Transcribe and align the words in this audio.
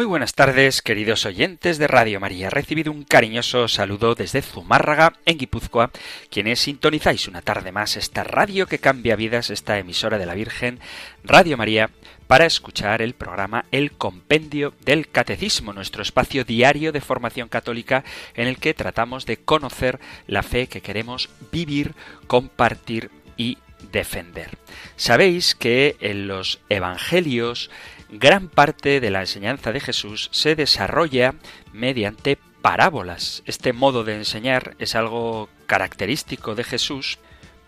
Muy 0.00 0.06
buenas 0.06 0.32
tardes, 0.32 0.80
queridos 0.80 1.26
oyentes 1.26 1.76
de 1.76 1.86
Radio 1.86 2.20
María. 2.20 2.48
Recibido 2.48 2.90
un 2.90 3.04
cariñoso 3.04 3.68
saludo 3.68 4.14
desde 4.14 4.40
Zumárraga, 4.40 5.12
en 5.26 5.36
Guipúzcoa, 5.36 5.90
quienes 6.30 6.60
sintonizáis 6.60 7.28
una 7.28 7.42
tarde 7.42 7.70
más 7.70 7.98
esta 7.98 8.24
radio 8.24 8.66
que 8.66 8.78
cambia 8.78 9.14
vidas, 9.14 9.50
esta 9.50 9.78
emisora 9.78 10.16
de 10.16 10.24
la 10.24 10.32
Virgen, 10.32 10.80
Radio 11.22 11.58
María, 11.58 11.90
para 12.26 12.46
escuchar 12.46 13.02
el 13.02 13.12
programa 13.12 13.66
El 13.72 13.92
Compendio 13.92 14.72
del 14.86 15.06
Catecismo, 15.06 15.74
nuestro 15.74 16.02
espacio 16.02 16.44
diario 16.44 16.92
de 16.92 17.02
formación 17.02 17.50
católica 17.50 18.02
en 18.34 18.48
el 18.48 18.56
que 18.56 18.72
tratamos 18.72 19.26
de 19.26 19.36
conocer 19.36 20.00
la 20.26 20.42
fe 20.42 20.66
que 20.66 20.80
queremos 20.80 21.28
vivir, 21.52 21.92
compartir 22.26 23.10
y 23.36 23.58
defender. 23.92 24.56
Sabéis 24.96 25.54
que 25.54 25.96
en 26.00 26.26
los 26.26 26.60
Evangelios 26.70 27.70
gran 28.12 28.48
parte 28.48 29.00
de 29.00 29.10
la 29.10 29.20
enseñanza 29.20 29.72
de 29.72 29.80
Jesús 29.80 30.28
se 30.32 30.56
desarrolla 30.56 31.34
mediante 31.72 32.38
parábolas. 32.62 33.42
Este 33.46 33.72
modo 33.72 34.04
de 34.04 34.16
enseñar 34.16 34.74
es 34.78 34.94
algo 34.94 35.48
característico 35.66 36.54
de 36.54 36.64
Jesús, 36.64 37.18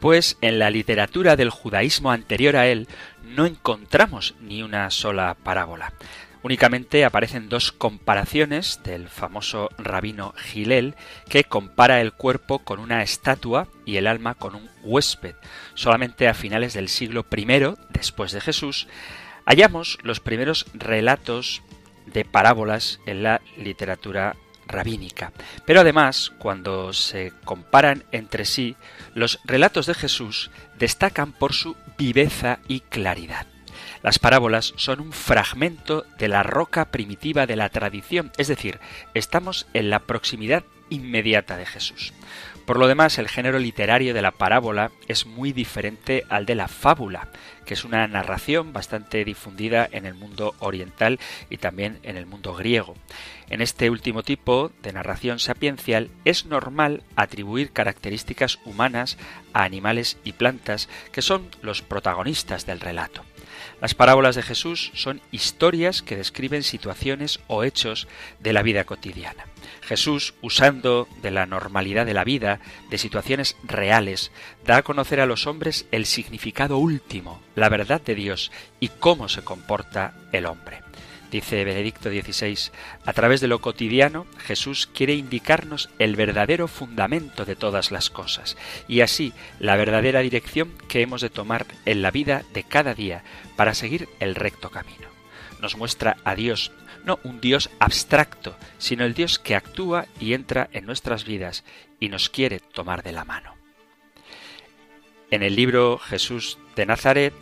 pues 0.01 0.37
en 0.41 0.59
la 0.59 0.71
literatura 0.71 1.37
del 1.37 1.51
judaísmo 1.51 2.11
anterior 2.11 2.57
a 2.57 2.67
él 2.67 2.89
no 3.23 3.47
encontramos 3.47 4.35
ni 4.41 4.63
una 4.63 4.91
sola 4.91 5.37
parábola. 5.43 5.93
Únicamente 6.43 7.05
aparecen 7.05 7.49
dos 7.49 7.71
comparaciones 7.71 8.81
del 8.83 9.09
famoso 9.09 9.71
rabino 9.79 10.35
Gilel, 10.37 10.97
que 11.29 11.45
compara 11.45 12.01
el 12.01 12.13
cuerpo 12.13 12.59
con 12.59 12.81
una 12.81 13.05
estatua 13.05 13.69
y 13.87 13.97
el 13.97 14.09
alma 14.09 14.35
con 14.35 14.57
un 14.57 14.69
huésped. 14.83 15.37
Solamente 15.75 16.27
a 16.27 16.35
finales 16.35 16.75
del 16.75 16.89
siglo 16.89 17.25
I 17.31 17.47
después 17.91 18.33
de 18.33 18.41
Jesús 18.41 18.89
hallamos 19.45 19.99
los 20.03 20.21
primeros 20.21 20.67
relatos 20.75 21.63
de 22.07 22.25
parábolas 22.25 23.01
en 23.07 23.23
la 23.23 23.41
literatura 23.57 24.37
rabínica. 24.67 25.33
Pero 25.67 25.81
además, 25.81 26.33
cuando 26.39 26.93
se 26.93 27.33
comparan 27.45 28.05
entre 28.13 28.45
sí, 28.45 28.77
los 29.15 29.41
relatos 29.45 29.87
de 29.87 29.95
Jesús 29.95 30.51
destacan 30.79 31.33
por 31.33 31.53
su 31.53 31.77
viveza 31.99 32.59
y 32.69 32.81
claridad. 32.81 33.47
Las 34.03 34.19
parábolas 34.19 34.75
son 34.77 35.01
un 35.01 35.13
fragmento 35.13 36.05
de 36.19 36.29
la 36.29 36.43
roca 36.43 36.87
primitiva 36.87 37.47
de 37.47 37.57
la 37.57 37.69
tradición, 37.69 38.33
es 38.37 38.49
decir, 38.49 38.81
estamos 39.15 39.67
en 39.75 39.91
la 39.91 40.01
proximidad 40.01 40.65
inmediata 40.91 41.57
de 41.57 41.67
Jesús. 41.67 42.13
Por 42.73 42.79
lo 42.79 42.89
demás, 42.89 43.19
el 43.19 43.29
género 43.29 43.59
literario 43.59 44.15
de 44.15 44.23
la 44.23 44.31
parábola 44.31 44.93
es 45.07 45.27
muy 45.27 45.53
diferente 45.53 46.25
al 46.31 46.47
de 46.47 46.55
la 46.55 46.69
fábula, 46.69 47.29
que 47.67 47.75
es 47.75 47.85
una 47.85 48.09
narración 48.09 48.73
bastante 48.73 49.27
difundida 49.27 49.87
en 49.93 50.07
el 50.07 50.15
mundo 50.15 50.55
oriental 50.59 51.21
y 51.51 51.59
también 51.59 51.99
en 52.03 52.17
el 52.17 52.25
mundo 52.25 52.55
griego. 52.55 52.95
En 53.51 53.61
este 53.61 53.91
último 53.91 54.23
tipo 54.23 54.73
de 54.83 54.95
narración 54.95 55.39
sapiencial 55.39 56.09
es 56.25 56.47
normal 56.47 57.03
atribuir 57.15 57.73
características 57.73 58.59
humanas 58.65 59.19
a 59.53 59.65
animales 59.65 60.17
y 60.25 60.33
plantas 60.33 60.89
que 61.13 61.21
son 61.21 61.51
los 61.61 61.83
protagonistas 61.83 62.65
del 62.65 62.81
relato. 62.81 63.23
Las 63.81 63.95
parábolas 63.95 64.37
de 64.37 64.43
Jesús 64.43 64.93
son 64.95 65.21
historias 65.31 66.03
que 66.03 66.17
describen 66.17 66.63
situaciones 66.63 67.41
o 67.47 67.65
hechos 67.65 68.09
de 68.41 68.53
la 68.53 68.63
vida 68.63 68.85
cotidiana. 68.85 69.47
Jesús, 69.83 70.35
usando 70.43 71.09
de 71.23 71.31
la 71.31 71.47
normalidad 71.47 72.07
de 72.07 72.15
la 72.15 72.25
vida, 72.25 72.61
de 72.91 72.99
situaciones 72.99 73.57
reales, 73.65 74.31
da 74.65 74.79
a 74.79 74.83
conocer 74.83 75.21
a 75.21 75.27
los 75.27 75.47
hombres 75.47 75.87
el 75.91 76.07
significado 76.07 76.79
último, 76.79 77.43
la 77.55 77.69
verdad 77.69 78.01
de 78.01 78.15
Dios 78.15 78.53
y 78.81 78.89
cómo 78.89 79.29
se 79.29 79.43
comporta 79.43 80.15
el 80.33 80.47
hombre. 80.47 80.81
Dice 81.33 81.65
Benedicto 81.65 82.11
XVI, 82.11 82.71
a 83.07 83.13
través 83.15 83.41
de 83.41 83.49
lo 83.49 83.63
cotidiano 83.63 84.27
Jesús 84.37 84.87
quiere 84.87 85.15
indicarnos 85.15 85.89
el 85.99 86.15
verdadero 86.15 86.69
fundamento 86.69 87.47
de 87.47 87.57
todas 87.57 87.91
las 87.91 88.11
cosas 88.11 88.59
y 88.87 89.01
así 89.01 89.33
la 89.59 89.77
verdadera 89.77 90.21
dirección 90.21 90.71
que 90.89 91.01
hemos 91.01 91.23
de 91.23 91.31
tomar 91.31 91.65
en 91.87 92.03
la 92.03 92.11
vida 92.11 92.45
de 92.53 92.65
cada 92.65 92.93
día 92.93 93.25
para 93.57 93.73
seguir 93.73 94.11
el 94.21 94.35
recto 94.35 94.69
camino. 94.69 95.09
Nos 95.59 95.75
muestra 95.79 96.19
a 96.23 96.35
Dios, 96.35 96.71
no 97.07 97.19
un 97.25 97.41
Dios 97.41 97.71
abstracto, 97.79 98.55
sino 98.77 99.07
el 99.07 99.15
Dios 99.15 99.39
que 99.39 99.57
actúa 99.57 100.05
y 100.21 100.35
entra 100.35 100.69
en 100.75 100.85
nuestras 100.85 101.25
vidas 101.25 101.65
y 101.99 102.11
nos 102.11 102.29
quiere 102.29 102.61
tomar 102.61 103.03
de 103.03 103.13
la 103.13 103.25
mano. 103.25 103.55
En 105.31 105.43
el 105.43 105.57
libro 105.57 105.97
Jesús 105.97 106.59
de 106.77 106.85
Nazaret, 106.85 107.33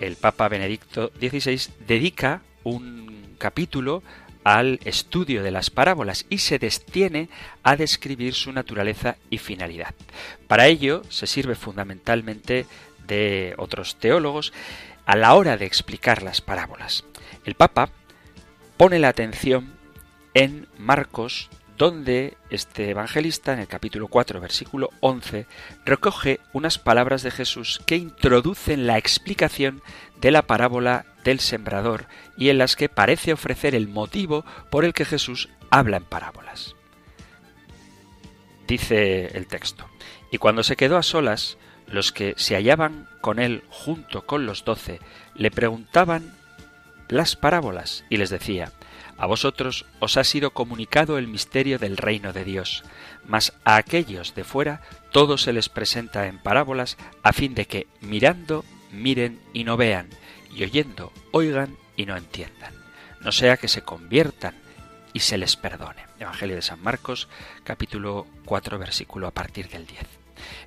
el 0.00 0.16
Papa 0.16 0.48
Benedicto 0.48 1.12
XVI 1.20 1.70
dedica 1.86 2.42
un 2.64 3.36
capítulo 3.38 4.02
al 4.42 4.78
estudio 4.84 5.42
de 5.42 5.50
las 5.50 5.70
parábolas 5.70 6.26
y 6.28 6.38
se 6.38 6.58
destiene 6.58 7.28
a 7.62 7.76
describir 7.76 8.34
su 8.34 8.52
naturaleza 8.52 9.16
y 9.30 9.38
finalidad. 9.38 9.94
Para 10.46 10.66
ello 10.66 11.02
se 11.08 11.26
sirve 11.26 11.54
fundamentalmente 11.54 12.66
de 13.06 13.54
otros 13.56 13.96
teólogos 13.96 14.52
a 15.06 15.16
la 15.16 15.34
hora 15.34 15.56
de 15.56 15.66
explicar 15.66 16.22
las 16.22 16.40
parábolas. 16.40 17.04
El 17.44 17.54
Papa 17.54 17.88
pone 18.76 18.98
la 18.98 19.08
atención 19.08 19.74
en 20.34 20.68
Marcos 20.78 21.48
donde 21.76 22.36
este 22.50 22.90
evangelista, 22.90 23.52
en 23.52 23.58
el 23.58 23.66
capítulo 23.66 24.08
4, 24.08 24.40
versículo 24.40 24.90
11, 25.00 25.46
recoge 25.84 26.40
unas 26.52 26.78
palabras 26.78 27.22
de 27.22 27.30
Jesús 27.30 27.80
que 27.86 27.96
introducen 27.96 28.86
la 28.86 28.96
explicación 28.96 29.82
de 30.20 30.30
la 30.30 30.42
parábola 30.42 31.04
del 31.24 31.40
sembrador 31.40 32.06
y 32.36 32.50
en 32.50 32.58
las 32.58 32.76
que 32.76 32.88
parece 32.88 33.32
ofrecer 33.32 33.74
el 33.74 33.88
motivo 33.88 34.44
por 34.70 34.84
el 34.84 34.92
que 34.92 35.04
Jesús 35.04 35.48
habla 35.70 35.96
en 35.96 36.04
parábolas. 36.04 36.76
Dice 38.68 39.26
el 39.36 39.46
texto, 39.46 39.88
y 40.30 40.38
cuando 40.38 40.62
se 40.62 40.76
quedó 40.76 40.96
a 40.96 41.02
solas, 41.02 41.58
los 41.86 42.12
que 42.12 42.34
se 42.36 42.54
hallaban 42.54 43.08
con 43.20 43.38
él 43.38 43.62
junto 43.68 44.24
con 44.24 44.46
los 44.46 44.64
doce 44.64 45.00
le 45.34 45.50
preguntaban 45.50 46.34
las 47.08 47.36
parábolas 47.36 48.04
y 48.08 48.16
les 48.16 48.30
decía, 48.30 48.72
a 49.16 49.26
vosotros 49.26 49.86
os 50.00 50.16
ha 50.16 50.24
sido 50.24 50.50
comunicado 50.50 51.18
el 51.18 51.28
misterio 51.28 51.78
del 51.78 51.96
reino 51.96 52.32
de 52.32 52.44
Dios, 52.44 52.84
mas 53.26 53.52
a 53.64 53.76
aquellos 53.76 54.34
de 54.34 54.44
fuera 54.44 54.80
todo 55.12 55.38
se 55.38 55.52
les 55.52 55.68
presenta 55.68 56.26
en 56.26 56.38
parábolas 56.38 56.96
a 57.22 57.32
fin 57.32 57.54
de 57.54 57.66
que 57.66 57.86
mirando 58.00 58.64
miren 58.90 59.40
y 59.52 59.64
no 59.64 59.76
vean, 59.76 60.08
y 60.54 60.62
oyendo 60.62 61.12
oigan 61.32 61.76
y 61.96 62.06
no 62.06 62.16
entiendan, 62.16 62.72
no 63.20 63.32
sea 63.32 63.56
que 63.56 63.68
se 63.68 63.82
conviertan 63.82 64.54
y 65.12 65.20
se 65.20 65.38
les 65.38 65.56
perdone. 65.56 66.04
Evangelio 66.18 66.56
de 66.56 66.62
San 66.62 66.82
Marcos, 66.82 67.28
capítulo 67.64 68.26
4, 68.44 68.78
versículo 68.78 69.26
a 69.26 69.30
partir 69.32 69.68
del 69.68 69.86
10. 69.86 70.00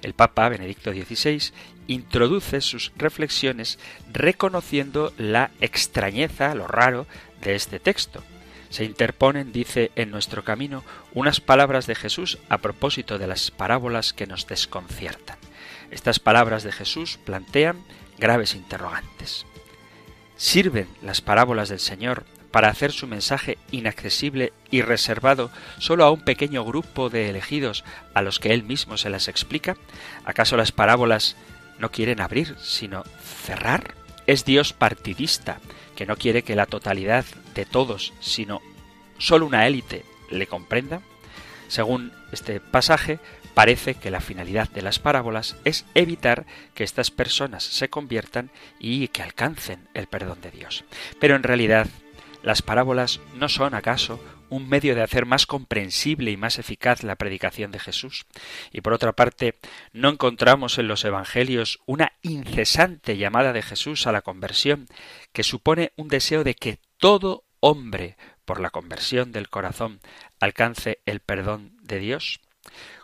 El 0.02 0.14
Papa 0.14 0.50
Benedicto 0.50 0.92
XVI 0.92 1.52
introduce 1.88 2.62
sus 2.62 2.92
reflexiones 2.96 3.80
reconociendo 4.12 5.14
la 5.18 5.52
extrañeza, 5.62 6.56
lo 6.56 6.68
raro, 6.68 7.08
de 7.42 7.56
este 7.56 7.80
texto. 7.80 8.24
Se 8.70 8.84
interponen, 8.84 9.52
dice, 9.52 9.92
en 9.96 10.12
nuestro 10.12 10.44
camino 10.44 10.84
unas 11.14 11.40
palabras 11.40 11.88
de 11.88 11.96
Jesús 11.96 12.38
a 12.50 12.58
propósito 12.58 13.18
de 13.18 13.28
las 13.28 13.52
parábolas 13.52 14.14
que 14.14 14.28
nos 14.28 14.48
desconciertan. 14.48 15.38
Estas 15.92 16.20
palabras 16.20 16.64
de 16.64 16.72
Jesús 16.72 17.18
plantean 17.24 17.82
graves 18.18 18.56
interrogantes. 18.56 19.46
¿Sirven 20.38 20.88
las 21.02 21.22
parábolas 21.22 21.68
del 21.68 21.80
Señor 21.80 22.24
para 22.52 22.70
hacer 22.70 22.92
su 22.92 23.08
mensaje 23.08 23.58
inaccesible 23.72 24.54
y 24.70 24.84
reservado 24.84 25.50
solo 25.80 26.06
a 26.06 26.12
un 26.12 26.22
pequeño 26.22 26.64
grupo 26.64 27.10
de 27.10 27.30
elegidos 27.30 27.84
a 28.14 28.22
los 28.22 28.40
que 28.40 28.54
él 28.54 28.64
mismo 28.64 28.98
se 28.98 29.10
las 29.10 29.28
explica? 29.28 29.76
¿Acaso 30.26 30.56
las 30.56 30.72
parábolas 30.72 31.36
no 31.80 31.92
quieren 31.92 32.22
abrir, 32.22 32.56
sino 32.62 33.04
cerrar? 33.44 33.96
¿Es 34.28 34.46
Dios 34.46 34.74
partidista, 34.74 35.60
que 35.96 36.06
no 36.06 36.18
quiere 36.18 36.44
que 36.44 36.56
la 36.56 36.68
totalidad 36.68 37.26
de 37.56 37.66
todos, 37.66 38.14
sino 38.20 38.62
solo 39.18 39.48
una 39.48 39.66
élite, 39.66 40.06
le 40.30 40.46
comprenda? 40.46 41.02
Según 41.68 42.14
este 42.32 42.60
pasaje, 42.60 43.20
parece 43.58 43.96
que 43.96 44.12
la 44.12 44.22
finalidad 44.22 44.70
de 44.70 44.84
las 44.84 45.00
parábolas 45.00 45.56
es 45.66 45.88
evitar 45.96 46.46
que 46.76 46.84
estas 46.84 47.10
personas 47.10 47.64
se 47.64 47.90
conviertan 47.90 48.52
y 48.78 49.08
que 49.08 49.24
alcancen 49.24 49.90
el 49.96 50.06
perdón 50.06 50.42
de 50.42 50.52
Dios. 50.52 50.86
Pero 51.20 51.36
en 51.36 51.42
realidad, 51.42 51.88
las 52.44 52.62
parábolas 52.62 53.20
no 53.34 53.50
son 53.50 53.74
acaso 53.74 54.24
un 54.50 54.70
medio 54.70 54.94
de 54.94 55.02
hacer 55.02 55.26
más 55.26 55.48
comprensible 55.48 56.30
y 56.30 56.38
más 56.38 56.60
eficaz 56.60 57.02
la 57.02 57.16
predicación 57.16 57.72
de 57.72 57.80
Jesús. 57.80 58.28
Y 58.72 58.82
por 58.82 58.94
otra 58.94 59.14
parte, 59.14 59.56
no 59.92 60.10
encontramos 60.10 60.78
en 60.78 60.88
los 60.88 61.04
Evangelios 61.04 61.80
una 61.88 62.14
incesante 62.22 63.18
llamada 63.18 63.54
de 63.54 63.64
Jesús 63.64 64.06
a 64.06 64.12
la 64.12 64.22
conversión, 64.22 64.86
que 65.34 65.42
supone 65.42 65.94
un 65.96 66.10
deseo 66.10 66.44
de 66.44 66.54
que 66.54 66.78
todo 67.00 67.44
hombre, 67.60 68.18
por 68.46 68.60
la 68.60 68.70
conversión 68.70 69.32
del 69.32 69.50
corazón, 69.50 70.00
alcance 70.40 71.00
el 71.08 71.22
perdón 71.22 71.76
de 71.82 71.98
Dios. 71.98 72.40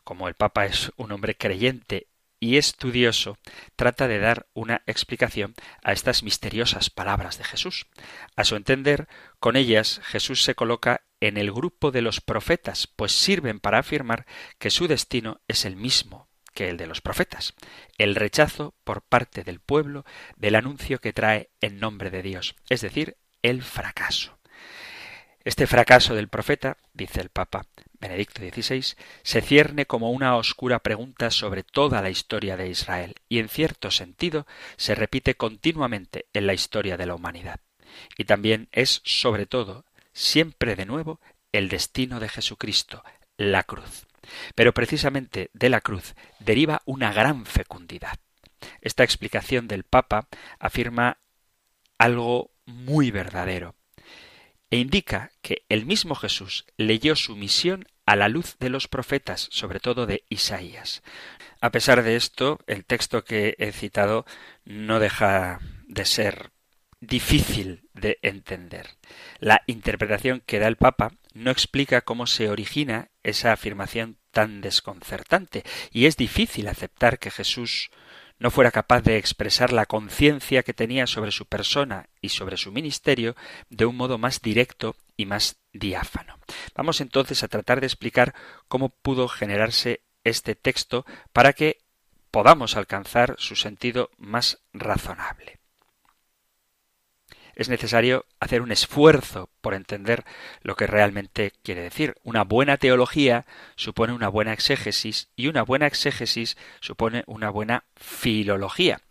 Como 0.04 0.28
el 0.28 0.34
Papa 0.34 0.66
es 0.66 0.92
un 0.98 1.12
hombre 1.12 1.36
creyente 1.36 2.08
y 2.40 2.58
estudioso, 2.58 3.38
trata 3.78 4.08
de 4.08 4.20
dar 4.20 4.48
una 4.54 4.84
explicación 4.86 5.54
a 5.82 5.94
estas 5.94 6.24
misteriosas 6.24 6.90
palabras 6.90 7.38
de 7.38 7.46
Jesús. 7.46 7.88
A 8.36 8.44
su 8.44 8.58
entender, 8.58 9.08
con 9.40 9.56
ellas 9.56 10.02
Jesús 10.04 10.44
se 10.44 10.54
coloca 10.54 11.06
en 11.22 11.38
el 11.38 11.54
grupo 11.54 11.92
de 11.92 12.02
los 12.02 12.20
profetas, 12.20 12.88
pues 12.88 13.14
sirven 13.14 13.62
para 13.62 13.80
afirmar 13.80 14.26
que 14.60 14.72
su 14.72 14.88
destino 14.88 15.40
es 15.48 15.64
el 15.64 15.78
mismo 15.78 16.28
que 16.54 16.70
el 16.70 16.78
de 16.78 16.88
los 16.88 17.02
profetas, 17.02 17.54
el 17.98 18.16
rechazo 18.16 18.76
por 18.84 19.02
parte 19.02 19.44
del 19.44 19.60
pueblo 19.60 20.06
del 20.36 20.56
anuncio 20.56 21.00
que 21.00 21.14
trae 21.14 21.50
en 21.62 21.80
nombre 21.80 22.10
de 22.10 22.22
Dios, 22.22 22.56
es 22.70 22.82
decir, 22.82 23.18
el 23.42 23.64
fracaso. 23.64 24.33
Este 25.46 25.68
fracaso 25.68 26.16
del 26.16 26.30
profeta, 26.30 26.78
dice 26.94 27.20
el 27.20 27.28
Papa 27.28 27.66
Benedicto 28.00 28.42
XVI, 28.42 28.96
se 29.24 29.42
cierne 29.42 29.86
como 29.86 30.12
una 30.12 30.38
oscura 30.38 30.80
pregunta 30.80 31.32
sobre 31.32 31.64
toda 31.64 32.02
la 32.02 32.10
historia 32.10 32.56
de 32.56 32.70
Israel 32.70 33.16
y 33.28 33.40
en 33.40 33.50
cierto 33.50 33.92
sentido 33.92 34.48
se 34.78 34.96
repite 34.96 35.36
continuamente 35.36 36.28
en 36.32 36.48
la 36.48 36.54
historia 36.54 36.96
de 36.96 37.08
la 37.08 37.16
humanidad. 37.16 37.60
Y 38.18 38.24
también 38.24 38.70
es, 38.72 39.02
sobre 39.04 39.46
todo, 39.46 39.84
siempre 40.14 40.78
de 40.78 40.86
nuevo, 40.86 41.20
el 41.52 41.68
destino 41.68 42.22
de 42.22 42.30
Jesucristo, 42.30 43.04
la 43.36 43.64
cruz. 43.64 44.08
Pero 44.56 44.74
precisamente 44.74 45.50
de 45.52 45.70
la 45.70 45.82
cruz 45.82 46.16
deriva 46.40 46.82
una 46.86 47.12
gran 47.12 47.46
fecundidad. 47.46 48.18
Esta 48.80 49.04
explicación 49.04 49.68
del 49.68 49.84
Papa 49.84 50.30
afirma 50.58 51.18
algo 51.98 52.52
muy 52.66 53.12
verdadero 53.12 53.76
e 54.74 54.78
indica 54.78 55.32
que 55.44 55.66
el 55.70 55.86
mismo 55.86 56.16
Jesús 56.16 56.66
leyó 56.78 57.16
su 57.16 57.36
misión 57.36 57.88
a 58.08 58.16
la 58.16 58.28
luz 58.28 58.58
de 58.60 58.72
los 58.72 58.88
profetas, 58.88 59.48
sobre 59.52 59.80
todo 59.80 60.08
de 60.08 60.24
Isaías. 60.30 61.04
A 61.62 61.70
pesar 61.70 62.02
de 62.02 62.16
esto, 62.16 62.60
el 62.66 62.84
texto 62.84 63.24
que 63.24 63.56
he 63.60 63.72
citado 63.72 64.26
no 64.66 65.00
deja 65.00 65.60
de 65.88 66.06
ser 66.06 66.50
difícil 67.02 67.88
de 67.94 68.18
entender. 68.24 68.90
La 69.38 69.62
interpretación 69.68 70.42
que 70.44 70.58
da 70.58 70.70
el 70.70 70.78
Papa 70.78 71.12
no 71.36 71.52
explica 71.52 72.02
cómo 72.02 72.26
se 72.26 72.50
origina 72.50 73.10
esa 73.22 73.52
afirmación 73.52 74.18
tan 74.32 74.62
desconcertante, 74.62 75.64
y 75.92 76.08
es 76.08 76.18
difícil 76.18 76.68
aceptar 76.68 77.20
que 77.20 77.30
Jesús 77.30 77.92
no 78.40 78.52
fuera 78.52 78.72
capaz 78.72 79.02
de 79.02 79.18
expresar 79.18 79.72
la 79.72 79.86
conciencia 79.86 80.64
que 80.64 80.74
tenía 80.74 81.08
sobre 81.08 81.32
su 81.32 81.46
persona 81.46 82.10
y 82.22 82.30
sobre 82.30 82.58
su 82.58 82.72
ministerio 82.72 83.36
de 83.70 83.86
un 83.86 83.96
modo 83.96 84.18
más 84.18 84.42
directo 84.42 84.96
y 85.16 85.26
más 85.26 85.58
diáfano. 85.72 86.38
Vamos 86.76 87.02
entonces 87.02 87.44
a 87.44 87.48
tratar 87.48 87.80
de 87.80 87.88
explicar 87.88 88.34
cómo 88.68 88.90
pudo 88.90 89.28
generarse 89.28 90.02
este 90.24 90.56
texto 90.56 91.06
para 91.32 91.54
que 91.54 91.80
podamos 92.32 92.76
alcanzar 92.76 93.36
su 93.38 93.56
sentido 93.56 94.10
más 94.18 94.64
razonable 94.74 95.63
es 97.56 97.70
necesario 97.70 98.26
hacer 98.40 98.62
un 98.62 98.72
esfuerzo 98.72 99.50
por 99.62 99.74
entender 99.74 100.24
lo 100.62 100.76
que 100.76 100.88
realmente 100.88 101.54
quiere 101.64 101.82
decir. 101.82 102.16
Una 102.24 102.44
buena 102.44 102.78
teología 102.78 103.46
supone 103.76 104.14
una 104.14 104.28
buena 104.28 104.54
exégesis 104.54 105.30
y 105.36 105.48
una 105.48 105.64
buena 105.64 105.88
exégesis 105.88 106.58
supone 106.80 107.24
una 107.28 107.50
buena 107.50 107.86
filología. 107.96 109.02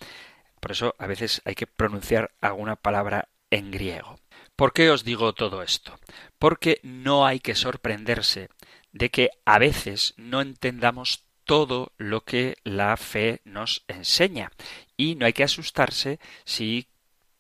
Por 0.61 0.73
eso 0.73 0.94
a 0.99 1.06
veces 1.06 1.43
hay 1.44 1.55
que 1.55 1.67
pronunciar 1.67 2.33
alguna 2.41 2.77
palabra 2.77 3.29
en 3.50 3.71
griego. 3.71 4.19
¿Por 4.56 4.73
qué 4.73 4.91
os 4.91 5.05
digo 5.05 5.33
todo 5.33 5.62
esto? 5.62 5.99
Porque 6.39 6.81
no 6.83 7.27
hay 7.27 7.41
que 7.41 7.55
sorprenderse 7.55 8.49
de 8.93 9.11
que 9.11 9.31
a 9.44 9.59
veces 9.59 10.15
no 10.17 10.41
entendamos 10.41 11.25
todo 11.44 11.93
lo 11.97 12.23
que 12.23 12.56
la 12.62 12.97
fe 12.97 13.41
nos 13.44 13.85
enseña. 13.89 14.53
Y 14.97 15.17
no 15.17 15.27
hay 15.27 15.33
que 15.33 15.44
asustarse 15.44 16.21
si 16.44 16.87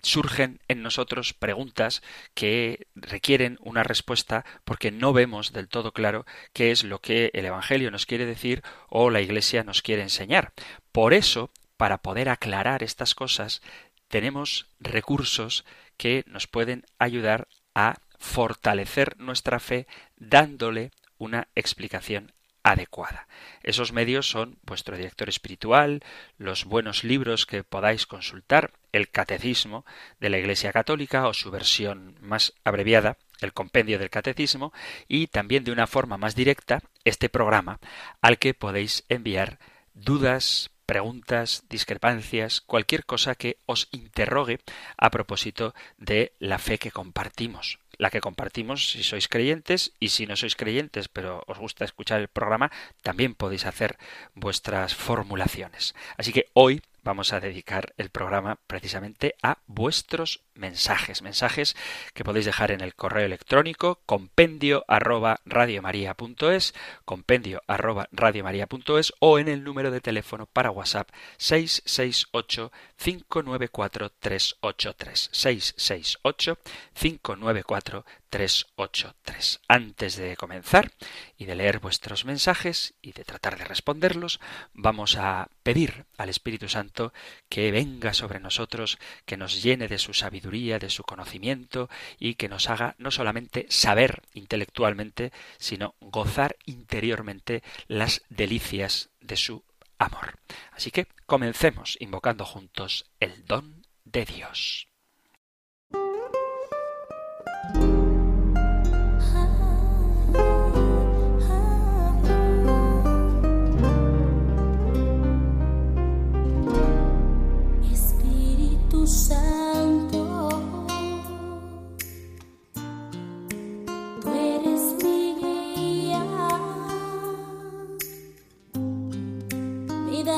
surgen 0.02 0.60
en 0.68 0.82
nosotros 0.82 1.32
preguntas 1.32 2.02
que 2.34 2.86
requieren 2.94 3.58
una 3.60 3.82
respuesta 3.82 4.44
porque 4.64 4.90
no 4.90 5.12
vemos 5.12 5.52
del 5.52 5.68
todo 5.68 5.92
claro 5.92 6.26
qué 6.52 6.70
es 6.70 6.84
lo 6.84 7.00
que 7.00 7.30
el 7.34 7.44
Evangelio 7.44 7.90
nos 7.90 8.06
quiere 8.06 8.26
decir 8.26 8.62
o 8.88 9.10
la 9.10 9.20
Iglesia 9.20 9.64
nos 9.64 9.82
quiere 9.82 10.02
enseñar. 10.02 10.52
Por 10.90 11.14
eso, 11.14 11.50
para 11.76 11.98
poder 11.98 12.28
aclarar 12.28 12.82
estas 12.82 13.14
cosas, 13.14 13.62
tenemos 14.08 14.66
recursos 14.80 15.64
que 15.96 16.24
nos 16.26 16.46
pueden 16.46 16.84
ayudar 16.98 17.48
a 17.74 17.98
fortalecer 18.18 19.18
nuestra 19.18 19.58
fe 19.60 19.86
dándole 20.16 20.90
una 21.18 21.48
explicación 21.54 22.32
adecuada. 22.62 23.26
Esos 23.62 23.92
medios 23.92 24.28
son 24.28 24.58
vuestro 24.62 24.96
director 24.96 25.28
espiritual, 25.28 26.02
los 26.38 26.64
buenos 26.64 27.04
libros 27.04 27.46
que 27.46 27.64
podáis 27.64 28.06
consultar, 28.06 28.72
el 28.92 29.10
Catecismo 29.10 29.84
de 30.20 30.30
la 30.30 30.38
Iglesia 30.38 30.72
Católica 30.72 31.26
o 31.26 31.34
su 31.34 31.50
versión 31.50 32.16
más 32.20 32.52
abreviada, 32.64 33.16
el 33.40 33.52
Compendio 33.52 33.98
del 33.98 34.10
Catecismo, 34.10 34.72
y 35.08 35.28
también 35.28 35.64
de 35.64 35.72
una 35.72 35.86
forma 35.86 36.18
más 36.18 36.34
directa 36.34 36.82
este 37.04 37.28
programa 37.28 37.80
al 38.20 38.38
que 38.38 38.54
podéis 38.54 39.04
enviar 39.08 39.58
dudas, 39.94 40.70
preguntas, 40.86 41.64
discrepancias, 41.68 42.60
cualquier 42.60 43.04
cosa 43.04 43.34
que 43.34 43.56
os 43.66 43.88
interrogue 43.92 44.60
a 44.96 45.10
propósito 45.10 45.74
de 45.96 46.32
la 46.38 46.58
fe 46.58 46.78
que 46.78 46.90
compartimos 46.90 47.81
la 48.02 48.10
que 48.10 48.20
compartimos 48.20 48.90
si 48.90 49.04
sois 49.04 49.28
creyentes 49.28 49.94
y 50.00 50.08
si 50.08 50.26
no 50.26 50.34
sois 50.34 50.58
creyentes 50.58 51.06
pero 51.06 51.46
os 51.46 51.62
gusta 51.62 51.86
escuchar 51.86 52.18
el 52.18 52.26
programa, 52.26 52.72
también 53.00 53.38
podéis 53.38 53.64
hacer 53.64 53.96
vuestras 54.34 54.96
formulaciones. 54.96 55.94
Así 56.18 56.32
que 56.32 56.50
hoy 56.52 56.82
vamos 57.04 57.32
a 57.32 57.38
dedicar 57.38 57.94
el 57.98 58.10
programa 58.10 58.58
precisamente 58.66 59.36
a 59.40 59.58
vuestros 59.68 60.42
mensajes, 60.54 61.22
mensajes 61.22 61.76
que 62.14 62.24
podéis 62.24 62.46
dejar 62.46 62.70
en 62.70 62.80
el 62.80 62.94
correo 62.94 63.24
electrónico 63.24 64.00
compendio 64.06 64.84
arroba 64.88 65.40
radiomaria.es, 65.44 66.74
compendio 67.04 67.62
arroba 67.66 68.08
radiomaria.es 68.12 69.12
o 69.18 69.38
en 69.38 69.48
el 69.48 69.64
número 69.64 69.90
de 69.90 70.00
teléfono 70.00 70.46
para 70.46 70.70
WhatsApp 70.70 71.08
668 71.38 72.72
594 72.96 74.10
383 74.20 75.30
668 75.32 76.58
594 76.94 78.04
383. 78.32 79.60
Antes 79.68 80.16
de 80.16 80.38
comenzar 80.38 80.90
y 81.36 81.44
de 81.44 81.54
leer 81.54 81.80
vuestros 81.80 82.24
mensajes 82.24 82.94
y 83.02 83.12
de 83.12 83.24
tratar 83.24 83.58
de 83.58 83.64
responderlos, 83.64 84.40
vamos 84.72 85.16
a 85.18 85.50
pedir 85.62 86.06
al 86.16 86.30
Espíritu 86.30 86.66
Santo 86.70 87.12
que 87.50 87.70
venga 87.70 88.14
sobre 88.14 88.40
nosotros, 88.40 88.98
que 89.26 89.36
nos 89.36 89.62
llene 89.62 89.86
de 89.86 89.98
su 89.98 90.14
sabiduría, 90.14 90.41
de 90.50 90.90
su 90.90 91.02
conocimiento 91.04 91.88
y 92.18 92.34
que 92.34 92.48
nos 92.48 92.68
haga 92.68 92.94
no 92.98 93.10
solamente 93.10 93.66
saber 93.68 94.22
intelectualmente, 94.34 95.32
sino 95.58 95.94
gozar 96.00 96.56
interiormente 96.66 97.62
las 97.88 98.22
delicias 98.28 99.10
de 99.20 99.36
su 99.36 99.64
amor. 99.98 100.38
Así 100.72 100.90
que 100.90 101.06
comencemos 101.26 101.96
invocando 102.00 102.44
juntos 102.44 103.06
el 103.20 103.44
don 103.46 103.86
de 104.04 104.24
Dios. 104.24 104.88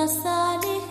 Cuando 0.06 0.84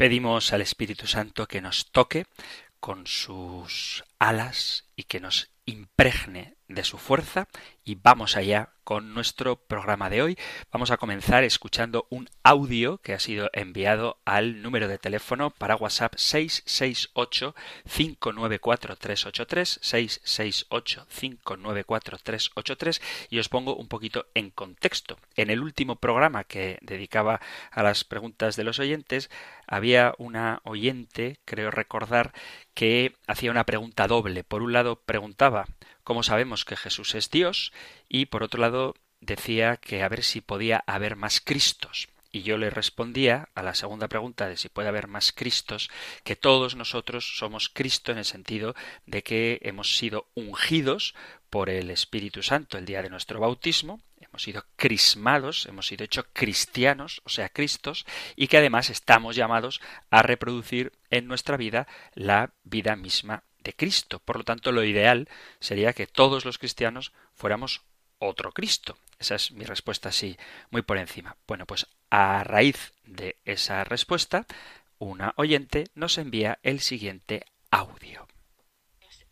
Pedimos 0.00 0.54
al 0.54 0.62
Espíritu 0.62 1.06
Santo 1.06 1.46
que 1.46 1.60
nos 1.60 1.90
toque 1.92 2.24
con 2.80 3.06
sus 3.06 4.02
alas 4.18 4.86
y 4.96 5.02
que 5.02 5.20
nos 5.20 5.50
impregne 5.66 6.54
de 6.68 6.84
su 6.84 6.96
fuerza 6.96 7.48
y 7.84 7.96
vamos 7.96 8.36
allá 8.36 8.70
con 8.90 9.14
nuestro 9.14 9.54
programa 9.54 10.10
de 10.10 10.20
hoy. 10.20 10.38
Vamos 10.72 10.90
a 10.90 10.96
comenzar 10.96 11.44
escuchando 11.44 12.08
un 12.10 12.28
audio 12.42 12.98
que 12.98 13.12
ha 13.14 13.20
sido 13.20 13.48
enviado 13.52 14.18
al 14.24 14.62
número 14.62 14.88
de 14.88 14.98
teléfono 14.98 15.50
para 15.50 15.76
WhatsApp 15.76 16.14
668 16.16 17.54
594 17.84 18.96
383 18.96 19.78
668 19.80 21.06
594 21.08 22.18
383 22.18 23.02
y 23.30 23.38
os 23.38 23.48
pongo 23.48 23.76
un 23.76 23.86
poquito 23.86 24.26
en 24.34 24.50
contexto. 24.50 25.18
En 25.36 25.50
el 25.50 25.60
último 25.62 25.96
programa 25.96 26.42
que 26.42 26.78
dedicaba 26.82 27.40
a 27.70 27.84
las 27.84 28.02
preguntas 28.02 28.56
de 28.56 28.64
los 28.64 28.80
oyentes 28.80 29.30
había 29.68 30.14
una 30.18 30.62
oyente, 30.64 31.38
creo 31.44 31.70
recordar, 31.70 32.32
que 32.74 33.14
hacía 33.28 33.52
una 33.52 33.66
pregunta 33.66 34.08
doble. 34.08 34.42
Por 34.42 34.62
un 34.62 34.72
lado 34.72 34.96
preguntaba 34.96 35.66
cómo 36.02 36.24
sabemos 36.24 36.64
que 36.64 36.76
Jesús 36.76 37.14
es 37.14 37.30
Dios 37.30 37.69
y 38.08 38.26
por 38.26 38.42
otro 38.42 38.60
lado 38.60 38.94
decía 39.20 39.76
que 39.76 40.02
a 40.02 40.08
ver 40.08 40.24
si 40.24 40.40
podía 40.40 40.82
haber 40.86 41.16
más 41.16 41.40
Cristos. 41.40 42.08
Y 42.32 42.42
yo 42.42 42.58
le 42.58 42.70
respondía 42.70 43.48
a 43.54 43.62
la 43.62 43.74
segunda 43.74 44.06
pregunta 44.06 44.48
de 44.48 44.56
si 44.56 44.68
puede 44.68 44.88
haber 44.88 45.08
más 45.08 45.32
Cristos, 45.32 45.90
que 46.22 46.36
todos 46.36 46.76
nosotros 46.76 47.36
somos 47.36 47.68
Cristo 47.68 48.12
en 48.12 48.18
el 48.18 48.24
sentido 48.24 48.76
de 49.04 49.22
que 49.24 49.58
hemos 49.62 49.96
sido 49.96 50.28
ungidos 50.34 51.14
por 51.50 51.70
el 51.70 51.90
Espíritu 51.90 52.42
Santo 52.42 52.78
el 52.78 52.86
día 52.86 53.02
de 53.02 53.10
nuestro 53.10 53.40
bautismo, 53.40 54.00
hemos 54.20 54.44
sido 54.44 54.64
crismados, 54.76 55.66
hemos 55.66 55.88
sido 55.88 56.04
hechos 56.04 56.26
cristianos, 56.32 57.20
o 57.24 57.28
sea, 57.28 57.48
Cristos, 57.48 58.06
y 58.36 58.46
que 58.46 58.58
además 58.58 58.90
estamos 58.90 59.34
llamados 59.34 59.80
a 60.10 60.22
reproducir 60.22 60.92
en 61.10 61.26
nuestra 61.26 61.56
vida 61.56 61.88
la 62.14 62.52
vida 62.62 62.94
misma 62.94 63.42
de 63.60 63.72
Cristo. 63.74 64.20
Por 64.20 64.36
lo 64.38 64.44
tanto, 64.44 64.72
lo 64.72 64.84
ideal 64.84 65.28
sería 65.60 65.92
que 65.92 66.06
todos 66.06 66.44
los 66.44 66.58
cristianos 66.58 67.12
fuéramos 67.34 67.82
otro 68.18 68.52
Cristo. 68.52 68.98
Esa 69.18 69.34
es 69.34 69.52
mi 69.52 69.64
respuesta 69.64 70.08
así, 70.08 70.36
muy 70.70 70.82
por 70.82 70.98
encima. 70.98 71.36
Bueno, 71.46 71.66
pues 71.66 71.86
a 72.10 72.44
raíz 72.44 72.92
de 73.04 73.38
esa 73.44 73.84
respuesta, 73.84 74.46
una 74.98 75.34
oyente 75.36 75.84
nos 75.94 76.18
envía 76.18 76.58
el 76.62 76.80
siguiente 76.80 77.44
audio. 77.70 78.26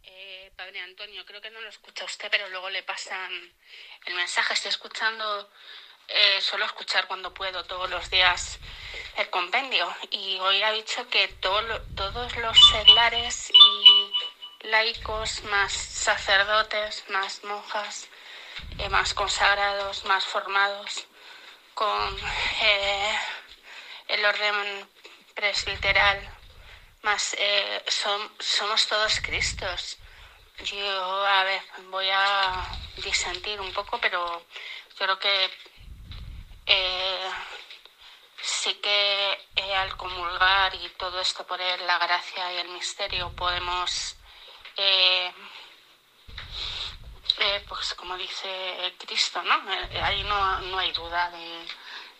Eh, 0.03 0.53
padre 0.57 0.81
Antonio, 0.81 1.25
creo 1.27 1.41
que 1.41 1.51
no 1.51 1.61
lo 1.61 1.69
escucha 1.69 2.05
usted, 2.05 2.29
pero 2.31 2.49
luego 2.49 2.71
le 2.71 2.83
pasan 2.83 3.33
el 4.07 4.15
mensaje. 4.15 4.55
Estoy 4.55 4.71
escuchando, 4.71 5.51
eh, 6.09 6.41
suelo 6.41 6.65
escuchar 6.65 7.07
cuando 7.07 7.33
puedo 7.33 7.65
todos 7.65 7.91
los 7.91 8.11
días 8.11 8.59
el 9.17 9.29
compendio 9.31 9.93
y 10.11 10.39
hoy 10.39 10.63
ha 10.63 10.73
dicho 10.73 11.09
que 11.09 11.29
todos 11.41 12.37
los 12.37 12.71
seglares 12.71 13.51
y 13.51 14.13
laicos, 14.61 15.43
más 15.45 15.73
sacerdotes, 15.73 17.05
más 17.11 17.43
monjas, 17.45 18.09
eh, 18.79 18.89
más 18.89 19.15
consagrados, 19.15 20.05
más 20.05 20.25
formados, 20.25 21.07
con 21.75 22.19
eh, 22.63 23.19
el 24.09 24.25
orden 24.25 24.89
presbiteral, 25.35 26.19
más 27.03 27.35
eh, 27.39 27.85
somos 27.87 28.87
todos 28.89 29.21
Cristos. 29.21 29.99
Yo, 30.65 31.27
a 31.27 31.45
ver, 31.45 31.63
voy 31.91 32.09
a 32.11 32.67
disentir 32.97 33.61
un 33.61 33.73
poco, 33.73 34.01
pero 34.01 34.45
yo 34.91 34.97
creo 34.97 35.19
que 35.21 35.51
sí 38.43 38.75
que 38.75 39.39
al 39.77 39.97
comulgar 39.97 40.75
y 40.75 40.89
todo 40.91 41.21
esto 41.21 41.47
por 41.47 41.61
la 41.61 41.99
gracia 41.99 42.53
y 42.53 42.57
el 42.59 42.69
misterio 42.71 43.31
podemos 43.37 44.18
eh, 44.79 45.35
eh, 47.39 47.65
pues 47.69 47.95
como 47.95 48.17
dice 48.17 48.95
Cristo, 48.97 49.43
¿no? 49.43 49.73
Eh, 49.73 50.01
ahí 50.01 50.23
no, 50.23 50.61
no 50.61 50.79
hay 50.79 50.93
duda 50.93 51.31
de, 51.31 51.69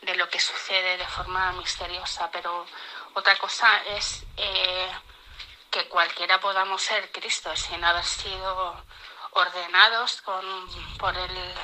de, 0.03 0.17
lo 0.17 0.29
que 0.29 0.41
sucede 0.41 0.97
de 0.97 1.07
forma 1.07 1.53
misteriosa, 1.53 2.29
pero 2.33 2.67
otra 3.15 3.37
cosa 3.39 3.69
es 3.97 4.25
que 5.71 5.89
cualquiera 5.89 6.41
podamos 6.41 6.83
ser 6.83 7.13
Cristo 7.13 7.55
sin 7.55 7.85
haber 7.85 8.05
sido 8.05 8.85
ordenados 9.33 10.21
con, 10.23 10.45
por 10.99 11.17
el 11.17 11.55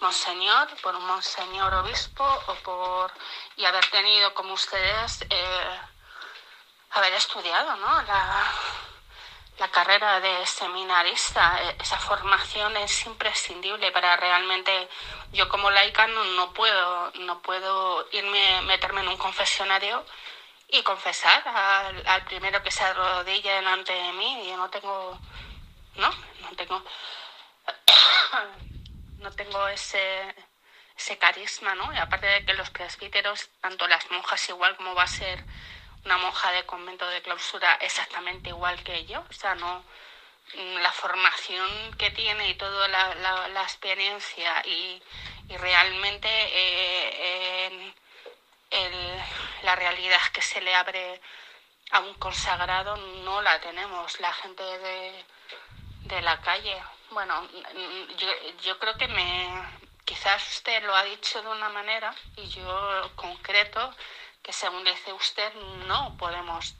monseñor, 0.00 0.68
por 0.80 0.94
un 0.96 1.06
monseñor 1.06 1.74
obispo 1.74 2.24
o 2.46 2.54
por 2.56 3.12
y 3.56 3.64
haber 3.66 3.86
tenido 3.90 4.32
como 4.32 4.54
ustedes 4.54 5.26
haber 6.90 7.12
estudiado, 7.12 7.76
¿no? 7.76 8.02
La, 8.02 8.52
la 9.58 9.70
carrera 9.70 10.20
de 10.20 10.46
seminarista, 10.46 11.62
e, 11.62 11.76
esa 11.80 11.98
formación 11.98 12.76
es 12.76 13.06
imprescindible 13.06 13.92
para 13.92 14.16
realmente, 14.16 14.88
yo 15.32 15.48
como 15.48 15.70
laica 15.70 16.06
no, 16.06 16.52
puedo, 16.52 17.12
no 17.20 17.40
puedo 17.42 18.08
irme, 18.12 18.62
meterme 18.62 19.02
en 19.02 19.08
un 19.08 19.16
confesionario 19.16 20.04
y 20.68 20.82
confesar 20.82 21.46
al, 21.46 22.24
primero 22.24 22.62
que 22.62 22.70
se 22.70 22.82
arrodille 22.82 23.52
delante 23.52 23.92
de 23.92 24.12
mí. 24.12 24.44
Yo 24.48 24.56
no 24.56 24.68
tengo, 24.70 25.18
no, 25.96 26.10
no 26.40 26.56
tengo, 26.56 26.82
no 29.18 29.30
tengo 29.32 29.68
ese, 29.68 30.34
ese 30.96 31.18
carisma, 31.18 31.74
¿no? 31.76 31.92
Y 31.92 31.98
aparte 31.98 32.26
de 32.26 32.44
que 32.44 32.54
los 32.54 32.70
presbíteros, 32.70 33.50
tanto 33.60 33.86
las 33.86 34.10
monjas 34.10 34.48
igual 34.48 34.76
como 34.76 34.94
va 34.94 35.04
a 35.04 35.06
ser 35.06 35.44
una 36.04 36.18
monja 36.18 36.52
de 36.52 36.66
convento 36.66 37.08
de 37.08 37.22
clausura 37.22 37.74
exactamente 37.80 38.50
igual 38.50 38.82
que 38.82 39.04
yo, 39.06 39.20
o 39.28 39.32
sea, 39.32 39.54
no 39.54 39.84
mm, 40.54 40.76
la 40.82 40.92
formación 40.92 41.94
que 41.98 42.10
tiene 42.10 42.50
y 42.50 42.54
toda 42.54 42.88
la, 42.88 43.14
la, 43.48 43.62
experiencia 43.62 44.62
y, 44.66 45.02
y 45.48 45.56
realmente 45.56 46.28
eh, 46.30 47.94
el, 48.70 49.22
la 49.62 49.76
realidad 49.76 50.20
que 50.32 50.42
se 50.42 50.60
le 50.60 50.74
abre 50.74 51.20
a 51.90 52.00
un 52.00 52.14
consagrado 52.14 52.96
no 52.96 53.40
la 53.42 53.60
tenemos 53.60 54.20
la 54.20 54.32
gente 54.32 54.62
de, 54.62 55.24
de 56.02 56.22
la 56.22 56.40
calle. 56.40 56.76
Bueno, 57.10 57.42
mm, 57.42 58.16
yo, 58.16 58.28
yo 58.62 58.78
creo 58.78 58.96
que 58.96 59.08
me 59.08 59.84
quizás 60.04 60.46
usted 60.48 60.82
lo 60.84 60.94
ha 60.94 61.04
dicho 61.04 61.40
de 61.42 61.48
una 61.48 61.68
manera 61.70 62.14
y 62.36 62.46
yo 62.48 63.10
concreto 63.16 63.94
que 64.44 64.52
según 64.52 64.84
dice 64.84 65.12
usted 65.14 65.52
no 65.88 66.16
podemos 66.18 66.76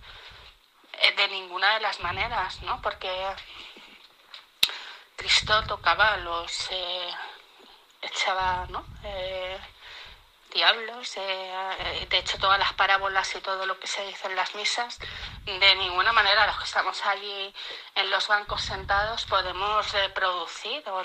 eh, 1.01 1.13
de 1.17 1.29
ninguna 1.29 1.75
de 1.75 1.81
las 1.81 1.99
maneras, 2.01 2.61
¿no? 2.63 2.81
Porque 2.83 3.09
Cristo 5.17 5.65
tocaba 5.67 6.19
los 6.19 6.69
eh, 6.71 7.11
echaba, 8.03 8.67
¿no? 8.69 8.85
Eh, 9.03 9.59
diablos, 10.53 11.15
de 11.15 12.19
hecho 12.19 12.39
todas 12.39 12.61
las 12.61 12.75
parábolas 12.75 13.35
y 13.35 13.41
todo 13.41 13.67
lo 13.67 13.81
que 13.81 13.89
se 13.89 14.07
dice 14.07 14.29
en 14.29 14.37
las 14.37 14.55
misas, 14.55 15.01
de 15.45 15.75
ninguna 15.75 16.13
manera 16.13 16.47
los 16.47 16.59
que 16.59 16.65
estamos 16.65 17.05
allí 17.07 17.53
en 17.97 18.09
los 18.09 18.29
bancos 18.29 18.63
sentados 18.63 19.25
podemos 19.25 19.91
reproducir 19.91 20.89
o, 20.89 21.03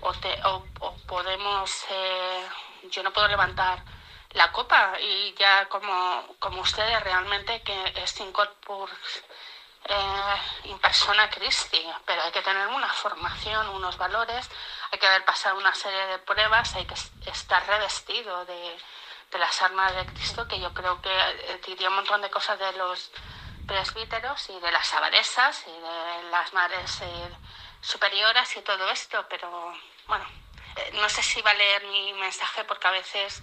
o, 0.00 0.66
o 0.80 0.96
podemos, 1.06 1.86
yo 2.90 3.04
no 3.04 3.12
puedo 3.12 3.28
levantar 3.28 3.84
la 4.34 4.52
copa 4.52 4.98
y 5.00 5.34
ya 5.34 5.66
como, 5.68 6.36
como 6.38 6.60
ustedes 6.60 7.02
realmente 7.02 7.62
que 7.62 7.92
es 7.96 8.20
incorpor 8.20 8.90
eh, 9.86 10.36
in 10.64 10.78
persona 10.78 11.28
Christi, 11.30 11.84
pero 12.06 12.22
hay 12.22 12.32
que 12.32 12.42
tener 12.42 12.66
una 12.68 12.88
formación, 12.88 13.68
unos 13.68 13.96
valores, 13.98 14.50
hay 14.90 14.98
que 14.98 15.06
haber 15.06 15.24
pasado 15.24 15.58
una 15.58 15.74
serie 15.74 16.06
de 16.06 16.18
pruebas, 16.18 16.74
hay 16.74 16.86
que 16.86 16.94
estar 17.30 17.66
revestido 17.66 18.44
de, 18.46 18.78
de 19.30 19.38
las 19.38 19.62
armas 19.62 19.94
de 19.94 20.06
Cristo, 20.06 20.48
que 20.48 20.58
yo 20.58 20.72
creo 20.72 21.00
que 21.02 21.10
eh, 21.10 21.60
diría 21.66 21.88
un 21.88 21.96
montón 21.96 22.22
de 22.22 22.30
cosas 22.30 22.58
de 22.58 22.72
los 22.72 23.10
presbíteros 23.66 24.50
y 24.50 24.58
de 24.60 24.70
las 24.70 24.92
abadesas 24.94 25.64
y 25.66 25.72
de 25.72 26.30
las 26.30 26.52
madres 26.52 27.00
eh, 27.02 27.30
superioras 27.80 28.56
y 28.56 28.62
todo 28.62 28.88
esto, 28.90 29.26
pero 29.28 29.74
bueno, 30.06 30.24
eh, 30.76 30.90
no 30.94 31.08
sé 31.08 31.22
si 31.22 31.42
va 31.42 31.50
a 31.50 31.54
leer 31.54 31.84
mi 31.84 32.12
mensaje 32.14 32.64
porque 32.64 32.88
a 32.88 32.92
veces 32.92 33.42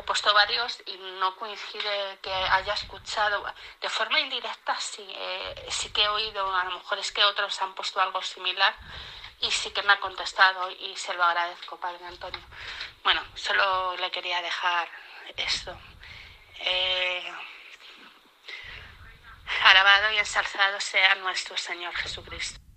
he 0.00 0.02
puesto 0.02 0.32
varios 0.34 0.82
y 0.86 0.96
no 1.18 1.36
coincide 1.36 2.18
que 2.22 2.32
haya 2.32 2.74
escuchado 2.74 3.44
de 3.80 3.88
forma 3.88 4.20
indirecta, 4.20 4.78
sí, 4.78 5.06
eh, 5.08 5.66
sí 5.70 5.90
que 5.90 6.02
he 6.02 6.08
oído, 6.08 6.54
a 6.54 6.64
lo 6.64 6.72
mejor 6.72 6.98
es 6.98 7.12
que 7.12 7.24
otros 7.24 7.60
han 7.62 7.74
puesto 7.74 8.00
algo 8.00 8.20
similar 8.22 8.74
y 9.40 9.50
sí 9.50 9.70
que 9.70 9.82
me 9.82 9.92
ha 9.92 10.00
contestado 10.00 10.70
y 10.70 10.96
se 10.96 11.14
lo 11.14 11.24
agradezco, 11.24 11.78
Padre 11.78 12.04
Antonio. 12.06 12.40
Bueno, 13.02 13.22
solo 13.34 13.96
le 13.96 14.10
quería 14.10 14.42
dejar 14.42 14.88
esto. 15.36 15.76
Eh, 16.60 17.32
alabado 19.64 20.12
y 20.12 20.18
ensalzado 20.18 20.78
sea 20.80 21.14
nuestro 21.16 21.56
Señor 21.56 21.94
Jesucristo. 21.94 22.69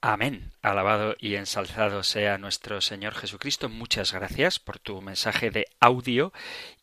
Amén. 0.00 0.52
Alabado 0.62 1.16
y 1.18 1.34
ensalzado 1.34 2.04
sea 2.04 2.38
nuestro 2.38 2.80
Señor 2.80 3.14
Jesucristo. 3.14 3.68
Muchas 3.68 4.12
gracias 4.12 4.60
por 4.60 4.78
tu 4.78 5.02
mensaje 5.02 5.50
de 5.50 5.66
audio 5.80 6.32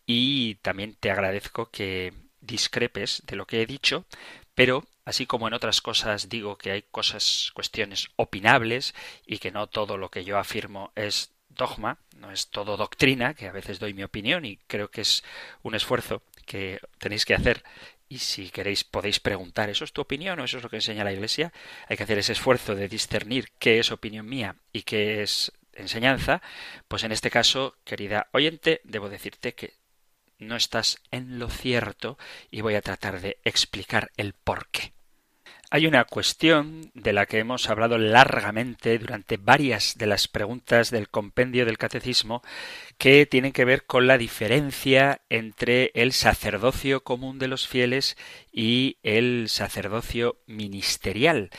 y 0.06 0.56
también 0.56 0.96
te 1.00 1.12
agradezco 1.12 1.70
que 1.72 2.12
discrepes 2.42 3.24
de 3.26 3.38
lo 3.38 3.48
que 3.48 3.62
he 3.62 3.66
dicho, 3.66 4.06
pero 4.54 4.84
así 5.06 5.26
como 5.26 5.48
en 5.48 5.54
otras 5.54 5.80
cosas 5.80 6.28
digo 6.28 6.58
que 6.58 6.72
hay 6.72 6.82
cosas, 6.82 7.52
cuestiones 7.54 8.10
opinables 8.18 8.94
y 9.26 9.38
que 9.38 9.52
no 9.52 9.68
todo 9.68 9.98
lo 9.98 10.10
que 10.12 10.26
yo 10.26 10.38
afirmo 10.38 10.92
es 10.96 11.32
dogma, 11.48 12.00
no 12.18 12.32
es 12.32 12.50
todo 12.50 12.76
doctrina, 12.76 13.34
que 13.34 13.48
a 13.48 13.54
veces 13.54 13.80
doy 13.80 13.94
mi 13.94 14.04
opinión 14.04 14.44
y 14.44 14.58
creo 14.68 14.92
que 14.92 15.02
es 15.02 15.24
un 15.64 15.74
esfuerzo 15.74 16.22
que 16.46 16.82
tenéis 17.00 17.24
que 17.24 17.34
hacer 17.34 17.64
y 18.08 18.20
si 18.20 18.50
queréis 18.50 18.84
podéis 18.84 19.20
preguntar, 19.20 19.70
¿eso 19.70 19.84
es 19.84 19.94
tu 19.94 20.02
opinión 20.02 20.40
o 20.40 20.46
eso 20.46 20.58
es 20.58 20.64
lo 20.64 20.70
que 20.70 20.78
enseña 20.78 21.04
la 21.04 21.14
Iglesia? 21.14 21.52
Hay 21.88 21.98
que 21.98 22.04
hacer 22.04 22.18
ese 22.18 22.34
esfuerzo 22.34 22.76
de 22.76 22.88
discernir 22.88 23.52
qué 23.60 23.80
es 23.80 23.92
opinión 23.92 24.28
mía 24.28 24.56
y 24.72 24.84
qué 24.84 25.22
es 25.22 25.52
enseñanza. 25.74 26.42
Pues 26.88 27.04
en 27.04 27.12
este 27.12 27.30
caso, 27.30 27.78
querida 27.84 28.28
oyente, 28.32 28.82
debo 28.84 29.10
decirte 29.10 29.54
que 29.54 29.74
no 30.38 30.56
estás 30.56 31.02
en 31.12 31.40
lo 31.40 31.50
cierto 31.50 32.18
y 32.52 32.62
voy 32.62 32.76
a 32.76 32.82
tratar 32.82 33.22
de 33.22 33.40
explicar 33.44 34.12
el 34.18 34.34
por 34.34 34.68
qué. 34.70 34.95
Hay 35.72 35.88
una 35.88 36.06
cuestión 36.06 36.92
de 36.94 37.12
la 37.12 37.26
que 37.26 37.40
hemos 37.40 37.70
hablado 37.70 37.98
largamente 37.98 38.98
durante 39.00 39.38
varias 39.38 39.96
de 39.98 40.06
las 40.06 40.28
preguntas 40.28 40.92
del 40.92 41.10
compendio 41.10 41.66
del 41.66 41.80
catecismo 41.80 42.44
que 42.98 43.26
tienen 43.26 43.52
que 43.52 43.66
ver 43.66 43.86
con 43.86 44.06
la 44.06 44.18
diferencia 44.18 45.22
entre 45.30 45.92
el 45.96 46.14
sacerdocio 46.14 47.04
común 47.04 47.40
de 47.40 47.48
los 47.48 47.68
fieles 47.68 48.16
y 48.52 48.98
el 49.02 49.50
sacerdocio 49.50 50.38
ministerial. 50.46 51.50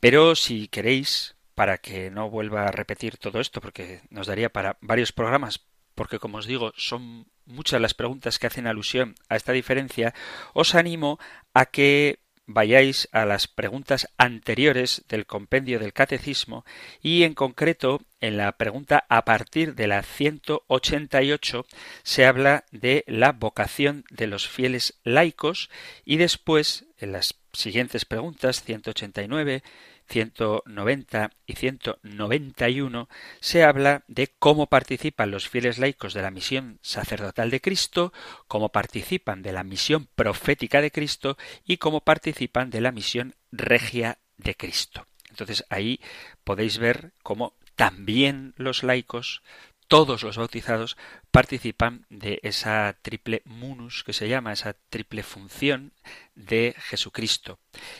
Pero 0.00 0.36
si 0.36 0.68
queréis, 0.68 1.36
para 1.54 1.78
que 1.78 2.10
no 2.10 2.28
vuelva 2.28 2.66
a 2.66 2.72
repetir 2.72 3.16
todo 3.16 3.40
esto, 3.40 3.62
porque 3.62 4.02
nos 4.10 4.26
daría 4.26 4.50
para 4.50 4.76
varios 4.82 5.12
programas, 5.12 5.66
porque 5.94 6.18
como 6.18 6.38
os 6.38 6.46
digo, 6.46 6.72
son 6.76 7.26
muchas 7.46 7.80
las 7.80 7.94
preguntas 7.94 8.38
que 8.38 8.46
hacen 8.46 8.66
alusión 8.66 9.14
a 9.30 9.36
esta 9.36 9.52
diferencia, 9.52 10.12
os 10.52 10.74
animo 10.74 11.18
a 11.54 11.64
que 11.64 12.25
vayáis 12.46 13.08
a 13.12 13.24
las 13.24 13.48
preguntas 13.48 14.08
anteriores 14.16 15.04
del 15.08 15.26
compendio 15.26 15.78
del 15.78 15.92
catecismo 15.92 16.64
y 17.02 17.24
en 17.24 17.34
concreto 17.34 18.02
en 18.20 18.36
la 18.36 18.52
pregunta 18.52 19.04
a 19.08 19.24
partir 19.24 19.74
de 19.74 19.88
la 19.88 20.02
188 20.02 21.66
se 22.02 22.24
habla 22.24 22.64
de 22.70 23.04
la 23.06 23.32
vocación 23.32 24.04
de 24.10 24.28
los 24.28 24.48
fieles 24.48 24.98
laicos 25.04 25.70
y 26.04 26.16
después 26.16 26.86
en 26.98 27.12
las 27.12 27.34
siguientes 27.52 28.04
preguntas 28.04 28.62
189 28.62 29.62
190 30.08 31.30
y 31.46 31.54
191 31.54 33.08
se 33.40 33.64
habla 33.64 34.04
de 34.08 34.32
cómo 34.38 34.66
participan 34.66 35.30
los 35.30 35.48
fieles 35.48 35.78
laicos 35.78 36.14
de 36.14 36.22
la 36.22 36.30
misión 36.30 36.78
sacerdotal 36.82 37.50
de 37.50 37.60
Cristo, 37.60 38.12
cómo 38.48 38.70
participan 38.70 39.42
de 39.42 39.52
la 39.52 39.64
misión 39.64 40.08
profética 40.14 40.80
de 40.80 40.90
Cristo 40.90 41.36
y 41.64 41.78
cómo 41.78 42.00
participan 42.00 42.70
de 42.70 42.80
la 42.80 42.92
misión 42.92 43.34
regia 43.50 44.18
de 44.36 44.54
Cristo. 44.54 45.06
Entonces 45.30 45.64
ahí 45.68 46.00
podéis 46.44 46.78
ver 46.78 47.12
cómo 47.22 47.54
también 47.74 48.54
los 48.56 48.82
laicos 48.82 49.42
todos 49.88 50.22
los 50.22 50.36
bautizados 50.36 50.96
participan 51.30 52.06
de 52.08 52.40
esa 52.42 52.96
triple 53.02 53.42
munus 53.44 54.04
que 54.04 54.12
se 54.12 54.28
llama, 54.28 54.52
esa 54.52 54.74
triple 54.90 55.22
función 55.22 55.92
de 56.34 56.74
Jesucristo. 56.78 57.58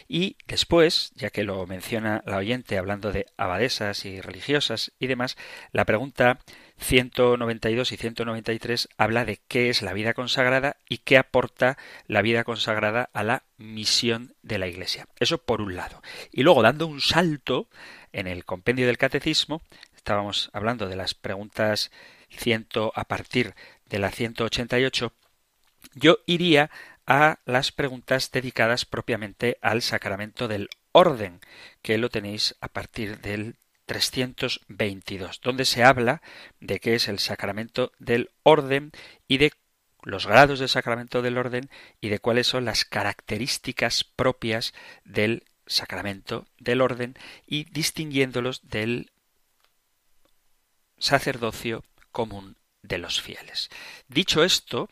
Y 0.09 0.37
después, 0.47 1.13
ya 1.15 1.31
que 1.31 1.45
lo 1.45 1.67
menciona 1.67 2.23
la 2.27 2.39
oyente 2.39 2.79
hablando 2.79 3.13
de 3.13 3.27
abadesas 3.37 4.05
y 4.05 4.21
religiosas 4.21 4.93
y 4.99 5.07
demás, 5.07 5.37
la 5.73 5.85
pregunta 5.85 6.39
192 6.79 7.93
y 7.93 7.97
193 7.97 8.89
habla 8.99 9.25
de 9.25 9.39
qué 9.49 9.71
es 9.71 9.83
la 9.83 9.93
vida 9.93 10.15
consagrada 10.15 10.77
y 10.89 10.99
qué 10.99 11.19
aporta 11.19 11.79
la 12.07 12.23
vida 12.23 12.45
consagrada 12.45 13.09
a 13.13 13.23
la 13.23 13.45
misión 13.57 14.35
de 14.43 14.59
la 14.59 14.67
Iglesia. 14.67 15.09
Eso 15.19 15.39
por 15.39 15.61
un 15.61 15.77
lado. 15.77 16.03
Y 16.33 16.43
luego, 16.43 16.63
dando 16.63 16.87
un 16.87 17.01
salto 17.01 17.69
en 18.13 18.27
el 18.27 18.45
compendio 18.45 18.87
del 18.87 18.99
catecismo, 18.99 19.63
estábamos 20.07 20.51
hablando 20.53 20.87
de 20.87 20.95
las 20.95 21.15
preguntas 21.15 21.91
ciento 22.31 22.93
a 22.95 23.07
partir 23.07 23.57
de 23.87 23.99
la 23.99 24.13
188, 24.13 25.13
yo 25.97 26.19
iría 26.27 26.71
a 27.09 27.41
las 27.45 27.73
preguntas 27.73 28.31
dedicadas 28.31 28.85
propiamente 28.85 29.59
al 29.63 29.83
sacramento 29.83 30.47
del 30.47 30.69
orden, 30.93 31.41
que 31.83 31.99
lo 31.99 32.09
tenéis 32.09 32.55
a 32.61 32.69
partir 32.69 33.21
del 33.21 33.57
322, 33.87 35.41
donde 35.41 35.65
se 35.65 35.83
habla 35.83 36.23
de 36.61 36.79
qué 36.79 36.95
es 36.95 37.09
el 37.09 37.19
sacramento 37.19 37.91
del 37.99 38.31
orden 38.45 38.93
y 39.27 39.39
de 39.39 39.55
los 40.03 40.29
grados 40.29 40.61
del 40.61 40.69
sacramento 40.69 41.21
del 41.21 41.37
orden 41.37 41.69
y 42.01 42.11
de 42.11 42.21
cuáles 42.21 42.47
son 42.47 42.65
las 42.65 42.85
características 42.85 44.05
propias 44.05 44.73
del 45.05 45.43
sacramento 45.67 46.47
del 46.61 46.81
orden 46.81 47.17
y 47.45 47.65
distinguiéndolos 47.65 48.69
del 48.69 49.11
sacerdocio 50.99 51.85
común 52.13 52.57
de 52.83 52.99
los 52.99 53.21
fieles. 53.21 53.69
Dicho 54.09 54.45
esto, 54.45 54.89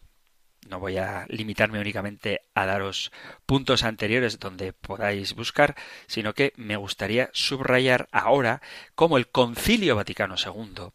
no 0.68 0.80
voy 0.80 0.96
a 0.96 1.26
limitarme 1.28 1.78
únicamente 1.78 2.40
a 2.54 2.66
daros 2.66 3.12
puntos 3.46 3.84
anteriores 3.84 4.38
donde 4.38 4.72
podáis 4.72 5.34
buscar, 5.34 5.76
sino 6.06 6.34
que 6.34 6.52
me 6.56 6.76
gustaría 6.76 7.30
subrayar 7.32 8.08
ahora 8.12 8.62
cómo 8.94 9.18
el 9.18 9.28
Concilio 9.28 9.96
Vaticano 9.96 10.36
II, 10.42 10.90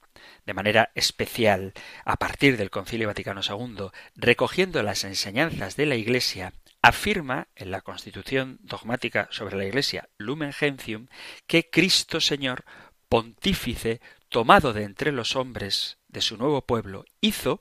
de 0.46 0.54
manera 0.54 0.92
especial 0.96 1.74
a 2.04 2.18
partir 2.18 2.58
del 2.58 2.72
Concilio 2.72 3.08
Vaticano 3.08 3.42
II, 3.48 3.90
recogiendo 4.16 4.82
las 4.82 5.04
enseñanzas 5.04 5.76
de 5.76 5.86
la 5.86 5.96
Iglesia, 5.96 6.54
afirma 6.82 7.48
en 7.56 7.72
la 7.72 7.82
Constitución 7.82 8.58
dogmática 8.62 9.28
sobre 9.32 9.58
la 9.58 9.66
Iglesia 9.66 10.10
Lumen 10.18 10.54
Gentium 10.54 11.08
que 11.46 11.70
Cristo 11.70 12.22
Señor 12.22 12.64
pontífice 13.10 14.02
tomado 14.30 14.74
de 14.74 14.84
entre 14.84 15.12
los 15.12 15.36
hombres 15.36 15.98
de 16.08 16.22
su 16.22 16.38
nuevo 16.38 16.62
pueblo, 16.62 17.06
hizo, 17.22 17.60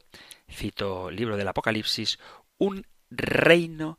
cito 0.50 1.10
libro 1.10 1.36
del 1.36 1.48
Apocalipsis, 1.48 2.18
un 2.58 2.86
reino 3.10 3.98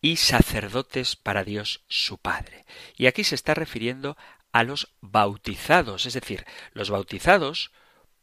y 0.00 0.16
sacerdotes 0.16 1.16
para 1.16 1.44
Dios 1.44 1.84
su 1.88 2.18
Padre. 2.18 2.64
Y 2.96 3.06
aquí 3.06 3.24
se 3.24 3.34
está 3.34 3.54
refiriendo 3.54 4.16
a 4.52 4.62
los 4.62 4.94
bautizados, 5.00 6.06
es 6.06 6.14
decir, 6.14 6.46
los 6.72 6.90
bautizados 6.90 7.72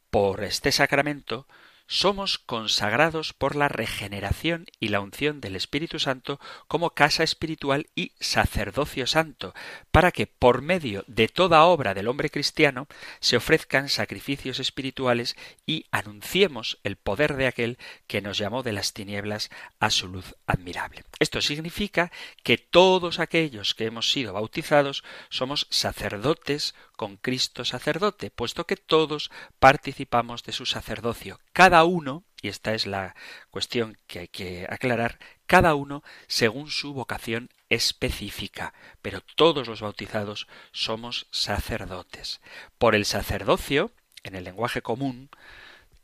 por 0.09 0.43
este 0.43 0.71
sacramento 0.71 1.47
somos 1.91 2.37
consagrados 2.39 3.33
por 3.33 3.57
la 3.57 3.67
regeneración 3.67 4.65
y 4.79 4.87
la 4.87 5.01
unción 5.01 5.41
del 5.41 5.57
Espíritu 5.57 5.99
Santo 5.99 6.39
como 6.69 6.91
casa 6.91 7.21
espiritual 7.21 7.87
y 7.95 8.13
sacerdocio 8.21 9.05
santo, 9.07 9.53
para 9.91 10.13
que 10.13 10.25
por 10.25 10.61
medio 10.61 11.03
de 11.07 11.27
toda 11.27 11.65
obra 11.65 11.93
del 11.93 12.07
hombre 12.07 12.29
cristiano 12.29 12.87
se 13.19 13.35
ofrezcan 13.35 13.89
sacrificios 13.89 14.61
espirituales 14.61 15.35
y 15.65 15.85
anunciemos 15.91 16.79
el 16.85 16.95
poder 16.95 17.35
de 17.35 17.47
aquel 17.47 17.77
que 18.07 18.21
nos 18.21 18.37
llamó 18.37 18.63
de 18.63 18.71
las 18.71 18.93
tinieblas 18.93 19.49
a 19.81 19.89
su 19.89 20.07
luz 20.07 20.37
admirable. 20.47 21.03
Esto 21.19 21.41
significa 21.41 22.09
que 22.41 22.57
todos 22.57 23.19
aquellos 23.19 23.75
que 23.75 23.87
hemos 23.87 24.09
sido 24.11 24.31
bautizados 24.31 25.03
somos 25.29 25.67
sacerdotes 25.69 26.73
con 27.01 27.17
Cristo 27.17 27.65
sacerdote, 27.65 28.29
puesto 28.29 28.67
que 28.67 28.77
todos 28.77 29.31
participamos 29.59 30.43
de 30.43 30.53
su 30.53 30.67
sacerdocio. 30.67 31.39
Cada 31.51 31.80
uno, 31.83 32.23
y 32.41 32.47
esta 32.47 32.73
es 32.73 32.85
la 32.85 33.15
cuestión 33.49 33.97
que 34.07 34.19
hay 34.19 34.27
que 34.27 34.67
aclarar, 34.69 35.19
cada 35.45 35.75
uno 35.75 36.03
según 36.27 36.69
su 36.69 36.93
vocación 36.93 37.49
específica, 37.69 38.73
pero 39.01 39.21
todos 39.35 39.67
los 39.67 39.81
bautizados 39.81 40.47
somos 40.71 41.27
sacerdotes. 41.31 42.41
Por 42.77 42.95
el 42.95 43.05
sacerdocio, 43.05 43.91
en 44.23 44.35
el 44.35 44.43
lenguaje 44.43 44.81
común, 44.81 45.29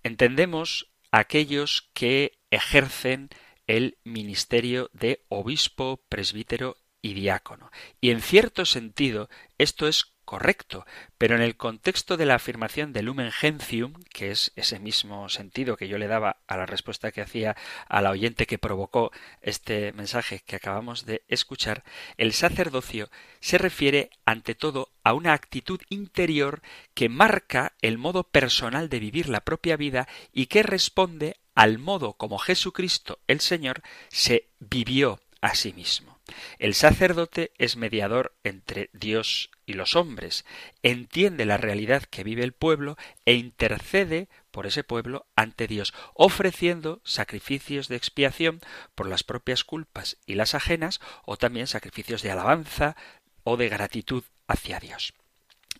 entendemos 0.03 0.89
aquellos 1.11 1.89
que 1.93 2.37
ejercen 2.51 3.29
el 3.67 3.97
ministerio 4.03 4.89
de 4.93 5.25
obispo, 5.27 6.01
presbítero 6.09 6.77
y 7.01 7.13
diácono. 7.13 7.71
Y 8.01 8.11
en 8.11 8.21
cierto 8.21 8.65
sentido 8.65 9.29
esto 9.57 9.87
es 9.87 10.13
correcto, 10.27 10.85
pero 11.17 11.37
en 11.37 11.41
el 11.41 11.55
contexto 11.55 12.17
de 12.17 12.25
la 12.25 12.35
afirmación 12.35 12.91
de 12.91 13.01
lumen 13.01 13.31
gentium, 13.31 13.93
que 14.13 14.29
es 14.29 14.51
ese 14.57 14.77
mismo 14.77 15.29
sentido 15.29 15.77
que 15.77 15.87
yo 15.87 15.97
le 15.97 16.07
daba 16.07 16.41
a 16.47 16.57
la 16.57 16.65
respuesta 16.65 17.13
que 17.13 17.21
hacía 17.21 17.55
a 17.87 18.01
la 18.01 18.11
oyente 18.11 18.45
que 18.45 18.57
provocó 18.57 19.13
este 19.41 19.93
mensaje 19.93 20.43
que 20.45 20.57
acabamos 20.57 21.05
de 21.05 21.23
escuchar, 21.29 21.85
el 22.17 22.33
sacerdocio 22.33 23.09
se 23.39 23.57
refiere 23.57 24.09
ante 24.25 24.53
todo 24.53 24.89
a 25.01 25.13
una 25.13 25.31
actitud 25.31 25.79
interior 25.87 26.61
que 26.93 27.07
marca 27.07 27.71
el 27.81 27.97
modo 27.97 28.25
personal 28.25 28.89
de 28.89 28.99
vivir 28.99 29.29
la 29.29 29.45
propia 29.45 29.77
vida 29.77 30.09
y 30.33 30.47
que 30.47 30.61
responde 30.61 31.37
al 31.55 31.77
modo 31.77 32.15
como 32.15 32.37
Jesucristo 32.37 33.19
el 33.27 33.39
Señor 33.39 33.81
se 34.09 34.49
vivió 34.59 35.21
a 35.39 35.55
sí 35.55 35.71
mismo. 35.71 36.19
El 36.59 36.73
sacerdote 36.73 37.53
es 37.57 37.77
mediador 37.77 38.35
entre 38.43 38.89
Dios 38.91 39.51
y 39.67 39.73
los 39.73 39.95
hombres, 39.95 40.45
entiende 40.81 41.45
la 41.45 41.57
realidad 41.57 42.03
que 42.03 42.23
vive 42.23 42.43
el 42.43 42.53
pueblo 42.53 42.97
e 43.25 43.33
intercede 43.33 44.29
por 44.49 44.65
ese 44.65 44.83
pueblo 44.83 45.27
ante 45.35 45.67
Dios, 45.67 45.93
ofreciendo 46.15 47.01
sacrificios 47.03 47.89
de 47.89 47.97
expiación 47.97 48.61
por 48.95 49.07
las 49.07 49.23
propias 49.23 49.63
culpas 49.63 50.17
y 50.25 50.33
las 50.35 50.55
ajenas, 50.55 50.99
o 51.25 51.37
también 51.37 51.67
sacrificios 51.67 52.23
de 52.23 52.31
alabanza 52.31 52.95
o 53.43 53.57
de 53.57 53.69
gratitud 53.69 54.23
hacia 54.47 54.79
Dios. 54.79 55.13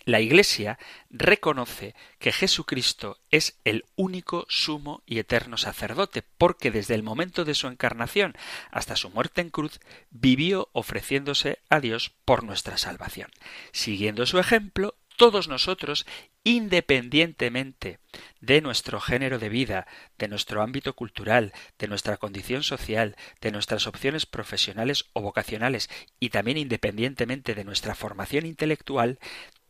La 0.07 0.21
Iglesia 0.21 0.79
reconoce 1.09 1.93
que 2.17 2.31
Jesucristo 2.31 3.19
es 3.29 3.59
el 3.65 3.83
único 3.97 4.45
sumo 4.47 5.03
y 5.05 5.19
eterno 5.19 5.57
sacerdote, 5.57 6.23
porque 6.37 6.71
desde 6.71 6.95
el 6.95 7.03
momento 7.03 7.43
de 7.43 7.53
su 7.53 7.67
encarnación 7.67 8.33
hasta 8.71 8.95
su 8.95 9.09
muerte 9.09 9.41
en 9.41 9.49
cruz 9.49 9.81
vivió 10.09 10.69
ofreciéndose 10.71 11.59
a 11.69 11.81
Dios 11.81 12.13
por 12.23 12.45
nuestra 12.45 12.77
salvación. 12.77 13.29
Siguiendo 13.73 14.25
su 14.25 14.39
ejemplo, 14.39 14.95
todos 15.17 15.49
nosotros, 15.49 16.05
independientemente 16.45 17.99
de 18.39 18.61
nuestro 18.61 19.01
género 19.01 19.39
de 19.39 19.49
vida, 19.49 19.87
de 20.17 20.29
nuestro 20.29 20.61
ámbito 20.61 20.93
cultural, 20.93 21.51
de 21.79 21.87
nuestra 21.89 22.15
condición 22.15 22.63
social, 22.63 23.17
de 23.41 23.51
nuestras 23.51 23.87
opciones 23.87 24.25
profesionales 24.25 25.03
o 25.11 25.21
vocacionales, 25.21 25.89
y 26.17 26.29
también 26.29 26.57
independientemente 26.57 27.55
de 27.55 27.65
nuestra 27.65 27.93
formación 27.93 28.45
intelectual, 28.45 29.19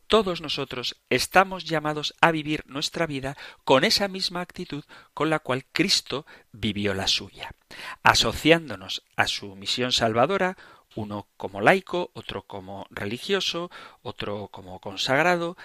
todos 0.08 0.40
nosotros 0.40 0.96
estamos 1.10 1.64
llamados 1.64 2.14
a 2.20 2.32
vivir 2.32 2.64
nuestra 2.66 3.06
vida 3.06 3.36
con 3.64 3.84
esa 3.84 4.08
misma 4.08 4.40
actitud 4.40 4.84
con 5.14 5.30
la 5.30 5.38
cual 5.38 5.66
Cristo 5.70 6.26
vivió 6.50 6.94
la 6.94 7.06
suya, 7.06 7.54
asociándonos 8.02 9.04
a 9.16 9.26
su 9.26 9.54
misión 9.54 9.92
salvadora, 9.92 10.56
uno 10.96 11.28
como 11.36 11.60
laico, 11.60 12.10
otro 12.14 12.42
como 12.42 12.86
religioso, 12.90 13.70
otro 14.02 14.48
como 14.48 14.80
consagrado, 14.80 15.56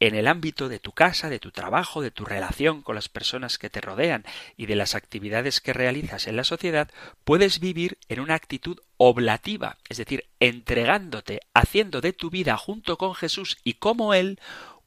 en 0.00 0.14
el 0.14 0.28
ámbito 0.28 0.68
de 0.68 0.78
tu 0.78 0.92
casa, 0.92 1.28
de 1.28 1.40
tu 1.40 1.50
trabajo, 1.50 2.02
de 2.02 2.10
tu 2.10 2.24
relación 2.24 2.82
con 2.82 2.94
las 2.94 3.08
personas 3.08 3.58
que 3.58 3.70
te 3.70 3.80
rodean 3.80 4.24
y 4.56 4.66
de 4.66 4.76
las 4.76 4.94
actividades 4.94 5.60
que 5.60 5.72
realizas 5.72 6.26
en 6.26 6.36
la 6.36 6.44
sociedad, 6.44 6.90
puedes 7.24 7.60
vivir 7.60 7.98
en 8.08 8.20
una 8.20 8.34
actitud 8.34 8.78
oblativa, 8.96 9.78
es 9.88 9.98
decir, 9.98 10.24
entregándote, 10.40 11.40
haciendo 11.54 12.00
de 12.00 12.12
tu 12.12 12.30
vida 12.30 12.56
junto 12.56 12.96
con 12.96 13.14
Jesús 13.14 13.58
y 13.64 13.74
como 13.74 14.14
Él 14.14 14.38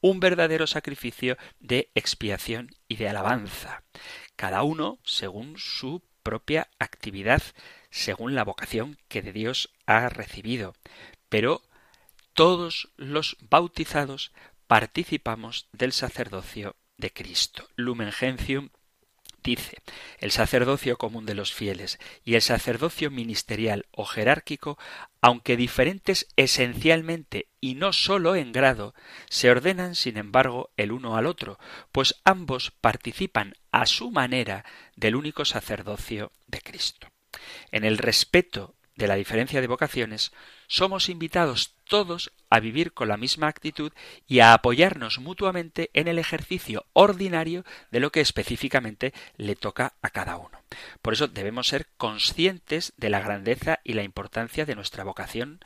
un 0.02 0.20
verdadero 0.20 0.66
sacrificio 0.66 1.38
de 1.60 1.90
expiación 1.94 2.76
y 2.88 2.96
de 2.96 3.10
alabanza. 3.10 3.84
Cada 4.36 4.64
uno 4.64 5.00
según 5.04 5.58
su 5.58 6.02
propia 6.24 6.70
actividad, 6.80 7.42
según 7.90 8.36
la 8.36 8.44
vocación 8.44 8.98
que 9.08 9.22
de 9.22 9.34
Dios 9.34 9.70
ha 9.86 10.10
recibido. 10.10 10.74
Pero 11.30 11.62
todos 12.34 12.90
los 12.98 13.38
bautizados 13.42 14.32
participamos 14.72 15.68
del 15.74 15.92
sacerdocio 15.92 16.78
de 16.96 17.12
Cristo. 17.12 17.68
Lumen 17.76 18.14
Gentium 18.14 18.70
dice 19.44 19.80
el 20.18 20.32
sacerdocio 20.32 20.98
común 20.98 21.26
de 21.26 21.36
los 21.36 21.52
fieles 21.52 22.00
y 22.24 22.36
el 22.36 22.42
sacerdocio 22.42 23.12
ministerial 23.12 23.86
o 23.92 24.06
jerárquico, 24.06 24.80
aunque 25.20 25.58
diferentes 25.58 26.26
esencialmente 26.38 27.50
y 27.60 27.76
no 27.76 27.92
sólo 27.92 28.38
en 28.38 28.54
grado, 28.54 28.96
se 29.28 29.52
ordenan 29.52 29.94
sin 29.94 30.16
embargo 30.16 30.70
el 30.78 30.94
uno 30.94 31.18
al 31.18 31.26
otro, 31.26 31.60
pues 31.92 32.22
ambos 32.24 32.72
participan 32.72 33.56
a 33.74 33.86
su 33.86 34.10
manera 34.10 34.64
del 34.96 35.18
único 35.18 35.44
sacerdocio 35.44 36.32
de 36.48 36.62
Cristo. 36.62 37.10
En 37.74 37.84
el 37.84 37.98
respeto 37.98 38.74
de 38.96 39.08
la 39.08 39.16
diferencia 39.16 39.60
de 39.60 39.68
vocaciones, 39.68 40.32
somos 40.72 41.10
invitados 41.10 41.76
todos 41.84 42.32
a 42.50 42.62
vivir 42.62 42.94
con 42.94 43.10
la 43.10 43.18
misma 43.18 43.50
actitud 43.50 43.92
y 44.26 44.40
a 44.40 44.54
apoyarnos 44.54 45.20
mutuamente 45.20 45.90
en 45.94 46.08
el 46.08 46.18
ejercicio 46.18 46.86
ordinario 46.94 47.66
de 47.92 48.00
lo 48.00 48.14
que 48.14 48.22
específicamente 48.22 49.14
le 49.36 49.58
toca 49.58 49.96
a 50.02 50.10
cada 50.12 50.38
uno. 50.38 50.64
Por 51.02 51.12
eso 51.12 51.28
debemos 51.28 51.68
ser 51.68 51.88
conscientes 51.98 52.94
de 52.96 53.10
la 53.10 53.20
grandeza 53.20 53.82
y 53.84 53.94
la 53.94 54.04
importancia 54.04 54.66
de 54.66 54.76
nuestra 54.76 55.04
vocación 55.04 55.60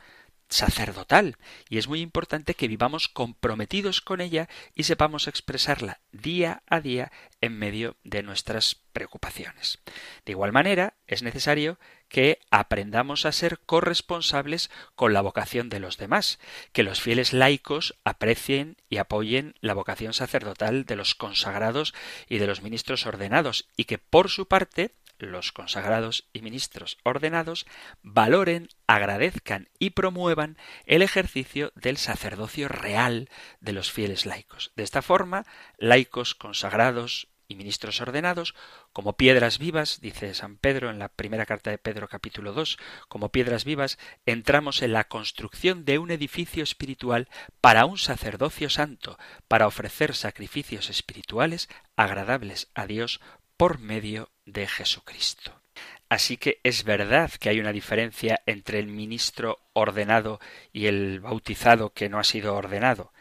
sacerdotal 0.48 1.36
y 1.68 1.78
es 1.78 1.86
muy 1.86 2.00
importante 2.00 2.54
que 2.54 2.68
vivamos 2.68 3.08
comprometidos 3.08 4.00
con 4.00 4.20
ella 4.20 4.48
y 4.74 4.84
sepamos 4.84 5.28
expresarla 5.28 6.00
día 6.10 6.62
a 6.66 6.80
día 6.80 7.12
en 7.40 7.56
medio 7.56 7.96
de 8.02 8.24
nuestras 8.24 8.74
preocupaciones. 8.92 9.78
De 10.24 10.32
igual 10.32 10.52
manera, 10.52 10.94
es 11.06 11.22
necesario 11.22 11.78
que 12.08 12.38
aprendamos 12.50 13.26
a 13.26 13.32
ser 13.32 13.58
corresponsables 13.60 14.70
con 14.94 15.12
la 15.12 15.20
vocación 15.20 15.68
de 15.68 15.80
los 15.80 15.96
demás, 15.96 16.38
que 16.72 16.82
los 16.82 17.00
fieles 17.00 17.32
laicos 17.32 17.94
aprecien 18.04 18.76
y 18.88 18.98
apoyen 18.98 19.54
la 19.60 19.74
vocación 19.74 20.12
sacerdotal 20.12 20.84
de 20.84 20.96
los 20.96 21.14
consagrados 21.14 21.94
y 22.28 22.38
de 22.38 22.46
los 22.46 22.62
ministros 22.62 23.06
ordenados, 23.06 23.68
y 23.76 23.84
que 23.84 23.98
por 23.98 24.28
su 24.28 24.46
parte 24.46 24.92
los 25.18 25.52
consagrados 25.52 26.28
y 26.32 26.42
ministros 26.42 26.98
ordenados 27.02 27.66
valoren, 28.02 28.68
agradezcan 28.86 29.68
y 29.78 29.90
promuevan 29.90 30.58
el 30.84 31.02
ejercicio 31.02 31.72
del 31.74 31.96
sacerdocio 31.96 32.68
real 32.68 33.28
de 33.60 33.72
los 33.72 33.90
fieles 33.90 34.26
laicos. 34.26 34.72
De 34.76 34.82
esta 34.82 35.02
forma, 35.02 35.44
laicos, 35.78 36.34
consagrados, 36.34 37.28
y 37.48 37.54
ministros 37.54 38.00
ordenados, 38.00 38.54
como 38.92 39.16
piedras 39.16 39.58
vivas, 39.58 40.00
dice 40.00 40.34
San 40.34 40.56
Pedro 40.56 40.90
en 40.90 40.98
la 40.98 41.08
primera 41.08 41.46
carta 41.46 41.70
de 41.70 41.78
Pedro 41.78 42.08
capítulo 42.08 42.52
2, 42.52 42.78
como 43.08 43.30
piedras 43.30 43.64
vivas, 43.64 43.98
entramos 44.24 44.82
en 44.82 44.92
la 44.92 45.04
construcción 45.04 45.84
de 45.84 45.98
un 45.98 46.10
edificio 46.10 46.62
espiritual 46.62 47.28
para 47.60 47.86
un 47.86 47.98
sacerdocio 47.98 48.70
santo, 48.70 49.18
para 49.48 49.66
ofrecer 49.66 50.14
sacrificios 50.14 50.90
espirituales 50.90 51.68
agradables 51.96 52.68
a 52.74 52.86
Dios 52.86 53.20
por 53.56 53.78
medio 53.78 54.30
de 54.44 54.66
Jesucristo. 54.66 55.60
Así 56.08 56.36
que 56.36 56.60
es 56.62 56.84
verdad 56.84 57.32
que 57.32 57.48
hay 57.48 57.58
una 57.58 57.72
diferencia 57.72 58.40
entre 58.46 58.78
el 58.78 58.86
ministro 58.86 59.58
ordenado 59.72 60.40
y 60.72 60.86
el 60.86 61.20
bautizado 61.20 61.92
que 61.92 62.08
no 62.08 62.18
ha 62.18 62.24
sido 62.24 62.54
ordenado, 62.54 63.12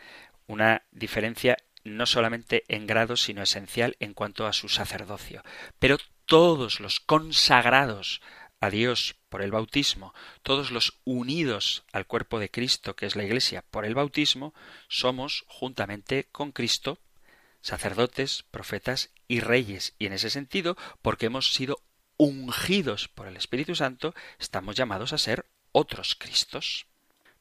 una 0.47 0.83
diferencia 0.91 1.57
no 1.85 2.05
solamente 2.05 2.63
en 2.67 2.87
grado, 2.87 3.15
sino 3.15 3.41
esencial 3.41 3.95
en 3.99 4.13
cuanto 4.13 4.47
a 4.47 4.53
su 4.53 4.67
sacerdocio. 4.67 5.43
Pero 5.79 5.97
todos 6.25 6.81
los 6.81 6.99
consagrados 6.99 8.21
a 8.59 8.69
Dios 8.69 9.15
por 9.29 9.41
el 9.41 9.51
bautismo, 9.51 10.13
todos 10.41 10.71
los 10.71 10.99
unidos 11.05 11.83
al 11.93 12.07
cuerpo 12.07 12.39
de 12.39 12.49
Cristo, 12.49 12.95
que 12.95 13.05
es 13.05 13.15
la 13.15 13.23
Iglesia, 13.23 13.63
por 13.69 13.85
el 13.85 13.93
bautismo, 13.93 14.53
somos, 14.89 15.45
juntamente 15.47 16.27
con 16.31 16.51
Cristo, 16.51 16.97
sacerdotes, 17.61 18.43
profetas 18.49 19.11
y 19.27 19.39
reyes. 19.39 19.93
Y 19.99 20.07
en 20.07 20.13
ese 20.13 20.29
sentido, 20.29 20.75
porque 21.01 21.27
hemos 21.27 21.53
sido 21.53 21.79
ungidos 22.17 23.07
por 23.09 23.27
el 23.27 23.37
Espíritu 23.37 23.75
Santo, 23.75 24.15
estamos 24.39 24.75
llamados 24.75 25.13
a 25.13 25.17
ser 25.19 25.45
otros 25.71 26.15
Cristos 26.15 26.87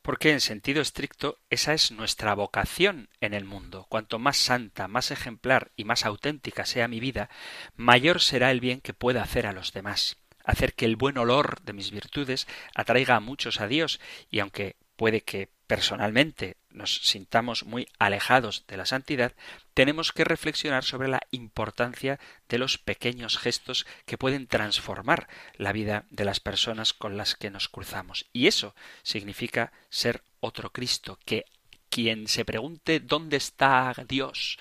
porque 0.05 0.33
en 0.33 0.43
sentido 0.43 0.83
estricto 0.83 1.39
esa 1.49 1.73
es 1.73 1.91
nuestra 1.91 2.35
vocación 2.35 3.09
en 3.23 3.33
el 3.33 3.47
mundo. 3.47 3.87
Cuanto 3.89 4.19
más 4.19 4.37
santa, 4.37 4.87
más 4.87 5.11
ejemplar 5.11 5.73
y 5.77 5.85
más 5.85 6.05
auténtica 6.05 6.67
sea 6.67 6.89
mi 6.89 7.01
vida, 7.01 7.31
mayor 7.75 8.21
será 8.21 8.51
el 8.51 8.61
bien 8.61 8.83
que 8.83 8.93
pueda 8.93 9.23
hacer 9.23 9.47
a 9.47 9.53
los 9.53 9.73
demás. 9.73 10.19
hacer 10.45 10.75
que 10.75 10.85
el 10.85 10.97
buen 10.97 11.17
olor 11.17 11.63
de 11.63 11.73
mis 11.73 11.91
virtudes 11.91 12.47
atraiga 12.75 13.17
a 13.17 13.21
muchos 13.21 13.63
a 13.63 13.67
Dios 13.67 13.99
y 14.31 14.41
aunque 14.41 14.77
puede 14.95 15.23
que 15.23 15.49
personalmente 15.67 16.59
nos 16.69 16.97
sintamos 16.97 17.65
muy 17.65 17.89
alejados 17.99 18.67
de 18.69 18.77
la 18.77 18.85
santidad, 18.85 19.33
tenemos 19.75 20.13
que 20.13 20.25
reflexionar 20.25 20.85
sobre 20.85 21.09
la 21.09 21.21
importancia 21.31 22.19
de 22.49 22.59
los 22.59 22.79
pequeños 22.79 23.39
gestos 23.39 23.87
que 24.07 24.17
pueden 24.17 24.47
transformar 24.47 25.29
la 25.57 25.73
vida 25.73 26.07
de 26.11 26.25
las 26.25 26.41
personas 26.41 26.93
con 26.93 27.17
las 27.17 27.35
que 27.35 27.51
nos 27.51 27.69
cruzamos. 27.69 28.27
Y 28.33 28.47
eso 28.47 28.75
significa 29.03 29.73
ser 29.91 30.23
otro 30.41 30.71
Cristo, 30.71 31.19
que 31.25 31.45
quien 31.91 32.29
se 32.29 32.45
pregunte 32.45 33.01
dónde 33.01 33.37
está 33.37 33.95
Dios, 34.09 34.59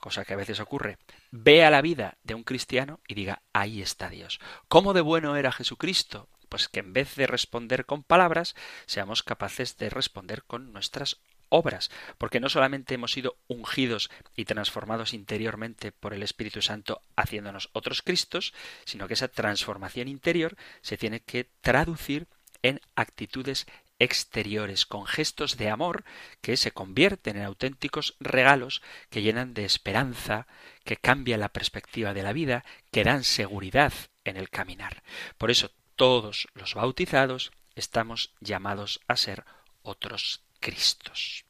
cosa 0.00 0.24
que 0.24 0.34
a 0.34 0.36
veces 0.36 0.60
ocurre, 0.60 0.98
vea 1.30 1.70
la 1.70 1.82
vida 1.82 2.16
de 2.22 2.34
un 2.34 2.44
cristiano 2.44 3.00
y 3.08 3.14
diga, 3.14 3.42
ahí 3.52 3.82
está 3.82 4.08
Dios. 4.08 4.40
¿Cómo 4.68 4.92
de 4.92 5.00
bueno 5.00 5.36
era 5.36 5.52
Jesucristo? 5.52 6.28
Pues 6.48 6.68
que 6.68 6.80
en 6.80 6.92
vez 6.92 7.16
de 7.16 7.26
responder 7.26 7.86
con 7.86 8.04
palabras, 8.04 8.54
seamos 8.86 9.22
capaces 9.22 9.76
de 9.78 9.90
responder 9.90 10.44
con 10.44 10.72
nuestras 10.72 11.18
obras, 11.48 11.90
porque 12.18 12.40
no 12.40 12.48
solamente 12.48 12.94
hemos 12.94 13.12
sido 13.12 13.36
ungidos 13.48 14.10
y 14.36 14.44
transformados 14.44 15.14
interiormente 15.14 15.92
por 15.92 16.14
el 16.14 16.22
Espíritu 16.22 16.62
Santo 16.62 17.02
haciéndonos 17.16 17.70
otros 17.72 18.02
Cristos, 18.02 18.54
sino 18.84 19.08
que 19.08 19.14
esa 19.14 19.28
transformación 19.28 20.08
interior 20.08 20.56
se 20.80 20.96
tiene 20.96 21.20
que 21.20 21.48
traducir 21.60 22.26
en 22.62 22.80
actitudes 22.94 23.66
exteriores, 23.98 24.86
con 24.86 25.06
gestos 25.06 25.56
de 25.56 25.70
amor 25.70 26.04
que 26.40 26.56
se 26.56 26.72
convierten 26.72 27.36
en 27.36 27.44
auténticos 27.44 28.16
regalos 28.20 28.82
que 29.10 29.22
llenan 29.22 29.54
de 29.54 29.64
esperanza, 29.64 30.46
que 30.84 30.96
cambian 30.96 31.40
la 31.40 31.48
perspectiva 31.48 32.12
de 32.12 32.22
la 32.22 32.32
vida, 32.32 32.64
que 32.90 33.04
dan 33.04 33.24
seguridad 33.24 33.92
en 34.24 34.36
el 34.36 34.50
caminar. 34.50 35.02
Por 35.38 35.50
eso 35.50 35.70
todos 35.94 36.48
los 36.54 36.74
bautizados 36.74 37.52
estamos 37.74 38.34
llamados 38.40 39.00
a 39.08 39.16
ser 39.16 39.44
otros 39.82 40.42
Cristos. 40.60 41.44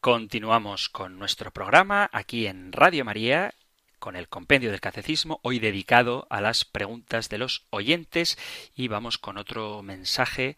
Continuamos 0.00 0.88
con 0.88 1.18
nuestro 1.18 1.50
programa 1.50 2.08
aquí 2.12 2.46
en 2.46 2.72
Radio 2.72 3.04
María 3.04 3.52
con 3.98 4.16
el 4.16 4.28
compendio 4.28 4.70
del 4.70 4.80
catecismo, 4.80 5.40
hoy 5.42 5.58
dedicado 5.58 6.26
a 6.30 6.40
las 6.40 6.64
preguntas 6.64 7.28
de 7.28 7.36
los 7.38 7.66
oyentes 7.70 8.38
y 8.74 8.88
vamos 8.88 9.18
con 9.18 9.36
otro 9.38 9.82
mensaje 9.82 10.56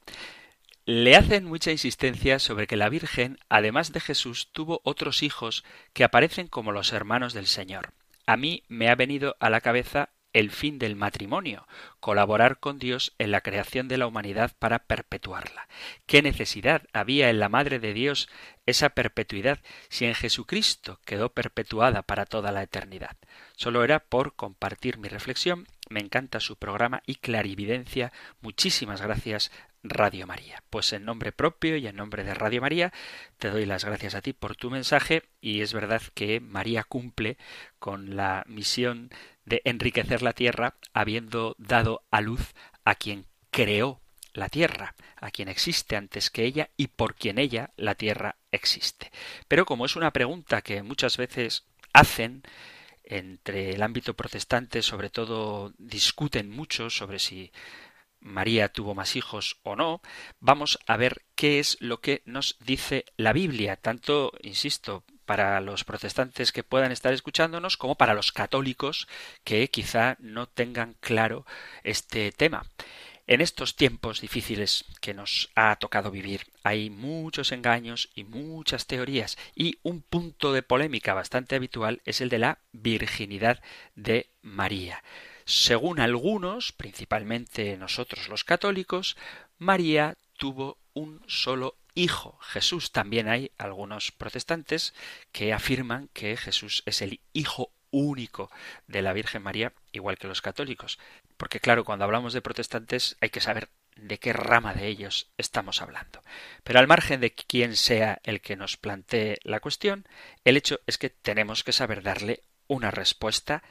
le 0.85 1.17
hacen 1.17 1.43
mucha 1.43 1.71
insistencia 1.71 2.39
sobre 2.39 2.65
que 2.65 2.77
la 2.77 2.87
Virgen, 2.87 3.39
además 3.49 3.91
de 3.91 3.99
Jesús, 3.99 4.47
tuvo 4.53 4.79
otros 4.85 5.21
hijos 5.21 5.65
que 5.91 6.05
aparecen 6.05 6.47
como 6.47 6.71
los 6.71 6.93
hermanos 6.93 7.33
del 7.33 7.47
Señor 7.47 7.91
a 8.25 8.37
mí 8.37 8.63
me 8.67 8.89
ha 8.89 8.95
venido 8.95 9.35
a 9.39 9.49
la 9.49 9.61
cabeza 9.61 10.09
el 10.33 10.51
fin 10.51 10.79
del 10.79 10.95
matrimonio, 10.95 11.67
colaborar 11.99 12.59
con 12.59 12.79
Dios 12.79 13.13
en 13.17 13.31
la 13.31 13.41
creación 13.41 13.87
de 13.87 13.97
la 13.97 14.07
humanidad 14.07 14.51
para 14.57 14.79
perpetuarla. 14.79 15.67
¿Qué 16.05 16.21
necesidad 16.21 16.83
había 16.93 17.29
en 17.29 17.39
la 17.39 17.49
Madre 17.49 17.79
de 17.79 17.93
Dios 17.93 18.29
esa 18.65 18.89
perpetuidad 18.89 19.59
si 19.89 20.05
en 20.05 20.15
Jesucristo 20.15 20.99
quedó 21.05 21.33
perpetuada 21.33 22.01
para 22.03 22.25
toda 22.25 22.51
la 22.51 22.63
eternidad? 22.63 23.17
Solo 23.55 23.83
era 23.83 23.99
por 23.99 24.35
compartir 24.35 24.97
mi 24.97 25.09
reflexión. 25.09 25.67
Me 25.89 25.99
encanta 25.99 26.39
su 26.39 26.55
programa 26.55 27.03
y 27.05 27.15
clarividencia. 27.15 28.13
Muchísimas 28.39 29.01
gracias 29.01 29.51
Radio 29.83 30.27
María. 30.27 30.63
Pues 30.69 30.93
en 30.93 31.05
nombre 31.05 31.31
propio 31.31 31.77
y 31.77 31.87
en 31.87 31.95
nombre 31.95 32.23
de 32.23 32.33
Radio 32.33 32.61
María 32.61 32.93
te 33.37 33.49
doy 33.49 33.65
las 33.65 33.85
gracias 33.85 34.15
a 34.15 34.21
ti 34.21 34.33
por 34.33 34.55
tu 34.55 34.69
mensaje 34.69 35.23
y 35.41 35.61
es 35.61 35.73
verdad 35.73 36.01
que 36.13 36.39
María 36.39 36.83
cumple 36.83 37.37
con 37.79 38.15
la 38.15 38.43
misión 38.47 39.09
de 39.45 39.61
enriquecer 39.65 40.21
la 40.21 40.33
tierra 40.33 40.75
habiendo 40.93 41.55
dado 41.57 42.03
a 42.11 42.21
luz 42.21 42.53
a 42.83 42.95
quien 42.95 43.25
creó 43.49 44.01
la 44.33 44.49
tierra, 44.49 44.95
a 45.17 45.31
quien 45.31 45.49
existe 45.49 45.95
antes 45.95 46.29
que 46.29 46.45
ella 46.45 46.69
y 46.77 46.87
por 46.87 47.15
quien 47.15 47.37
ella 47.37 47.71
la 47.75 47.95
tierra 47.95 48.37
existe. 48.51 49.11
Pero 49.47 49.65
como 49.65 49.85
es 49.85 49.95
una 49.95 50.11
pregunta 50.11 50.61
que 50.61 50.83
muchas 50.83 51.17
veces 51.17 51.65
hacen 51.93 52.43
entre 53.03 53.73
el 53.73 53.83
ámbito 53.83 54.13
protestante, 54.13 54.81
sobre 54.81 55.09
todo 55.09 55.73
discuten 55.77 56.49
mucho 56.49 56.89
sobre 56.89 57.19
si 57.19 57.51
María 58.21 58.69
tuvo 58.69 58.95
más 58.95 59.15
hijos 59.15 59.57
o 59.63 59.75
no, 59.75 60.01
vamos 60.39 60.79
a 60.87 60.95
ver 60.97 61.23
qué 61.35 61.59
es 61.59 61.77
lo 61.81 61.99
que 62.01 62.21
nos 62.25 62.57
dice 62.59 63.05
la 63.17 63.33
Biblia, 63.33 63.75
tanto, 63.75 64.31
insisto, 64.41 65.03
para 65.25 65.61
los 65.61 65.83
protestantes 65.83 66.51
que 66.51 66.63
puedan 66.63 66.91
estar 66.91 67.13
escuchándonos 67.13 67.77
como 67.77 67.95
para 67.95 68.13
los 68.13 68.31
católicos 68.31 69.07
que 69.43 69.69
quizá 69.69 70.17
no 70.19 70.47
tengan 70.47 70.95
claro 70.99 71.45
este 71.83 72.31
tema. 72.31 72.65
En 73.27 73.39
estos 73.39 73.75
tiempos 73.77 74.19
difíciles 74.19 74.83
que 74.99 75.13
nos 75.13 75.49
ha 75.55 75.75
tocado 75.77 76.11
vivir 76.11 76.47
hay 76.63 76.89
muchos 76.89 77.53
engaños 77.53 78.09
y 78.13 78.25
muchas 78.25 78.87
teorías 78.87 79.37
y 79.55 79.77
un 79.83 80.01
punto 80.01 80.51
de 80.51 80.63
polémica 80.63 81.13
bastante 81.13 81.55
habitual 81.55 82.01
es 82.03 82.19
el 82.19 82.27
de 82.27 82.39
la 82.39 82.57
virginidad 82.73 83.61
de 83.95 84.27
María. 84.41 85.01
Según 85.51 85.99
algunos, 85.99 86.71
principalmente 86.71 87.75
nosotros 87.75 88.29
los 88.29 88.45
católicos, 88.45 89.17
María 89.57 90.15
tuvo 90.37 90.77
un 90.93 91.21
solo 91.27 91.75
hijo, 91.93 92.39
Jesús. 92.39 92.93
También 92.93 93.27
hay 93.27 93.51
algunos 93.57 94.13
protestantes 94.13 94.93
que 95.33 95.51
afirman 95.51 96.07
que 96.13 96.37
Jesús 96.37 96.83
es 96.85 97.01
el 97.01 97.19
hijo 97.33 97.73
único 97.89 98.49
de 98.87 99.01
la 99.01 99.11
Virgen 99.11 99.43
María, 99.43 99.73
igual 99.91 100.17
que 100.17 100.29
los 100.29 100.41
católicos. 100.41 100.99
Porque 101.35 101.59
claro, 101.59 101.83
cuando 101.83 102.05
hablamos 102.05 102.31
de 102.31 102.41
protestantes 102.41 103.17
hay 103.19 103.29
que 103.29 103.41
saber 103.41 103.67
de 103.97 104.19
qué 104.19 104.31
rama 104.31 104.73
de 104.73 104.87
ellos 104.87 105.31
estamos 105.37 105.81
hablando. 105.81 106.21
Pero 106.63 106.79
al 106.79 106.87
margen 106.87 107.19
de 107.19 107.33
quién 107.33 107.75
sea 107.75 108.21
el 108.23 108.39
que 108.39 108.55
nos 108.55 108.77
plantee 108.77 109.37
la 109.43 109.59
cuestión, 109.59 110.07
el 110.45 110.55
hecho 110.55 110.79
es 110.87 110.97
que 110.97 111.09
tenemos 111.09 111.65
que 111.65 111.73
saber 111.73 112.03
darle 112.03 112.41
una 112.67 112.89
respuesta 112.89 113.63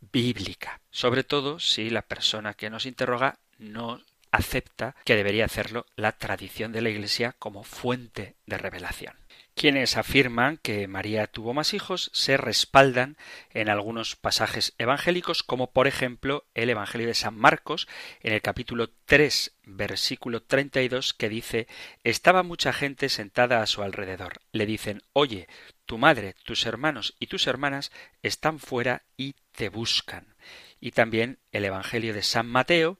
bíblica, 0.00 0.80
sobre 0.90 1.24
todo 1.24 1.58
si 1.58 1.90
la 1.90 2.02
persona 2.02 2.54
que 2.54 2.70
nos 2.70 2.86
interroga 2.86 3.38
no 3.58 4.00
acepta 4.30 4.94
que 5.04 5.16
debería 5.16 5.44
hacerlo 5.44 5.86
la 5.96 6.12
tradición 6.12 6.72
de 6.72 6.82
la 6.82 6.90
Iglesia 6.90 7.34
como 7.38 7.64
fuente 7.64 8.36
de 8.46 8.58
revelación. 8.58 9.14
Quienes 9.54 9.96
afirman 9.96 10.56
que 10.58 10.86
María 10.86 11.26
tuvo 11.26 11.52
más 11.52 11.74
hijos 11.74 12.12
se 12.14 12.36
respaldan 12.36 13.16
en 13.50 13.68
algunos 13.68 14.14
pasajes 14.14 14.72
evangélicos, 14.78 15.42
como 15.42 15.72
por 15.72 15.88
ejemplo 15.88 16.44
el 16.54 16.70
Evangelio 16.70 17.08
de 17.08 17.14
San 17.14 17.36
Marcos, 17.36 17.88
en 18.22 18.32
el 18.32 18.40
capítulo 18.40 18.90
3, 19.06 19.56
versículo 19.64 20.44
32, 20.44 21.12
que 21.12 21.28
dice 21.28 21.66
Estaba 22.04 22.44
mucha 22.44 22.72
gente 22.72 23.08
sentada 23.08 23.60
a 23.60 23.66
su 23.66 23.82
alrededor. 23.82 24.34
Le 24.52 24.64
dicen 24.64 25.02
Oye, 25.12 25.48
tu 25.88 25.96
madre, 25.96 26.34
tus 26.44 26.66
hermanos 26.66 27.16
y 27.18 27.28
tus 27.28 27.46
hermanas 27.46 27.90
están 28.22 28.58
fuera 28.58 29.04
y 29.16 29.36
te 29.52 29.70
buscan. 29.70 30.36
Y 30.80 30.90
también 30.90 31.38
el 31.50 31.64
Evangelio 31.64 32.12
de 32.12 32.22
San 32.22 32.46
Mateo, 32.46 32.98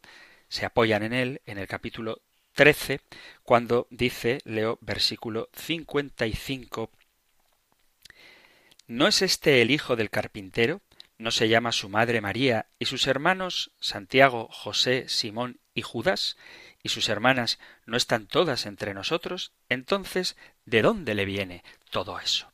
se 0.49 0.65
apoyan 0.65 1.03
en 1.03 1.13
él 1.13 1.43
en 1.45 1.59
el 1.59 1.69
capítulo 1.69 2.23
13, 2.55 3.03
cuando 3.43 3.87
dice, 3.91 4.39
leo 4.47 4.79
versículo 4.81 5.51
55, 5.53 6.91
¿No 8.87 9.07
es 9.07 9.21
este 9.21 9.61
el 9.61 9.71
hijo 9.71 9.95
del 9.95 10.09
carpintero? 10.09 10.81
¿No 11.19 11.31
se 11.31 11.51
llama 11.51 11.73
su 11.73 11.91
madre 11.91 12.23
María 12.23 12.69
y 12.79 12.87
sus 12.87 13.07
hermanos 13.07 13.71
Santiago, 13.81 14.49
José, 14.51 15.11
Simón 15.11 15.61
y 15.75 15.83
Judas? 15.83 16.39
¿Y 16.83 16.89
sus 16.89 17.11
hermanas 17.11 17.59
no 17.85 17.99
están 17.99 18.27
todas 18.27 18.65
entre 18.65 18.95
nosotros? 18.95 19.53
Entonces, 19.69 20.39
¿de 20.65 20.81
dónde 20.81 21.15
le 21.15 21.27
viene 21.27 21.65
todo 21.91 22.19
eso? 22.19 22.51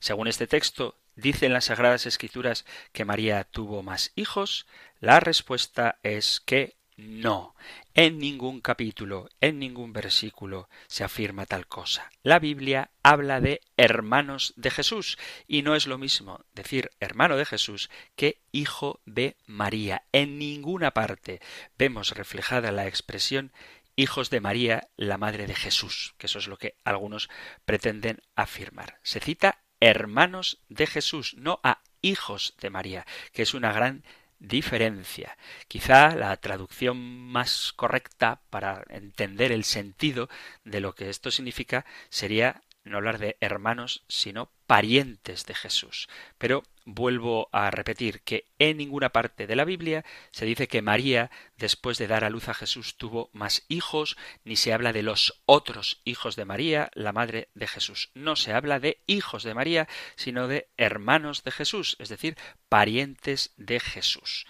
Según 0.00 0.28
este 0.28 0.46
texto, 0.46 0.96
¿dicen 1.14 1.52
las 1.52 1.66
Sagradas 1.66 2.06
Escrituras 2.06 2.64
que 2.92 3.04
María 3.04 3.44
tuvo 3.44 3.82
más 3.82 4.12
hijos? 4.16 4.66
La 5.00 5.20
respuesta 5.20 5.98
es 6.02 6.40
que 6.40 6.76
No, 6.98 7.54
en 7.92 8.18
ningún 8.18 8.62
capítulo, 8.62 9.28
en 9.42 9.58
ningún 9.58 9.92
versículo 9.92 10.70
se 10.86 11.04
afirma 11.04 11.44
tal 11.44 11.66
cosa. 11.66 12.10
La 12.22 12.38
Biblia 12.38 12.90
habla 13.02 13.42
de 13.42 13.60
hermanos 13.76 14.54
de 14.56 14.70
Jesús 14.70 15.18
y 15.46 15.60
no 15.60 15.76
es 15.76 15.86
lo 15.86 15.98
mismo 15.98 16.40
decir 16.54 16.90
hermano 16.98 17.36
de 17.36 17.44
Jesús 17.44 17.90
que 18.14 18.40
hijo 18.50 19.00
de 19.04 19.36
María. 19.44 20.04
En 20.12 20.38
ninguna 20.38 20.92
parte 20.92 21.40
vemos 21.76 22.12
reflejada 22.12 22.72
la 22.72 22.86
expresión 22.86 23.52
hijos 23.96 24.30
de 24.30 24.40
María, 24.40 24.88
la 24.96 25.18
madre 25.18 25.46
de 25.46 25.54
Jesús, 25.54 26.14
que 26.18 26.26
eso 26.26 26.38
es 26.38 26.48
lo 26.48 26.58
que 26.58 26.76
algunos 26.84 27.28
pretenden 27.64 28.22
afirmar. 28.36 29.00
Se 29.02 29.20
cita 29.20 29.58
hermanos 29.86 30.58
de 30.68 30.86
Jesús, 30.86 31.34
no 31.38 31.60
a 31.62 31.80
hijos 32.02 32.54
de 32.60 32.70
María, 32.70 33.06
que 33.32 33.42
es 33.42 33.54
una 33.54 33.72
gran 33.72 34.04
diferencia. 34.38 35.36
Quizá 35.68 36.14
la 36.14 36.36
traducción 36.36 36.98
más 36.98 37.72
correcta 37.74 38.40
para 38.50 38.84
entender 38.90 39.52
el 39.52 39.64
sentido 39.64 40.28
de 40.64 40.80
lo 40.80 40.94
que 40.94 41.08
esto 41.08 41.30
significa 41.30 41.86
sería 42.10 42.62
no 42.90 42.98
hablar 42.98 43.18
de 43.18 43.36
hermanos, 43.40 44.04
sino 44.08 44.50
parientes 44.66 45.46
de 45.46 45.54
Jesús. 45.54 46.08
Pero 46.38 46.62
vuelvo 46.84 47.48
a 47.52 47.70
repetir 47.70 48.20
que 48.22 48.46
en 48.58 48.76
ninguna 48.76 49.10
parte 49.10 49.46
de 49.46 49.56
la 49.56 49.64
Biblia 49.64 50.04
se 50.30 50.46
dice 50.46 50.68
que 50.68 50.82
María, 50.82 51.30
después 51.56 51.98
de 51.98 52.06
dar 52.06 52.24
a 52.24 52.30
luz 52.30 52.48
a 52.48 52.54
Jesús, 52.54 52.96
tuvo 52.96 53.30
más 53.32 53.64
hijos, 53.68 54.16
ni 54.44 54.56
se 54.56 54.72
habla 54.72 54.92
de 54.92 55.02
los 55.02 55.40
otros 55.46 56.00
hijos 56.04 56.36
de 56.36 56.44
María, 56.44 56.90
la 56.94 57.12
madre 57.12 57.48
de 57.54 57.66
Jesús. 57.66 58.10
No 58.14 58.36
se 58.36 58.52
habla 58.52 58.80
de 58.80 59.00
hijos 59.06 59.42
de 59.42 59.54
María, 59.54 59.88
sino 60.14 60.48
de 60.48 60.68
hermanos 60.76 61.44
de 61.44 61.50
Jesús, 61.50 61.96
es 61.98 62.08
decir, 62.08 62.36
parientes 62.68 63.52
de 63.56 63.80
Jesús 63.80 64.46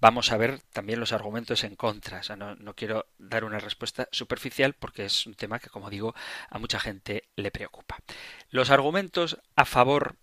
vamos 0.00 0.32
a 0.32 0.36
ver 0.36 0.60
también 0.72 1.00
los 1.00 1.12
argumentos 1.12 1.64
en 1.64 1.74
contra. 1.74 2.20
no, 2.36 2.74
quiero 2.74 3.06
dar 3.18 3.44
una 3.44 3.58
respuesta 3.58 4.08
superficial 4.12 4.74
porque 4.74 5.06
es 5.06 5.26
un 5.26 5.34
tema 5.34 5.58
que, 5.58 5.70
como 5.70 5.90
digo, 5.90 6.14
a 6.50 6.58
mucha 6.58 6.78
gente 6.78 7.28
le 7.36 7.50
preocupa. 7.50 7.96
Los 8.50 8.70
argumentos 8.70 9.38
a 9.56 9.64
favor 9.64 10.16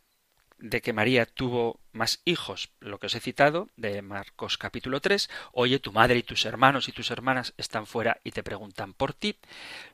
de 0.57 0.81
que 0.81 0.93
María 0.93 1.25
tuvo 1.25 1.79
más 1.95 2.21
hijos, 2.25 2.69
lo 2.79 2.99
que 2.99 3.07
os 3.07 3.15
he 3.15 3.19
citado 3.19 3.69
de 3.77 4.01
Marcos 4.01 4.57
capítulo 4.57 5.01
3, 5.01 5.29
oye, 5.53 5.79
tu 5.79 5.91
madre 5.91 6.17
y 6.17 6.23
tus 6.23 6.45
hermanos 6.45 6.87
y 6.87 6.91
tus 6.91 7.09
hermanas 7.09 7.53
están 7.57 7.87
fuera 7.87 8.19
y 8.23 8.31
te 8.31 8.43
preguntan 8.43 8.93
por 8.93 9.13
ti. 9.13 9.37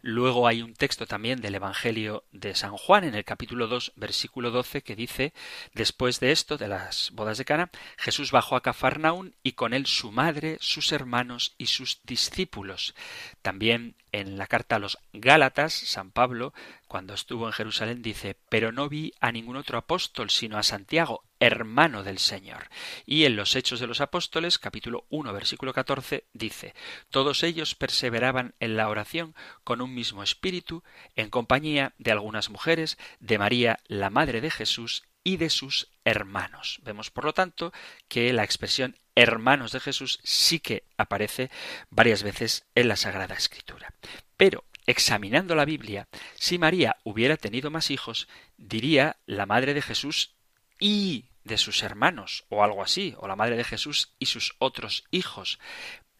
Luego 0.01 0.47
hay 0.47 0.61
un 0.61 0.73
texto 0.73 1.05
también 1.05 1.41
del 1.41 1.55
Evangelio 1.55 2.23
de 2.31 2.55
San 2.55 2.75
Juan 2.75 3.03
en 3.03 3.15
el 3.15 3.23
capítulo 3.23 3.67
2, 3.67 3.93
versículo 3.95 4.51
12, 4.51 4.81
que 4.81 4.95
dice, 4.95 5.33
después 5.73 6.19
de 6.19 6.31
esto, 6.31 6.57
de 6.57 6.67
las 6.67 7.11
bodas 7.11 7.37
de 7.37 7.45
Cana, 7.45 7.69
Jesús 7.97 8.31
bajó 8.31 8.55
a 8.55 8.61
Cafarnaún 8.61 9.35
y 9.43 9.53
con 9.53 9.73
él 9.73 9.85
su 9.85 10.11
madre, 10.11 10.57
sus 10.59 10.91
hermanos 10.91 11.53
y 11.57 11.67
sus 11.67 12.01
discípulos. 12.03 12.95
También 13.41 13.95
en 14.11 14.37
la 14.37 14.47
carta 14.47 14.75
a 14.75 14.79
los 14.79 14.97
Gálatas, 15.13 15.73
San 15.73 16.11
Pablo, 16.11 16.53
cuando 16.87 17.13
estuvo 17.13 17.47
en 17.47 17.53
Jerusalén, 17.53 18.01
dice, 18.01 18.37
pero 18.49 18.71
no 18.71 18.89
vi 18.89 19.13
a 19.19 19.31
ningún 19.31 19.55
otro 19.55 19.77
apóstol 19.77 20.29
sino 20.29 20.57
a 20.57 20.63
Santiago, 20.63 21.23
hermano 21.41 22.03
del 22.03 22.19
Señor. 22.19 22.69
Y 23.05 23.25
en 23.25 23.35
los 23.35 23.55
Hechos 23.55 23.81
de 23.81 23.87
los 23.87 23.99
Apóstoles, 23.99 24.59
capítulo 24.59 25.05
1, 25.09 25.33
versículo 25.33 25.73
14, 25.73 26.25
dice, 26.31 26.73
Todos 27.09 27.43
ellos 27.43 27.75
perseveraban 27.75 28.53
en 28.59 28.77
la 28.77 28.87
oración 28.87 29.35
con 29.65 29.81
un 29.81 29.93
mismo 29.93 30.23
espíritu, 30.23 30.83
en 31.15 31.29
compañía 31.29 31.93
de 31.97 32.11
algunas 32.11 32.49
mujeres, 32.49 32.97
de 33.19 33.39
María, 33.39 33.79
la 33.87 34.09
Madre 34.09 34.39
de 34.39 34.51
Jesús, 34.51 35.03
y 35.23 35.37
de 35.37 35.49
sus 35.49 35.89
hermanos. 36.05 36.79
Vemos, 36.83 37.11
por 37.11 37.25
lo 37.25 37.33
tanto, 37.33 37.73
que 38.07 38.33
la 38.33 38.43
expresión 38.43 38.97
hermanos 39.15 39.71
de 39.71 39.79
Jesús 39.79 40.19
sí 40.23 40.59
que 40.59 40.83
aparece 40.97 41.51
varias 41.89 42.23
veces 42.23 42.65
en 42.75 42.87
la 42.87 42.95
Sagrada 42.95 43.35
Escritura. 43.35 43.93
Pero, 44.37 44.63
examinando 44.85 45.55
la 45.55 45.65
Biblia, 45.65 46.07
si 46.35 46.57
María 46.57 46.97
hubiera 47.03 47.37
tenido 47.37 47.69
más 47.69 47.91
hijos, 47.91 48.27
diría 48.57 49.17
la 49.25 49.45
Madre 49.45 49.73
de 49.73 49.81
Jesús 49.81 50.35
y 50.79 51.25
de 51.43 51.57
sus 51.57 51.83
hermanos, 51.83 52.45
o 52.49 52.63
algo 52.63 52.83
así, 52.83 53.15
o 53.17 53.27
la 53.27 53.35
Madre 53.35 53.57
de 53.57 53.63
Jesús 53.63 54.13
y 54.19 54.27
sus 54.27 54.55
otros 54.59 55.05
hijos. 55.11 55.59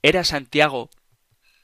¿Era 0.02 0.24
Santiago 0.24 0.90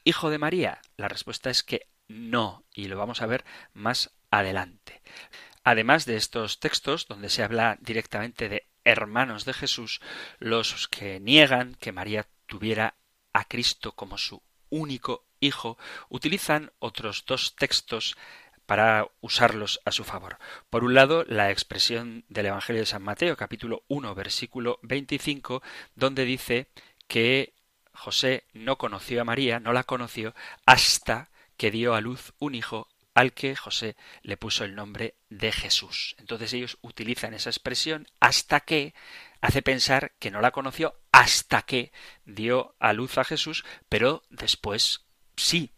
hijo 0.04 0.30
de 0.30 0.38
María? 0.38 0.80
La 0.96 1.08
respuesta 1.08 1.50
es 1.50 1.62
que 1.62 1.88
no, 2.08 2.64
y 2.72 2.88
lo 2.88 2.96
vamos 2.96 3.20
a 3.20 3.26
ver 3.26 3.44
más 3.74 4.10
adelante. 4.30 5.02
Además 5.64 6.06
de 6.06 6.16
estos 6.16 6.60
textos 6.60 7.06
donde 7.08 7.28
se 7.28 7.42
habla 7.42 7.76
directamente 7.80 8.48
de 8.48 8.68
hermanos 8.84 9.44
de 9.44 9.52
Jesús, 9.52 10.00
los 10.38 10.88
que 10.88 11.20
niegan 11.20 11.74
que 11.74 11.92
María 11.92 12.26
tuviera 12.46 12.96
a 13.34 13.44
Cristo 13.44 13.92
como 13.92 14.16
su 14.16 14.42
único 14.70 15.26
hijo, 15.40 15.76
utilizan 16.08 16.72
otros 16.78 17.24
dos 17.26 17.54
textos 17.56 18.16
para 18.68 19.08
usarlos 19.22 19.80
a 19.86 19.92
su 19.92 20.04
favor. 20.04 20.36
Por 20.68 20.84
un 20.84 20.92
lado, 20.92 21.24
la 21.26 21.50
expresión 21.50 22.26
del 22.28 22.44
Evangelio 22.44 22.82
de 22.82 22.86
San 22.86 23.02
Mateo, 23.02 23.34
capítulo 23.34 23.82
1, 23.88 24.14
versículo 24.14 24.78
25, 24.82 25.62
donde 25.94 26.26
dice 26.26 26.68
que 27.06 27.54
José 27.94 28.44
no 28.52 28.76
conoció 28.76 29.22
a 29.22 29.24
María, 29.24 29.58
no 29.58 29.72
la 29.72 29.84
conoció, 29.84 30.34
hasta 30.66 31.30
que 31.56 31.70
dio 31.70 31.94
a 31.94 32.02
luz 32.02 32.34
un 32.40 32.54
hijo 32.54 32.88
al 33.14 33.32
que 33.32 33.56
José 33.56 33.96
le 34.20 34.36
puso 34.36 34.64
el 34.64 34.74
nombre 34.74 35.14
de 35.30 35.50
Jesús. 35.50 36.14
Entonces 36.18 36.52
ellos 36.52 36.76
utilizan 36.82 37.32
esa 37.32 37.48
expresión 37.48 38.06
hasta 38.20 38.60
que 38.60 38.92
hace 39.40 39.62
pensar 39.62 40.12
que 40.18 40.30
no 40.30 40.42
la 40.42 40.50
conoció 40.50 40.94
hasta 41.10 41.62
que 41.62 41.90
dio 42.26 42.76
a 42.80 42.92
luz 42.92 43.16
a 43.16 43.24
Jesús, 43.24 43.64
pero 43.88 44.24
después 44.28 45.06
sí. 45.36 45.72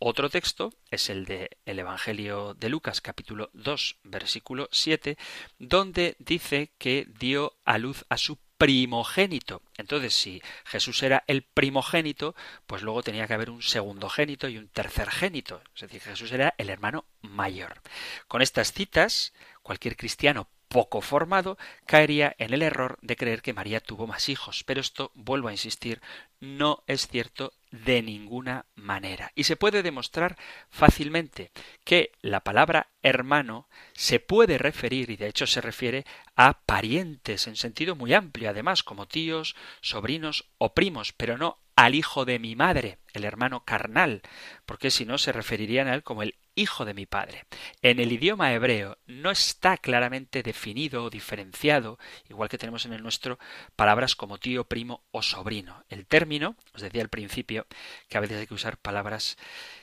Otro 0.00 0.30
texto 0.30 0.72
es 0.92 1.10
el 1.10 1.24
de 1.24 1.58
el 1.66 1.80
Evangelio 1.80 2.54
de 2.54 2.68
Lucas 2.68 3.00
capítulo 3.00 3.50
2 3.54 3.96
versículo 4.04 4.68
7, 4.70 5.18
donde 5.58 6.14
dice 6.20 6.70
que 6.78 7.08
dio 7.18 7.56
a 7.64 7.78
luz 7.78 8.04
a 8.08 8.16
su 8.16 8.38
primogénito. 8.58 9.60
Entonces, 9.76 10.14
si 10.14 10.40
Jesús 10.64 11.02
era 11.02 11.24
el 11.26 11.42
primogénito, 11.42 12.36
pues 12.68 12.82
luego 12.82 13.02
tenía 13.02 13.26
que 13.26 13.34
haber 13.34 13.50
un 13.50 13.60
segundo 13.60 14.08
génito 14.08 14.48
y 14.48 14.58
un 14.58 14.68
tercer 14.68 15.10
génito. 15.10 15.62
Es 15.74 15.80
decir, 15.80 16.00
Jesús 16.00 16.30
era 16.30 16.54
el 16.58 16.70
hermano 16.70 17.04
mayor. 17.20 17.82
Con 18.28 18.40
estas 18.40 18.72
citas, 18.72 19.32
cualquier 19.62 19.96
cristiano 19.96 20.48
poco 20.68 21.00
formado 21.00 21.58
caería 21.86 22.36
en 22.38 22.54
el 22.54 22.62
error 22.62 22.98
de 23.02 23.16
creer 23.16 23.42
que 23.42 23.52
María 23.54 23.80
tuvo 23.80 24.06
más 24.06 24.28
hijos. 24.28 24.62
Pero 24.64 24.80
esto, 24.80 25.10
vuelvo 25.14 25.48
a 25.48 25.52
insistir, 25.52 26.00
no 26.38 26.84
es 26.86 27.08
cierto 27.08 27.52
de 27.70 28.02
ninguna 28.02 28.66
manera. 28.74 29.32
Y 29.34 29.44
se 29.44 29.56
puede 29.56 29.82
demostrar 29.82 30.36
fácilmente 30.70 31.50
que 31.84 32.12
la 32.20 32.40
palabra 32.40 32.88
hermano 33.02 33.68
se 33.92 34.20
puede 34.20 34.58
referir, 34.58 35.10
y 35.10 35.16
de 35.16 35.28
hecho 35.28 35.46
se 35.46 35.60
refiere, 35.60 36.04
a 36.36 36.60
parientes 36.60 37.46
en 37.46 37.56
sentido 37.56 37.96
muy 37.96 38.14
amplio, 38.14 38.50
además 38.50 38.82
como 38.82 39.06
tíos, 39.06 39.56
sobrinos 39.80 40.50
o 40.58 40.74
primos, 40.74 41.12
pero 41.12 41.38
no 41.38 41.58
al 41.76 41.94
hijo 41.94 42.24
de 42.24 42.40
mi 42.40 42.56
madre, 42.56 42.98
el 43.12 43.24
hermano 43.24 43.64
carnal, 43.64 44.22
porque 44.66 44.90
si 44.90 45.04
no 45.04 45.16
se 45.16 45.30
referirían 45.30 45.86
a 45.86 45.94
él 45.94 46.02
como 46.02 46.24
el 46.24 46.34
hijo 46.58 46.84
de 46.84 46.94
mi 46.94 47.06
padre. 47.06 47.44
En 47.82 48.00
el 48.00 48.12
idioma 48.12 48.52
hebreo 48.52 48.98
no 49.06 49.30
está 49.30 49.76
claramente 49.76 50.42
definido 50.42 51.04
o 51.04 51.10
diferenciado, 51.10 51.98
igual 52.28 52.48
que 52.48 52.58
tenemos 52.58 52.84
en 52.84 52.92
el 52.92 53.02
nuestro, 53.02 53.38
palabras 53.76 54.16
como 54.16 54.38
tío, 54.38 54.64
primo 54.64 55.04
o 55.12 55.22
sobrino. 55.22 55.84
El 55.88 56.06
término, 56.06 56.56
os 56.74 56.82
decía 56.82 57.02
al 57.02 57.08
principio, 57.08 57.66
que 58.08 58.18
a 58.18 58.20
veces 58.20 58.38
hay 58.38 58.46
que 58.46 58.54
usar 58.54 58.76
palabras 58.76 59.38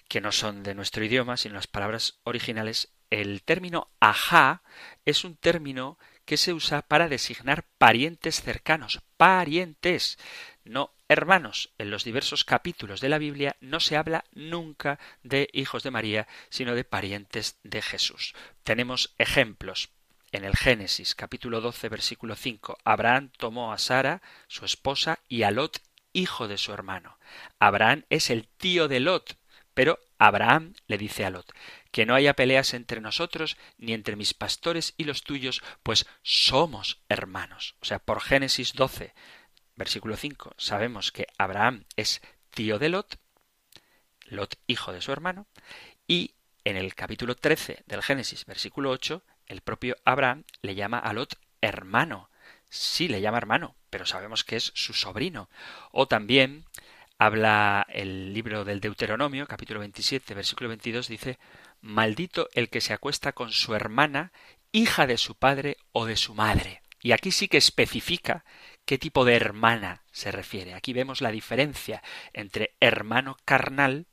que 0.08 0.22
no 0.22 0.32
son 0.32 0.64
de 0.64 0.76
nuestro 0.76 1.04
idioma, 1.04 1.38
sino 1.38 1.56
las 1.56 1.68
palabras 1.68 2.20
originales, 2.24 2.92
el 3.10 3.44
término 3.44 3.90
ajá 4.00 4.64
es 5.06 5.24
un 5.24 5.38
término 5.38 5.98
que 6.26 6.38
se 6.38 6.54
usa 6.54 6.82
para 6.82 7.08
designar 7.08 7.66
parientes 7.78 8.42
cercanos, 8.42 9.02
parientes, 9.16 10.18
no 10.64 10.95
hermanos. 11.08 11.74
En 11.78 11.92
los 11.92 12.04
diversos 12.04 12.46
capítulos 12.46 13.02
de 13.02 13.10
la 13.10 13.18
Biblia 13.18 13.56
no 13.62 13.80
se 13.80 13.98
habla 13.98 14.26
nunca 14.34 15.00
de 15.24 15.50
hijos 15.54 15.84
de 15.84 15.92
María, 15.92 16.28
sino 16.50 16.76
de 16.76 16.84
parientes 16.84 17.60
de 17.64 17.82
Jesús. 17.82 18.34
Tenemos 18.64 19.14
ejemplos. 19.18 19.90
En 20.32 20.44
el 20.44 20.56
Génesis 20.58 21.16
capítulo 21.16 21.62
12 21.62 21.88
versículo 21.88 22.36
5, 22.36 22.78
Abraham 22.84 23.32
tomó 23.38 23.72
a 23.72 23.78
Sara, 23.78 24.22
su 24.48 24.66
esposa, 24.66 25.20
y 25.30 25.44
a 25.44 25.52
Lot, 25.52 25.82
hijo 26.12 26.48
de 26.48 26.58
su 26.58 26.74
hermano. 26.74 27.18
Abraham 27.60 28.04
es 28.10 28.30
el 28.30 28.48
tío 28.48 28.88
de 28.88 29.00
Lot, 29.00 29.38
pero 29.74 30.00
Abraham 30.18 30.74
le 30.88 30.98
dice 30.98 31.26
a 31.26 31.30
Lot, 31.30 31.54
que 31.92 32.06
no 32.06 32.16
haya 32.16 32.34
peleas 32.34 32.74
entre 32.74 33.00
nosotros 33.00 33.56
ni 33.78 33.94
entre 33.94 34.16
mis 34.16 34.34
pastores 34.34 34.94
y 34.98 35.06
los 35.06 35.24
tuyos, 35.24 35.62
pues 35.84 36.06
somos 36.22 37.02
hermanos. 37.08 37.76
O 37.82 37.86
sea, 37.86 38.00
por 38.00 38.22
Génesis 38.22 38.74
12, 38.74 39.14
versículo 39.76 40.18
5, 40.18 40.56
sabemos 40.58 41.12
que 41.12 41.28
Abraham 41.38 41.86
es 41.96 42.22
tío 42.50 42.80
de 42.80 42.90
Lot, 42.90 43.20
Lot 44.26 44.58
hijo 44.68 44.94
de 44.94 45.02
su 45.02 45.12
hermano, 45.12 45.48
y 46.08 46.36
en 46.64 46.78
el 46.78 46.96
capítulo 46.96 47.36
13 47.36 47.84
del 47.86 48.02
Génesis, 48.02 48.46
versículo 48.46 48.90
8, 48.92 49.24
el 49.48 49.62
propio 49.62 49.96
Abraham 50.06 50.44
le 50.62 50.76
llama 50.76 51.00
a 51.00 51.14
Lot 51.14 51.38
hermano. 51.62 52.30
Sí, 52.70 53.08
le 53.08 53.22
llama 53.22 53.38
hermano, 53.38 53.76
pero 53.90 54.06
sabemos 54.06 54.44
que 54.44 54.56
es 54.56 54.72
su 54.76 54.94
sobrino. 54.94 55.50
O 55.92 56.08
también 56.08 56.66
habla 57.18 57.86
el 57.90 58.34
libro 58.34 58.66
del 58.66 58.82
Deuteronomio, 58.82 59.48
capítulo 59.48 59.80
27, 59.80 60.34
versículo 60.34 60.70
22, 60.70 61.08
dice, 61.08 61.40
Maldito 61.82 62.50
el 62.54 62.70
que 62.70 62.82
se 62.82 62.94
acuesta 62.94 63.34
con 63.34 63.52
su 63.52 63.76
hermana, 63.76 64.32
hija 64.72 65.08
de 65.08 65.18
su 65.18 65.36
padre 65.36 65.78
o 65.92 66.06
de 66.06 66.18
su 66.18 66.34
madre. 66.34 66.82
Y 67.02 67.12
aquí 67.12 67.32
sí 67.32 67.48
que 67.48 67.58
especifica 67.58 68.44
qué 68.86 68.98
tipo 68.98 69.26
de 69.26 69.36
hermana 69.36 70.04
se 70.12 70.32
refiere. 70.32 70.74
Aquí 70.74 70.94
vemos 70.94 71.22
la 71.22 71.32
diferencia 71.32 72.02
entre 72.34 72.76
hermano 72.80 73.38
carnal, 73.46 74.08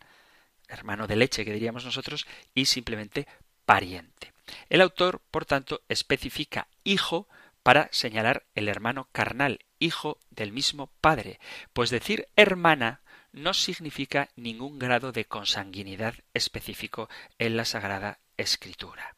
hermano 0.69 1.07
de 1.07 1.17
leche 1.17 1.45
que 1.45 1.53
diríamos 1.53 1.85
nosotros, 1.85 2.27
y 2.55 2.67
simplemente 2.67 3.27
pariente. 3.65 4.33
El 4.69 4.81
autor, 4.81 5.23
por 5.31 5.45
tanto, 5.45 5.83
especifica 5.89 6.69
hijo 6.85 7.29
para 7.63 7.89
señalar 7.93 8.45
el 8.55 8.69
hermano 8.69 9.09
carnal, 9.13 9.61
hijo 9.79 10.19
del 10.31 10.53
mismo 10.53 10.89
padre, 11.01 11.39
pues 11.73 11.91
decir 11.91 12.29
hermana 12.37 13.03
no 13.33 13.55
significa 13.55 14.29
ningún 14.37 14.79
grado 14.79 15.13
de 15.13 15.25
consanguinidad 15.25 16.15
específico 16.35 17.09
en 17.39 17.57
la 17.57 17.65
Sagrada 17.65 18.19
Escritura. 18.37 19.17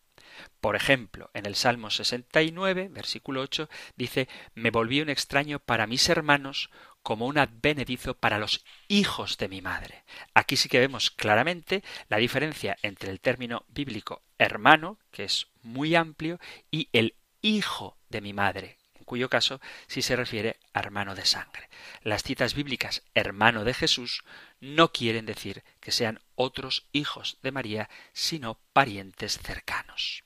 Por 0.61 0.77
ejemplo, 0.77 1.31
en 1.35 1.47
el 1.47 1.55
Salmo 1.55 1.91
69, 1.91 2.89
versículo 2.91 3.41
8, 3.43 3.69
dice 3.97 4.29
Me 4.55 4.71
volví 4.71 5.01
un 5.01 5.11
extraño 5.11 5.59
para 5.59 5.87
mis 5.87 6.09
hermanos 6.09 6.71
como 7.05 7.27
un 7.27 7.37
advenedizo 7.37 8.15
para 8.15 8.39
los 8.39 8.65
hijos 8.89 9.37
de 9.37 9.49
mi 9.49 9.61
madre. 9.61 10.05
Aquí 10.33 10.57
sí 10.57 10.71
que 10.71 10.81
vemos 10.81 11.11
claramente 11.11 11.85
la 12.09 12.17
diferencia 12.17 12.79
entre 12.83 13.11
el 13.11 13.21
término 13.21 13.65
bíblico 13.69 14.23
hermano, 14.39 14.99
que 15.11 15.25
es 15.25 15.49
muy 15.63 15.95
amplio, 15.95 16.41
y 16.71 16.89
el 16.93 17.15
hijo 17.43 17.99
de 18.09 18.23
mi 18.23 18.33
madre, 18.33 18.79
en 18.95 19.05
cuyo 19.05 19.29
caso 19.29 19.61
sí 19.87 20.01
se 20.01 20.17
refiere 20.17 20.59
a 20.73 20.81
hermano 20.81 21.15
de 21.15 21.27
sangre. 21.27 21.69
Las 22.03 22.23
citas 22.23 22.55
bíblicas 22.55 23.03
hermano 23.15 23.65
de 23.65 23.75
Jesús 23.75 24.25
no 24.61 24.91
quieren 24.93 25.27
decir 25.27 25.63
que 25.81 25.93
sean 25.93 26.21
otros 26.37 26.89
hijos 26.93 27.39
de 27.43 27.53
María, 27.53 27.91
sino 28.15 28.59
parientes 28.73 29.39
cercanos. 29.39 30.24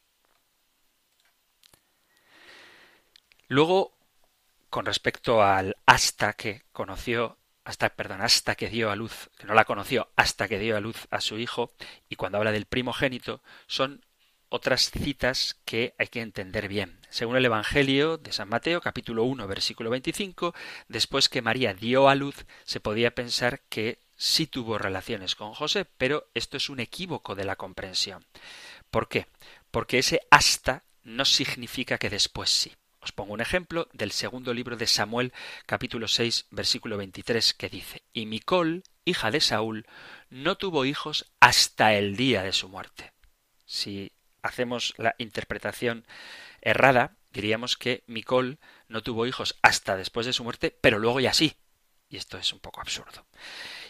Luego, 3.48 3.96
con 4.68 4.84
respecto 4.84 5.42
al 5.42 5.76
hasta 5.86 6.34
que 6.34 6.62
conoció, 6.72 7.38
hasta, 7.64 7.88
perdón, 7.88 8.20
hasta 8.20 8.54
que 8.54 8.68
dio 8.68 8.90
a 8.90 8.96
luz, 8.96 9.30
que 9.38 9.46
no 9.46 9.54
la 9.54 9.64
conoció, 9.64 10.10
hasta 10.16 10.48
que 10.48 10.58
dio 10.58 10.76
a 10.76 10.80
luz 10.80 11.06
a 11.10 11.20
su 11.20 11.38
hijo, 11.38 11.72
y 12.08 12.16
cuando 12.16 12.38
habla 12.38 12.52
del 12.52 12.66
primogénito, 12.66 13.42
son 13.66 14.04
otras 14.50 14.90
citas 14.90 15.60
que 15.64 15.94
hay 15.98 16.08
que 16.08 16.20
entender 16.20 16.68
bien. 16.68 16.98
Según 17.10 17.36
el 17.36 17.44
Evangelio 17.44 18.18
de 18.18 18.32
San 18.32 18.48
Mateo, 18.48 18.80
capítulo 18.80 19.24
1, 19.24 19.46
versículo 19.46 19.90
25, 19.90 20.54
después 20.88 21.28
que 21.28 21.42
María 21.42 21.74
dio 21.74 22.08
a 22.08 22.14
luz, 22.14 22.44
se 22.64 22.80
podía 22.80 23.14
pensar 23.14 23.60
que 23.68 23.98
sí 24.16 24.46
tuvo 24.46 24.76
relaciones 24.78 25.34
con 25.34 25.54
José, 25.54 25.86
pero 25.86 26.28
esto 26.34 26.56
es 26.58 26.68
un 26.68 26.80
equívoco 26.80 27.34
de 27.34 27.44
la 27.44 27.56
comprensión. 27.56 28.24
¿Por 28.90 29.08
qué? 29.08 29.26
Porque 29.70 29.98
ese 29.98 30.20
hasta 30.30 30.84
no 31.02 31.24
significa 31.24 31.96
que 31.98 32.10
después 32.10 32.50
sí. 32.50 32.72
Os 33.00 33.12
pongo 33.12 33.32
un 33.32 33.40
ejemplo 33.40 33.88
del 33.92 34.10
segundo 34.10 34.52
libro 34.52 34.76
de 34.76 34.86
Samuel, 34.86 35.32
capítulo 35.66 36.08
6, 36.08 36.46
versículo 36.50 36.96
23, 36.96 37.54
que 37.54 37.68
dice, 37.68 38.02
Y 38.12 38.26
Micol, 38.26 38.82
hija 39.04 39.30
de 39.30 39.40
Saúl, 39.40 39.86
no 40.30 40.56
tuvo 40.56 40.84
hijos 40.84 41.30
hasta 41.40 41.94
el 41.94 42.16
día 42.16 42.42
de 42.42 42.52
su 42.52 42.68
muerte. 42.68 43.12
Si 43.66 44.12
hacemos 44.42 44.94
la 44.96 45.14
interpretación 45.18 46.06
errada, 46.60 47.16
diríamos 47.30 47.76
que 47.76 48.02
Micol 48.06 48.58
no 48.88 49.02
tuvo 49.02 49.26
hijos 49.26 49.56
hasta 49.62 49.96
después 49.96 50.26
de 50.26 50.32
su 50.32 50.42
muerte, 50.42 50.76
pero 50.80 50.98
luego 50.98 51.20
ya 51.20 51.32
sí. 51.32 51.54
Y 52.08 52.16
esto 52.16 52.38
es 52.38 52.52
un 52.52 52.58
poco 52.58 52.80
absurdo. 52.80 53.26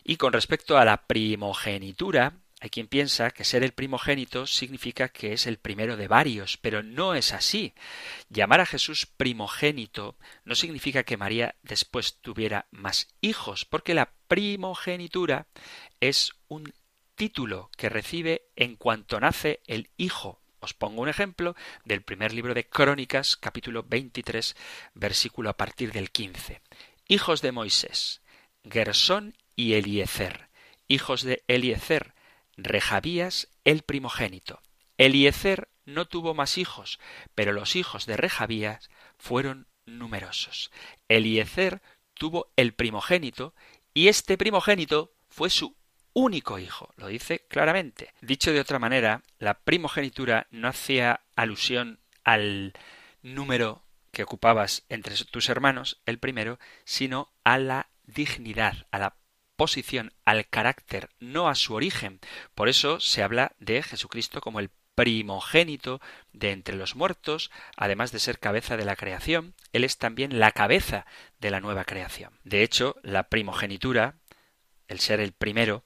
Y 0.04 0.16
con 0.16 0.32
respecto 0.32 0.76
a 0.76 0.84
la 0.84 1.06
primogenitura, 1.06 2.34
hay 2.60 2.70
quien 2.70 2.88
piensa 2.88 3.30
que 3.30 3.44
ser 3.44 3.62
el 3.62 3.72
primogénito 3.72 4.46
significa 4.46 5.08
que 5.08 5.32
es 5.32 5.46
el 5.46 5.58
primero 5.58 5.96
de 5.96 6.08
varios, 6.08 6.56
pero 6.56 6.82
no 6.82 7.14
es 7.14 7.32
así. 7.32 7.72
Llamar 8.30 8.60
a 8.60 8.66
Jesús 8.66 9.06
primogénito 9.06 10.16
no 10.44 10.56
significa 10.56 11.04
que 11.04 11.16
María 11.16 11.54
después 11.62 12.18
tuviera 12.20 12.66
más 12.72 13.14
hijos, 13.20 13.64
porque 13.64 13.94
la 13.94 14.12
primogenitura 14.26 15.46
es 16.00 16.32
un 16.48 16.72
título 17.14 17.70
que 17.76 17.88
recibe 17.88 18.48
en 18.56 18.74
cuanto 18.74 19.20
nace 19.20 19.60
el 19.66 19.90
hijo. 19.96 20.40
Os 20.58 20.74
pongo 20.74 21.02
un 21.02 21.08
ejemplo 21.08 21.54
del 21.84 22.02
primer 22.02 22.32
libro 22.32 22.54
de 22.54 22.68
Crónicas, 22.68 23.36
capítulo 23.36 23.84
23, 23.84 24.56
versículo 24.94 25.50
a 25.50 25.56
partir 25.56 25.92
del 25.92 26.10
15. 26.10 26.60
Hijos 27.06 27.40
de 27.40 27.52
Moisés, 27.52 28.22
Gersón 28.68 29.36
y 29.54 29.74
Eliezer. 29.74 30.48
Hijos 30.88 31.22
de 31.22 31.44
Eliezer, 31.46 32.14
Rejabías 32.58 33.48
el 33.64 33.82
primogénito. 33.82 34.60
Eliezer 34.98 35.68
no 35.86 36.06
tuvo 36.06 36.34
más 36.34 36.58
hijos, 36.58 36.98
pero 37.34 37.52
los 37.52 37.76
hijos 37.76 38.04
de 38.04 38.16
Rejabías 38.16 38.90
fueron 39.16 39.68
numerosos. 39.86 40.70
Eliezer 41.08 41.80
tuvo 42.14 42.52
el 42.56 42.74
primogénito 42.74 43.54
y 43.94 44.08
este 44.08 44.36
primogénito 44.36 45.12
fue 45.28 45.50
su 45.50 45.76
único 46.12 46.58
hijo, 46.58 46.92
lo 46.96 47.06
dice 47.06 47.46
claramente. 47.48 48.12
Dicho 48.20 48.52
de 48.52 48.60
otra 48.60 48.80
manera, 48.80 49.22
la 49.38 49.60
primogenitura 49.60 50.48
no 50.50 50.68
hacía 50.68 51.20
alusión 51.36 52.00
al 52.24 52.72
número 53.22 53.82
que 54.10 54.24
ocupabas 54.24 54.84
entre 54.88 55.14
tus 55.30 55.48
hermanos, 55.48 56.00
el 56.06 56.18
primero, 56.18 56.58
sino 56.84 57.30
a 57.44 57.58
la 57.58 57.88
dignidad, 58.04 58.88
a 58.90 58.98
la 58.98 59.16
posición 59.58 60.14
al 60.24 60.48
carácter, 60.48 61.10
no 61.18 61.48
a 61.48 61.56
su 61.56 61.74
origen. 61.74 62.20
Por 62.54 62.68
eso 62.68 63.00
se 63.00 63.24
habla 63.24 63.56
de 63.58 63.82
Jesucristo 63.82 64.40
como 64.40 64.60
el 64.60 64.70
primogénito 64.94 66.00
de 66.32 66.52
entre 66.52 66.76
los 66.76 66.94
muertos, 66.94 67.50
además 67.76 68.12
de 68.12 68.20
ser 68.20 68.38
cabeza 68.38 68.76
de 68.76 68.84
la 68.84 68.94
creación, 68.94 69.54
Él 69.72 69.82
es 69.82 69.98
también 69.98 70.38
la 70.38 70.52
cabeza 70.52 71.06
de 71.40 71.50
la 71.50 71.60
nueva 71.60 71.84
creación. 71.84 72.38
De 72.44 72.62
hecho, 72.62 72.96
la 73.02 73.24
primogenitura, 73.24 74.14
el 74.86 75.00
ser 75.00 75.18
el 75.18 75.32
primero, 75.32 75.84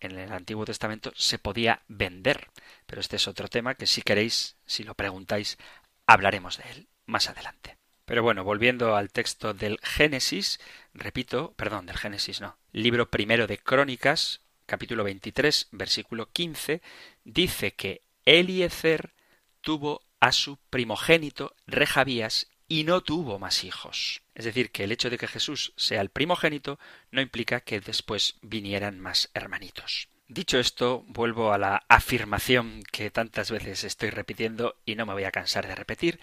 en 0.00 0.18
el 0.18 0.32
Antiguo 0.32 0.64
Testamento 0.64 1.12
se 1.14 1.38
podía 1.38 1.82
vender, 1.86 2.50
pero 2.86 3.00
este 3.00 3.16
es 3.16 3.28
otro 3.28 3.46
tema 3.46 3.76
que 3.76 3.86
si 3.86 4.02
queréis, 4.02 4.56
si 4.66 4.82
lo 4.82 4.94
preguntáis, 4.94 5.58
hablaremos 6.06 6.58
de 6.58 6.64
él 6.72 6.88
más 7.06 7.28
adelante. 7.28 7.81
Pero 8.12 8.22
bueno, 8.22 8.44
volviendo 8.44 8.94
al 8.94 9.10
texto 9.10 9.54
del 9.54 9.78
Génesis, 9.82 10.60
repito, 10.92 11.54
perdón, 11.56 11.86
del 11.86 11.96
Génesis 11.96 12.42
no, 12.42 12.58
libro 12.70 13.08
primero 13.08 13.46
de 13.46 13.56
Crónicas, 13.56 14.42
capítulo 14.66 15.02
23, 15.02 15.68
versículo 15.72 16.30
15, 16.30 16.82
dice 17.24 17.72
que 17.72 18.02
Eliezer 18.26 19.14
tuvo 19.62 20.02
a 20.20 20.32
su 20.32 20.58
primogénito 20.68 21.56
Rejabías 21.66 22.50
y 22.68 22.84
no 22.84 23.00
tuvo 23.00 23.38
más 23.38 23.64
hijos. 23.64 24.20
Es 24.34 24.44
decir, 24.44 24.72
que 24.72 24.84
el 24.84 24.92
hecho 24.92 25.08
de 25.08 25.16
que 25.16 25.26
Jesús 25.26 25.72
sea 25.76 26.02
el 26.02 26.10
primogénito 26.10 26.78
no 27.12 27.22
implica 27.22 27.60
que 27.60 27.80
después 27.80 28.36
vinieran 28.42 29.00
más 29.00 29.30
hermanitos. 29.32 30.10
Dicho 30.28 30.58
esto, 30.58 31.02
vuelvo 31.08 31.54
a 31.54 31.56
la 31.56 31.86
afirmación 31.88 32.82
que 32.92 33.10
tantas 33.10 33.50
veces 33.50 33.84
estoy 33.84 34.10
repitiendo 34.10 34.76
y 34.84 34.96
no 34.96 35.06
me 35.06 35.14
voy 35.14 35.24
a 35.24 35.32
cansar 35.32 35.66
de 35.66 35.74
repetir. 35.74 36.20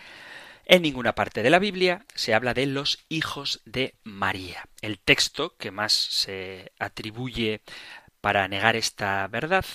En 0.71 0.83
ninguna 0.83 1.15
parte 1.15 1.41
de 1.41 1.49
la 1.49 1.57
Biblia 1.57 2.05
se 2.13 2.35
habla 2.35 2.53
de 2.53 2.67
los 2.67 3.03
hijos 3.09 3.59
de 3.65 3.95
María. 4.03 4.69
El 4.83 4.99
texto 4.99 5.57
que 5.57 5.71
más 5.71 5.93
se 5.93 6.73
atribuye 6.77 7.63
para 8.21 8.47
negar 8.47 8.75
esta 8.75 9.27
verdad 9.29 9.65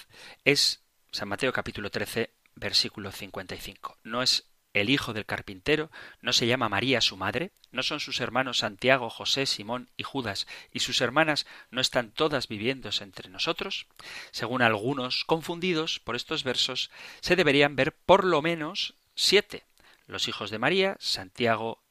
es 0.45 0.85
San 1.11 1.27
Mateo 1.27 1.53
capítulo 1.53 1.91
13 1.91 2.31
versículo 2.55 3.11
55. 3.11 3.99
No 4.05 4.23
es 4.23 4.47
el 4.73 4.89
hijo 4.89 5.13
del 5.13 5.27
carpintero, 5.27 5.91
no 6.21 6.33
se 6.33 6.47
llama 6.47 6.69
María 6.69 7.01
su 7.01 7.17
madre, 7.17 7.51
no 7.73 7.83
son 7.83 7.99
sus 7.99 8.21
hermanos 8.21 8.59
Santiago, 8.59 9.11
José, 9.11 9.47
Simón 9.47 9.91
y 9.97 10.05
Judas, 10.05 10.47
y 10.71 10.79
sus 10.79 11.01
hermanas 11.01 11.45
no 11.73 11.81
están 11.81 12.13
todas 12.13 12.47
viviéndose 12.47 13.03
entre 13.03 13.31
nosotros. 13.31 13.89
Según 14.31 14.63
algunos 14.63 15.25
confundidos 15.25 15.99
por 15.99 16.15
estos 16.15 16.45
versos, 16.45 16.93
se 17.21 17.35
deberían 17.35 17.75
ver 17.75 17.97
por 17.97 18.23
lo 18.23 18.43
menos 18.43 18.95
siete 19.17 19.65
los 20.07 20.29
hijos 20.29 20.51
de 20.51 20.59
María, 20.59 20.97
Santiago 21.01 21.83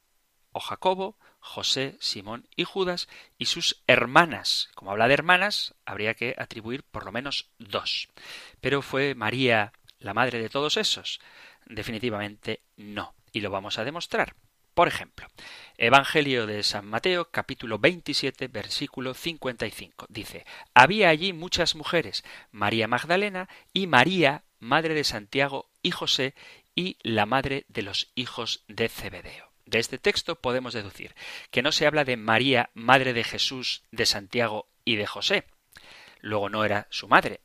o 0.52 0.60
Jacobo, 0.60 1.18
José, 1.40 1.98
Simón 2.00 2.48
y 2.56 2.64
Judas, 2.64 3.10
y 3.38 3.48
sus 3.48 3.84
hermanas. 3.88 4.70
Como 4.76 4.92
habla 4.92 5.08
de 5.08 5.16
hermanas, 5.16 5.76
habría 5.86 6.14
que 6.14 6.36
atribuir 6.38 6.84
por 6.84 7.06
lo 7.06 7.12
menos 7.12 7.50
dos. 7.58 8.10
Pero 8.62 8.82
fue 8.82 9.16
María 9.16 9.74
la 10.00 10.14
madre 10.14 10.40
de 10.40 10.50
todos 10.50 10.78
esos. 10.78 11.20
Definitivamente 11.66 12.62
no. 12.78 13.16
Y 13.32 13.42
lo 13.42 13.50
vamos 13.50 13.78
a 13.78 13.84
demostrar. 13.84 14.36
Por 14.74 14.88
ejemplo, 14.88 15.28
Evangelio 15.78 16.48
de 16.48 16.64
San 16.64 16.88
Mateo, 16.88 17.30
capítulo 17.30 17.78
27, 17.78 18.48
versículo 18.48 19.14
55. 19.14 20.08
Dice, 20.10 20.46
había 20.74 21.10
allí 21.10 21.32
muchas 21.32 21.76
mujeres, 21.76 22.24
María 22.52 22.88
Magdalena 22.88 23.50
y 23.72 23.86
María, 23.86 24.46
madre 24.60 24.96
de 24.96 25.04
Santiago 25.04 25.70
y 25.84 25.92
José, 25.92 26.34
y 26.76 26.98
la 27.02 27.26
madre 27.26 27.66
de 27.68 27.84
los 27.84 28.12
hijos 28.16 28.64
de 28.68 28.90
Zebedeo. 28.90 29.52
De 29.66 29.80
este 29.80 29.98
texto 29.98 30.40
podemos 30.40 30.74
deducir 30.74 31.16
que 31.52 31.62
no 31.62 31.72
se 31.72 31.88
habla 31.88 32.04
de 32.04 32.18
María, 32.18 32.70
madre 32.74 33.14
de 33.14 33.24
Jesús, 33.24 33.84
de 33.92 34.06
Santiago 34.06 34.68
y 34.86 34.98
de 34.98 35.08
José. 35.08 35.46
Luego 36.20 36.50
no 36.50 36.66
era 36.66 36.88
su 36.90 37.08
madre. 37.08 37.42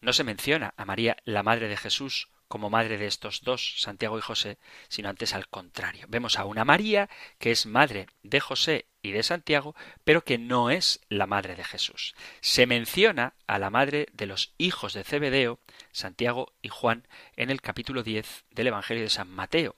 No 0.00 0.12
se 0.12 0.24
menciona 0.24 0.74
a 0.76 0.84
María, 0.84 1.16
la 1.24 1.42
madre 1.42 1.68
de 1.68 1.76
Jesús, 1.76 2.28
como 2.48 2.70
madre 2.70 2.98
de 2.98 3.06
estos 3.06 3.42
dos, 3.42 3.80
Santiago 3.80 4.18
y 4.18 4.22
José, 4.22 4.58
sino 4.88 5.08
antes 5.08 5.34
al 5.34 5.48
contrario. 5.48 6.06
Vemos 6.08 6.38
a 6.38 6.44
una 6.44 6.64
María 6.64 7.08
que 7.38 7.52
es 7.52 7.66
madre 7.66 8.06
de 8.22 8.40
José 8.40 8.89
y 9.02 9.12
de 9.12 9.22
Santiago, 9.22 9.74
pero 10.04 10.24
que 10.24 10.38
no 10.38 10.70
es 10.70 11.00
la 11.08 11.26
madre 11.26 11.54
de 11.54 11.64
Jesús. 11.64 12.14
Se 12.40 12.66
menciona 12.66 13.34
a 13.46 13.58
la 13.58 13.70
madre 13.70 14.08
de 14.12 14.26
los 14.26 14.52
hijos 14.58 14.92
de 14.92 15.04
Zebedeo, 15.04 15.58
Santiago 15.92 16.52
y 16.62 16.68
Juan, 16.68 17.06
en 17.36 17.50
el 17.50 17.60
capítulo 17.60 18.02
10 18.02 18.44
del 18.50 18.68
Evangelio 18.68 19.02
de 19.02 19.10
San 19.10 19.30
Mateo. 19.30 19.74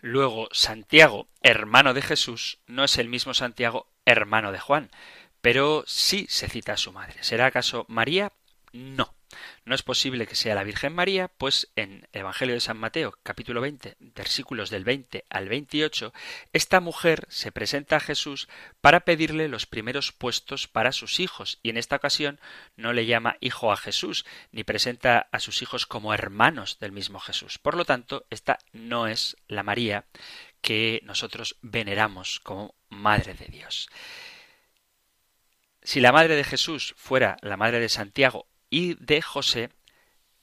Luego, 0.00 0.48
Santiago, 0.52 1.26
hermano 1.42 1.94
de 1.94 2.02
Jesús, 2.02 2.58
no 2.66 2.84
es 2.84 2.98
el 2.98 3.08
mismo 3.08 3.34
Santiago, 3.34 3.88
hermano 4.04 4.52
de 4.52 4.60
Juan, 4.60 4.90
pero 5.40 5.84
sí 5.86 6.26
se 6.28 6.48
cita 6.48 6.74
a 6.74 6.76
su 6.76 6.92
madre. 6.92 7.22
¿Será 7.22 7.46
acaso 7.46 7.86
María? 7.88 8.32
No. 8.72 9.15
No 9.64 9.74
es 9.74 9.82
posible 9.82 10.26
que 10.26 10.36
sea 10.36 10.54
la 10.54 10.64
Virgen 10.64 10.94
María, 10.94 11.28
pues 11.28 11.70
en 11.76 12.08
el 12.12 12.20
Evangelio 12.20 12.54
de 12.54 12.60
San 12.60 12.78
Mateo, 12.78 13.18
capítulo 13.22 13.60
20, 13.60 13.96
versículos 14.00 14.70
del 14.70 14.84
20 14.84 15.24
al 15.28 15.48
28, 15.48 16.12
esta 16.52 16.80
mujer 16.80 17.26
se 17.28 17.52
presenta 17.52 17.96
a 17.96 18.00
Jesús 18.00 18.48
para 18.80 19.00
pedirle 19.00 19.48
los 19.48 19.66
primeros 19.66 20.12
puestos 20.12 20.68
para 20.68 20.92
sus 20.92 21.20
hijos, 21.20 21.58
y 21.62 21.70
en 21.70 21.76
esta 21.76 21.96
ocasión 21.96 22.40
no 22.76 22.92
le 22.92 23.06
llama 23.06 23.36
hijo 23.40 23.72
a 23.72 23.76
Jesús, 23.76 24.24
ni 24.52 24.64
presenta 24.64 25.28
a 25.32 25.40
sus 25.40 25.62
hijos 25.62 25.86
como 25.86 26.14
hermanos 26.14 26.78
del 26.78 26.92
mismo 26.92 27.20
Jesús. 27.20 27.58
Por 27.58 27.76
lo 27.76 27.84
tanto, 27.84 28.26
esta 28.30 28.58
no 28.72 29.06
es 29.06 29.36
la 29.48 29.62
María 29.62 30.04
que 30.60 31.00
nosotros 31.04 31.56
veneramos 31.62 32.40
como 32.40 32.74
Madre 32.88 33.34
de 33.34 33.46
Dios. 33.46 33.88
Si 35.82 36.00
la 36.00 36.10
madre 36.10 36.34
de 36.34 36.42
Jesús 36.42 36.94
fuera 36.96 37.36
la 37.42 37.56
madre 37.56 37.78
de 37.78 37.88
Santiago 37.88 38.48
y 38.70 38.94
de 38.94 39.22
José 39.22 39.70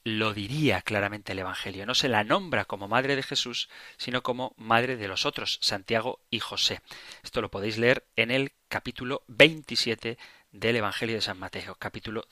lo 0.04 0.34
diría 0.34 0.82
claramente 0.82 1.32
el 1.32 1.38
Evangelio. 1.38 1.86
No 1.86 1.94
se 1.94 2.08
la 2.08 2.24
nombra 2.24 2.66
como 2.66 2.88
madre 2.88 3.16
de 3.16 3.22
Jesús, 3.22 3.70
sino 3.96 4.22
como 4.22 4.54
madre 4.58 4.96
de 4.96 5.08
los 5.08 5.24
otros, 5.24 5.58
Santiago 5.62 6.20
y 6.30 6.40
José. 6.40 6.80
Esto 7.22 7.40
lo 7.40 7.50
podéis 7.50 7.78
leer 7.78 8.06
en 8.16 8.30
el 8.30 8.52
capítulo 8.68 9.24
27 9.28 10.18
del 10.52 10.76
Evangelio 10.76 11.16
de 11.16 11.22
San 11.22 11.38
Mateo, 11.38 11.74
capítulo 11.76 12.26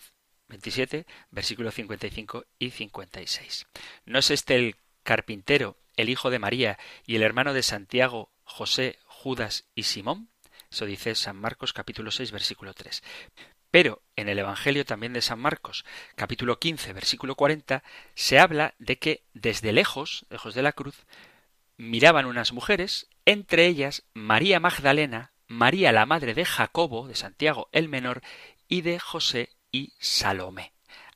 27, 0.49 1.07
versículos 1.31 1.75
55 1.75 2.45
y 2.59 2.71
56. 2.71 3.67
¿No 4.05 4.19
es 4.19 4.31
este 4.31 4.55
el 4.57 4.77
carpintero, 5.03 5.79
el 5.97 6.11
hijo 6.11 6.29
de 6.29 6.39
María 6.39 6.79
y 7.07 7.17
el 7.17 7.23
hermano 7.23 7.55
de 7.55 7.63
Santiago, 7.63 8.31
José, 8.45 8.99
Judas 9.07 9.65
y 9.75 9.85
Simón? 9.85 10.29
Eso 10.71 10.85
dice 10.85 11.15
San 11.15 11.37
Marcos 11.37 11.73
capítulo 11.73 12.11
6, 12.11 12.33
versículo 12.33 12.75
3. 12.75 13.03
Pero 13.73 14.03
en 14.17 14.29
el 14.29 14.39
Evangelio 14.39 14.85
también 14.85 15.15
de 15.15 15.23
San 15.23 15.41
Marcos, 15.41 15.87
capítulo 16.15 16.59
15, 16.59 16.93
versículo 16.93 17.37
40, 17.37 17.83
se 18.15 18.39
habla 18.39 18.75
de 18.79 18.99
que 18.99 19.23
desde 19.33 19.73
lejos, 19.73 20.27
lejos 20.29 20.55
de 20.55 20.63
la 20.63 20.75
cruz, 20.75 21.07
miraban 21.79 22.27
unas 22.27 22.53
mujeres, 22.53 23.09
entre 23.25 23.67
ellas 23.67 24.05
María 24.13 24.61
Magdalena, 24.61 25.33
María 25.49 25.91
la 25.91 26.05
madre 26.05 26.35
de 26.35 26.45
Jacobo, 26.45 27.09
de 27.09 27.15
Santiago 27.15 27.71
el 27.73 27.89
menor, 27.89 28.21
y 28.69 28.83
de 28.83 28.99
José 28.99 29.49
y 29.71 29.95
Salomé. 29.99 30.75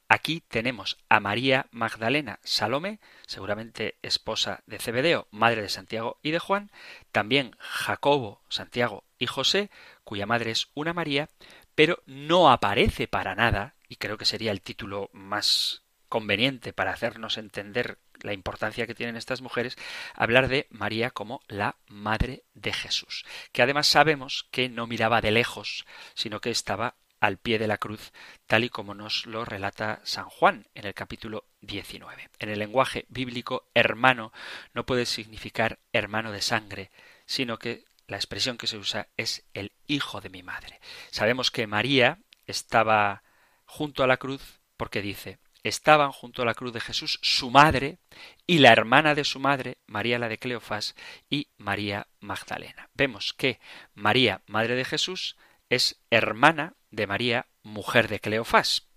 Aquí 0.08 0.42
tenemos 0.48 0.96
a 1.10 1.20
María 1.20 1.66
Magdalena 1.72 2.40
Salomé, 2.42 3.00
seguramente 3.26 3.98
esposa 4.00 4.62
de 4.64 4.78
Cebedeo, 4.78 5.28
madre 5.30 5.60
de 5.60 5.68
Santiago 5.68 6.20
y 6.22 6.30
de 6.30 6.38
Juan, 6.38 6.70
también 7.12 7.54
Jacobo, 7.58 8.40
Santiago 8.48 9.04
y 9.18 9.26
José, 9.26 9.68
cuya 10.04 10.24
madre 10.24 10.52
es 10.52 10.68
una 10.74 10.94
María, 10.94 11.28
pero 11.76 12.02
no 12.06 12.50
aparece 12.50 13.06
para 13.06 13.36
nada, 13.36 13.76
y 13.88 13.96
creo 13.96 14.18
que 14.18 14.24
sería 14.24 14.50
el 14.50 14.62
título 14.62 15.10
más 15.12 15.84
conveniente 16.08 16.72
para 16.72 16.92
hacernos 16.92 17.38
entender 17.38 17.98
la 18.22 18.32
importancia 18.32 18.86
que 18.86 18.94
tienen 18.94 19.16
estas 19.16 19.42
mujeres, 19.42 19.76
hablar 20.14 20.48
de 20.48 20.66
María 20.70 21.10
como 21.10 21.42
la 21.48 21.76
Madre 21.86 22.44
de 22.54 22.72
Jesús, 22.72 23.24
que 23.52 23.62
además 23.62 23.86
sabemos 23.86 24.48
que 24.50 24.68
no 24.68 24.86
miraba 24.86 25.20
de 25.20 25.30
lejos, 25.30 25.84
sino 26.14 26.40
que 26.40 26.50
estaba 26.50 26.96
al 27.20 27.38
pie 27.38 27.58
de 27.58 27.66
la 27.66 27.78
cruz, 27.78 28.12
tal 28.46 28.64
y 28.64 28.70
como 28.70 28.94
nos 28.94 29.26
lo 29.26 29.44
relata 29.44 30.00
San 30.04 30.28
Juan 30.28 30.66
en 30.74 30.86
el 30.86 30.94
capítulo 30.94 31.44
19. 31.60 32.30
En 32.38 32.48
el 32.48 32.58
lenguaje 32.58 33.06
bíblico, 33.08 33.68
hermano 33.74 34.32
no 34.74 34.86
puede 34.86 35.06
significar 35.06 35.78
hermano 35.92 36.32
de 36.32 36.42
sangre, 36.42 36.90
sino 37.26 37.58
que 37.58 37.84
la 38.06 38.16
expresión 38.16 38.56
que 38.56 38.66
se 38.66 38.76
usa 38.76 39.08
es 39.16 39.46
el 39.54 39.72
hijo 39.86 40.20
de 40.20 40.30
mi 40.30 40.42
madre. 40.42 40.80
Sabemos 41.10 41.50
que 41.50 41.66
María 41.66 42.18
estaba 42.46 43.22
junto 43.64 44.02
a 44.04 44.06
la 44.06 44.16
cruz 44.16 44.60
porque 44.76 45.02
dice, 45.02 45.38
estaban 45.62 46.12
junto 46.12 46.42
a 46.42 46.44
la 46.44 46.54
cruz 46.54 46.72
de 46.72 46.80
Jesús 46.80 47.18
su 47.22 47.50
madre 47.50 47.98
y 48.46 48.58
la 48.58 48.72
hermana 48.72 49.14
de 49.14 49.24
su 49.24 49.40
madre, 49.40 49.78
María 49.86 50.18
la 50.18 50.28
de 50.28 50.38
Cleofás, 50.38 50.94
y 51.28 51.48
María 51.56 52.06
Magdalena. 52.20 52.88
Vemos 52.94 53.32
que 53.32 53.58
María, 53.94 54.42
madre 54.46 54.76
de 54.76 54.84
Jesús, 54.84 55.36
es 55.68 56.00
hermana 56.10 56.74
de 56.90 57.06
María, 57.06 57.46
mujer 57.62 58.08
de 58.08 58.20
Cleofás. 58.20 58.88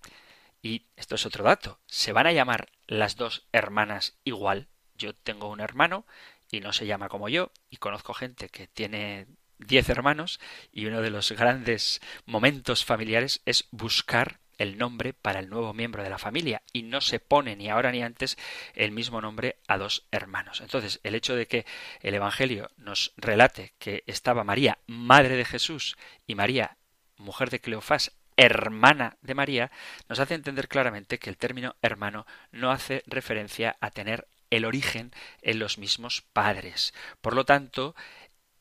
Y 0.61 0.85
esto 0.95 1.15
es 1.15 1.25
otro 1.25 1.43
dato. 1.43 1.79
¿Se 1.87 2.11
van 2.11 2.27
a 2.27 2.33
llamar 2.33 2.69
las 2.85 3.15
dos 3.15 3.47
hermanas 3.51 4.19
igual? 4.23 4.67
Yo 4.95 5.15
tengo 5.15 5.49
un 5.49 5.61
hermano 5.61 6.05
y 6.51 6.59
no 6.59 6.73
se 6.73 6.85
llama 6.85 7.09
como 7.09 7.29
yo, 7.29 7.51
y 7.69 7.77
conozco 7.77 8.13
gente 8.13 8.49
que 8.49 8.67
tiene 8.67 9.27
diez 9.57 9.89
hermanos, 9.89 10.39
y 10.71 10.85
uno 10.85 11.01
de 11.01 11.09
los 11.09 11.31
grandes 11.31 12.01
momentos 12.25 12.85
familiares 12.85 13.41
es 13.45 13.67
buscar 13.71 14.39
el 14.59 14.77
nombre 14.77 15.13
para 15.13 15.39
el 15.39 15.49
nuevo 15.49 15.73
miembro 15.73 16.03
de 16.03 16.09
la 16.09 16.19
familia 16.19 16.61
y 16.73 16.83
no 16.83 17.01
se 17.01 17.19
pone 17.19 17.55
ni 17.55 17.69
ahora 17.69 17.91
ni 17.91 18.03
antes 18.03 18.37
el 18.75 18.91
mismo 18.91 19.21
nombre 19.21 19.57
a 19.67 19.77
dos 19.77 20.05
hermanos. 20.11 20.61
Entonces, 20.61 20.99
el 21.03 21.15
hecho 21.15 21.35
de 21.35 21.47
que 21.47 21.65
el 22.01 22.13
Evangelio 22.13 22.69
nos 22.77 23.13
relate 23.17 23.73
que 23.79 24.03
estaba 24.05 24.43
María, 24.43 24.77
madre 24.85 25.37
de 25.37 25.45
Jesús, 25.45 25.97
y 26.27 26.35
María, 26.35 26.77
mujer 27.17 27.49
de 27.49 27.61
Cleofás, 27.61 28.11
hermana 28.35 29.17
de 29.21 29.33
María, 29.33 29.71
nos 30.07 30.19
hace 30.19 30.33
entender 30.33 30.67
claramente 30.67 31.19
que 31.19 31.29
el 31.29 31.37
término 31.37 31.75
hermano 31.81 32.25
no 32.51 32.71
hace 32.71 33.03
referencia 33.07 33.77
a 33.79 33.91
tener 33.91 34.27
el 34.49 34.65
origen 34.65 35.11
en 35.41 35.59
los 35.59 35.77
mismos 35.77 36.21
padres. 36.33 36.93
Por 37.21 37.35
lo 37.35 37.45
tanto, 37.45 37.95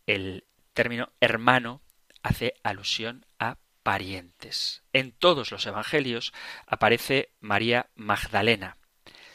el 0.07 0.45
término 0.73 1.11
hermano 1.21 1.81
hace 2.23 2.55
alusión 2.63 3.27
a 3.39 3.59
parientes. 3.83 4.83
En 4.93 5.13
todos 5.13 5.51
los 5.51 5.67
evangelios 5.67 6.33
aparece 6.67 7.31
María 7.41 7.89
Magdalena. 7.95 8.77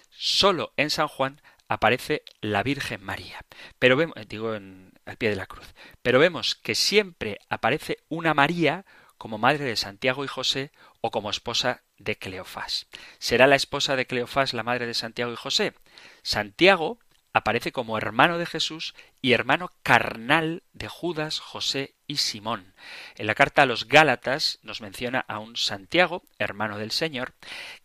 Solo 0.10 0.74
en 0.78 0.90
San 0.90 1.08
Juan 1.08 1.42
aparece 1.68 2.24
la 2.42 2.62
Virgen 2.62 3.04
María. 3.04 3.40
Pero 3.80 3.98
vemos, 3.98 4.16
digo 4.28 4.54
en, 4.54 4.94
al 5.06 5.18
pie 5.18 5.30
de 5.30 5.36
la 5.36 5.48
cruz. 5.48 5.74
Pero 6.02 6.20
vemos 6.20 6.56
que 6.56 6.76
siempre 6.76 7.40
aparece 7.50 7.98
una 8.10 8.34
María 8.34 8.86
como 9.18 9.38
madre 9.38 9.66
de 9.66 9.76
Santiago 9.76 10.24
y 10.24 10.28
José 10.28 10.72
o 11.02 11.10
como 11.10 11.30
esposa 11.30 11.84
de 11.98 12.18
Cleofás. 12.18 12.88
¿Será 13.20 13.48
la 13.48 13.56
esposa 13.56 13.96
de 13.96 14.06
Cleofás 14.06 14.54
la 14.54 14.64
madre 14.64 14.86
de 14.86 14.94
Santiago 14.94 15.32
y 15.32 15.38
José? 15.38 15.74
Santiago 16.22 17.00
aparece 17.34 17.72
como 17.72 17.98
hermano 17.98 18.38
de 18.38 18.46
Jesús 18.46 18.94
y 19.22 19.34
hermano 19.34 19.72
carnal 19.82 20.64
de 20.74 20.88
Judas, 20.88 21.40
José 21.40 21.96
y 22.08 22.18
Simón. 22.18 22.76
En 23.16 23.28
la 23.28 23.36
carta 23.36 23.64
a 23.64 23.66
los 23.66 23.88
Gálatas 23.88 24.60
nos 24.62 24.82
menciona 24.82 25.26
a 25.28 25.40
un 25.40 25.58
Santiago, 25.58 26.24
hermano 26.38 26.78
del 26.78 26.92
Señor, 26.92 27.34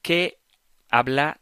que 0.02 0.38
habla 0.90 1.40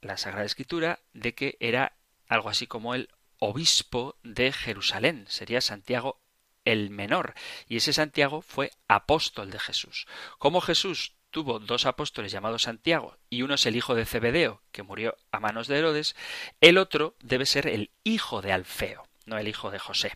la 0.00 0.16
Sagrada 0.16 0.46
Escritura 0.46 1.00
de 1.12 1.34
que 1.34 1.56
era 1.60 1.96
algo 2.26 2.48
así 2.48 2.66
como 2.66 2.94
el 2.94 3.08
obispo 3.38 4.16
de 4.22 4.52
Jerusalén, 4.52 5.24
sería 5.28 5.60
Santiago 5.60 6.20
el 6.64 6.90
menor, 6.90 7.34
y 7.66 7.76
ese 7.76 7.92
Santiago 7.92 8.42
fue 8.42 8.72
apóstol 8.88 9.50
de 9.50 9.58
Jesús. 9.58 10.06
Como 10.38 10.60
Jesús 10.60 11.14
tuvo 11.30 11.58
dos 11.58 11.86
apóstoles 11.86 12.32
llamados 12.32 12.62
Santiago, 12.62 13.16
y 13.30 13.42
uno 13.42 13.54
es 13.54 13.66
el 13.66 13.76
hijo 13.76 13.94
de 13.94 14.06
Zebedeo, 14.06 14.62
que 14.72 14.82
murió 14.82 15.16
a 15.30 15.40
manos 15.40 15.68
de 15.68 15.78
Herodes, 15.78 16.16
el 16.60 16.78
otro 16.78 17.14
debe 17.20 17.46
ser 17.46 17.66
el 17.66 17.90
hijo 18.04 18.42
de 18.42 18.52
Alfeo, 18.52 19.06
no 19.26 19.38
el 19.38 19.48
hijo 19.48 19.70
de 19.70 19.78
José. 19.78 20.12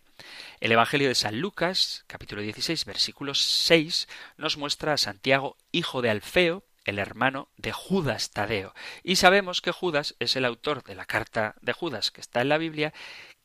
El 0.60 0.72
Evangelio 0.72 1.08
de 1.08 1.14
San 1.14 1.40
Lucas, 1.40 2.04
capítulo 2.06 2.42
16, 2.42 2.84
versículo 2.84 3.34
6, 3.34 4.08
nos 4.36 4.56
muestra 4.56 4.94
a 4.94 4.98
Santiago, 4.98 5.56
hijo 5.70 6.02
de 6.02 6.10
Alfeo, 6.10 6.64
el 6.84 6.98
hermano 6.98 7.48
de 7.56 7.72
Judas 7.72 8.30
Tadeo. 8.30 8.74
Y 9.04 9.16
sabemos 9.16 9.60
que 9.60 9.70
Judas 9.70 10.16
es 10.18 10.34
el 10.34 10.44
autor 10.44 10.82
de 10.82 10.94
la 10.94 11.04
carta 11.04 11.54
de 11.60 11.72
Judas 11.72 12.10
que 12.10 12.20
está 12.20 12.40
en 12.40 12.48
la 12.48 12.58
Biblia, 12.58 12.92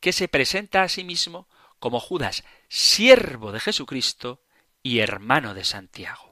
que 0.00 0.12
se 0.12 0.26
presenta 0.26 0.82
a 0.82 0.88
sí 0.88 1.04
mismo 1.04 1.48
como 1.78 2.00
Judas, 2.00 2.44
siervo 2.68 3.52
de 3.52 3.60
Jesucristo 3.60 4.42
y 4.82 4.98
hermano 4.98 5.54
de 5.54 5.64
Santiago 5.64 6.27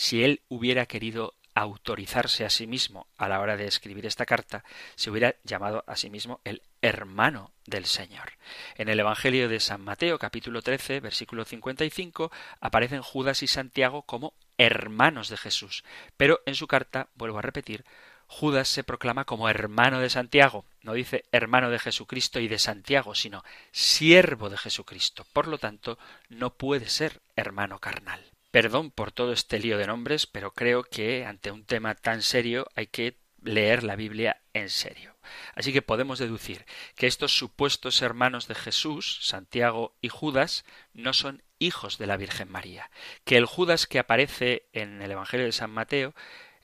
si 0.00 0.24
él 0.24 0.40
hubiera 0.48 0.86
querido 0.86 1.34
autorizarse 1.52 2.46
a 2.46 2.48
sí 2.48 2.66
mismo 2.66 3.06
a 3.18 3.28
la 3.28 3.38
hora 3.38 3.58
de 3.58 3.66
escribir 3.66 4.06
esta 4.06 4.24
carta, 4.24 4.64
se 4.94 5.10
hubiera 5.10 5.36
llamado 5.44 5.84
a 5.86 5.94
sí 5.94 6.08
mismo 6.08 6.40
el 6.44 6.62
hermano 6.80 7.52
del 7.66 7.84
Señor. 7.84 8.32
En 8.76 8.88
el 8.88 8.98
Evangelio 8.98 9.46
de 9.50 9.60
San 9.60 9.82
Mateo 9.82 10.18
capítulo 10.18 10.62
13 10.62 11.00
versículo 11.00 11.44
55 11.44 12.32
aparecen 12.62 13.02
Judas 13.02 13.42
y 13.42 13.46
Santiago 13.46 14.00
como 14.00 14.32
hermanos 14.56 15.28
de 15.28 15.36
Jesús, 15.36 15.84
pero 16.16 16.40
en 16.46 16.54
su 16.54 16.66
carta, 16.66 17.08
vuelvo 17.14 17.38
a 17.38 17.42
repetir, 17.42 17.84
Judas 18.26 18.68
se 18.68 18.84
proclama 18.84 19.26
como 19.26 19.50
hermano 19.50 20.00
de 20.00 20.08
Santiago, 20.08 20.64
no 20.80 20.94
dice 20.94 21.26
hermano 21.30 21.68
de 21.68 21.78
Jesucristo 21.78 22.40
y 22.40 22.48
de 22.48 22.58
Santiago, 22.58 23.14
sino 23.14 23.44
siervo 23.70 24.48
de 24.48 24.56
Jesucristo. 24.56 25.26
Por 25.34 25.46
lo 25.46 25.58
tanto, 25.58 25.98
no 26.30 26.54
puede 26.54 26.88
ser 26.88 27.20
hermano 27.36 27.80
carnal. 27.80 28.24
Perdón 28.50 28.90
por 28.90 29.12
todo 29.12 29.32
este 29.32 29.58
lío 29.58 29.78
de 29.78 29.86
nombres, 29.86 30.26
pero 30.26 30.52
creo 30.52 30.82
que 30.82 31.24
ante 31.24 31.50
un 31.50 31.64
tema 31.64 31.94
tan 31.94 32.22
serio 32.22 32.66
hay 32.74 32.88
que 32.88 33.18
leer 33.42 33.84
la 33.84 33.96
Biblia 33.96 34.42
en 34.52 34.68
serio. 34.68 35.16
Así 35.54 35.72
que 35.72 35.82
podemos 35.82 36.18
deducir 36.18 36.66
que 36.96 37.06
estos 37.06 37.36
supuestos 37.36 38.02
hermanos 38.02 38.48
de 38.48 38.54
Jesús, 38.54 39.20
Santiago 39.22 39.96
y 40.00 40.08
Judas, 40.08 40.64
no 40.92 41.12
son 41.12 41.42
hijos 41.58 41.98
de 41.98 42.06
la 42.06 42.16
Virgen 42.16 42.50
María, 42.50 42.90
que 43.24 43.36
el 43.36 43.46
Judas 43.46 43.86
que 43.86 43.98
aparece 43.98 44.68
en 44.72 45.02
el 45.02 45.10
Evangelio 45.10 45.46
de 45.46 45.52
San 45.52 45.70
Mateo 45.70 46.14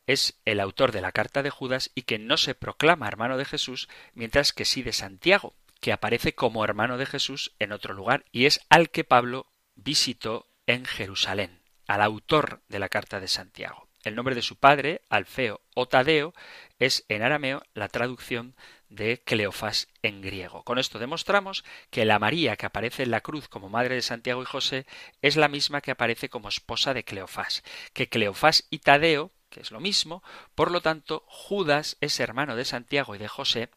es 0.07 0.41
el 0.45 0.61
autor 0.61 0.93
de 0.93 1.01
la 1.01 1.13
carta 1.13 1.43
de 1.43 1.51
Judas 1.51 1.91
y 1.95 2.03
que 2.03 2.19
no 2.19 2.37
se 2.37 2.55
proclama 2.55 3.09
hermano 3.09 3.37
de 3.37 3.45
Jesús, 3.45 3.89
mientras 4.15 4.53
que 4.53 4.65
sí 4.65 4.83
de 4.83 4.93
Santiago, 4.93 5.55
que 5.81 5.93
aparece 5.93 6.35
como 6.35 6.65
hermano 6.65 6.97
de 6.97 7.07
Jesús 7.07 7.55
en 7.59 7.73
otro 7.73 7.95
lugar 7.95 8.25
y 8.33 8.47
es 8.47 8.61
al 8.71 8.91
que 8.91 9.05
Pablo 9.05 9.53
visitó 9.75 10.49
en 10.67 10.85
Jerusalén, 10.85 11.61
al 11.87 12.03
autor 12.03 12.63
de 12.69 12.79
la 12.79 12.89
carta 12.89 13.21
de 13.21 13.29
Santiago. 13.29 13.89
El 14.05 14.15
nombre 14.15 14.37
de 14.37 14.43
su 14.43 14.57
padre, 14.57 15.03
Alfeo 15.09 15.61
o 15.75 15.89
Tadeo, 15.89 16.33
es 16.79 17.05
en 17.09 17.23
arameo 17.23 17.63
la 17.75 17.89
traducción 17.89 18.55
de 18.89 19.21
Cleofás 19.25 19.89
en 20.03 20.23
griego. 20.23 20.63
Con 20.63 20.79
esto 20.79 21.01
demostramos 21.01 21.65
que 21.91 22.05
la 22.05 22.21
María 22.21 22.57
que 22.57 22.67
aparece 22.67 23.03
en 23.03 23.11
la 23.11 23.21
cruz 23.21 23.49
como 23.49 23.69
madre 23.69 23.97
de 23.97 24.03
Santiago 24.03 24.43
y 24.43 24.47
José 24.47 24.87
es 25.23 25.37
la 25.37 25.49
misma 25.49 25.81
que 25.81 25.91
aparece 25.91 26.29
como 26.29 26.49
esposa 26.49 26.95
de 26.95 27.03
Cleofás, 27.03 27.65
que 27.93 28.09
Cleofás 28.09 28.67
y 28.71 28.79
Tadeo 28.79 29.33
que 29.49 29.61
es 29.61 29.71
lo 29.71 29.81
mismo, 29.81 30.23
por 30.55 30.71
lo 30.71 30.83
tanto 30.83 31.25
Judas 31.29 31.97
es 32.01 32.21
hermano 32.21 32.57
de 32.57 32.65
Santiago 32.65 33.15
y 33.15 33.19
de 33.19 33.29
José, 33.29 33.71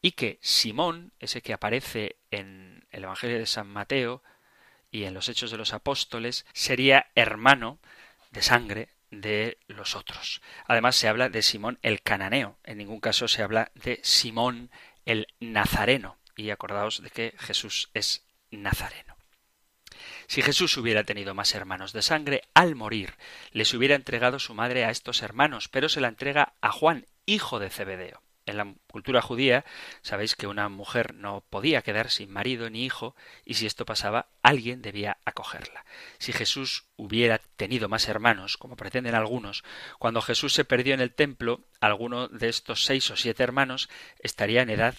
y 0.00 0.12
que 0.12 0.38
Simón, 0.42 1.12
ese 1.18 1.42
que 1.42 1.52
aparece 1.52 2.18
en 2.30 2.86
el 2.90 3.04
Evangelio 3.04 3.38
de 3.38 3.46
San 3.46 3.66
Mateo 3.66 4.22
y 4.94 5.06
en 5.06 5.14
los 5.14 5.28
Hechos 5.28 5.50
de 5.50 5.56
los 5.56 5.74
Apóstoles, 5.74 6.46
sería 6.52 7.10
hermano 7.16 7.80
de 8.30 8.42
sangre 8.42 8.90
de 9.10 9.58
los 9.66 9.96
otros. 9.96 10.40
Además 10.68 10.94
se 10.94 11.08
habla 11.08 11.28
de 11.28 11.42
Simón 11.42 11.80
el 11.82 12.00
cananeo, 12.00 12.58
en 12.62 12.78
ningún 12.78 13.00
caso 13.00 13.26
se 13.26 13.42
habla 13.42 13.72
de 13.74 13.98
Simón 14.04 14.70
el 15.04 15.26
nazareno, 15.40 16.16
y 16.36 16.50
acordaos 16.50 17.02
de 17.02 17.10
que 17.10 17.34
Jesús 17.40 17.90
es 17.92 18.24
nazareno. 18.52 19.16
Si 20.28 20.42
Jesús 20.42 20.76
hubiera 20.76 21.02
tenido 21.02 21.34
más 21.34 21.56
hermanos 21.56 21.92
de 21.92 22.02
sangre, 22.02 22.42
al 22.54 22.76
morir 22.76 23.14
les 23.50 23.74
hubiera 23.74 23.96
entregado 23.96 24.38
su 24.38 24.54
madre 24.54 24.84
a 24.84 24.90
estos 24.90 25.22
hermanos, 25.22 25.68
pero 25.68 25.88
se 25.88 26.00
la 26.00 26.08
entrega 26.08 26.52
a 26.60 26.70
Juan, 26.70 27.06
hijo 27.26 27.58
de 27.58 27.68
Zebedeo. 27.68 28.23
En 28.54 28.58
la 28.58 28.74
cultura 28.86 29.20
judía 29.20 29.64
sabéis 30.00 30.36
que 30.36 30.46
una 30.46 30.68
mujer 30.68 31.14
no 31.14 31.42
podía 31.50 31.82
quedar 31.82 32.10
sin 32.10 32.30
marido 32.30 32.70
ni 32.70 32.84
hijo 32.84 33.16
y 33.44 33.54
si 33.54 33.66
esto 33.66 33.84
pasaba 33.84 34.28
alguien 34.42 34.80
debía 34.80 35.18
acogerla. 35.24 35.84
Si 36.18 36.32
Jesús 36.32 36.86
hubiera 36.96 37.38
tenido 37.38 37.88
más 37.88 38.08
hermanos, 38.08 38.56
como 38.56 38.76
pretenden 38.76 39.16
algunos, 39.16 39.64
cuando 39.98 40.22
Jesús 40.22 40.54
se 40.54 40.64
perdió 40.64 40.94
en 40.94 41.00
el 41.00 41.12
templo, 41.12 41.64
alguno 41.80 42.28
de 42.28 42.48
estos 42.48 42.84
seis 42.84 43.10
o 43.10 43.16
siete 43.16 43.42
hermanos 43.42 43.88
estaría 44.20 44.62
en 44.62 44.70
edad 44.70 44.94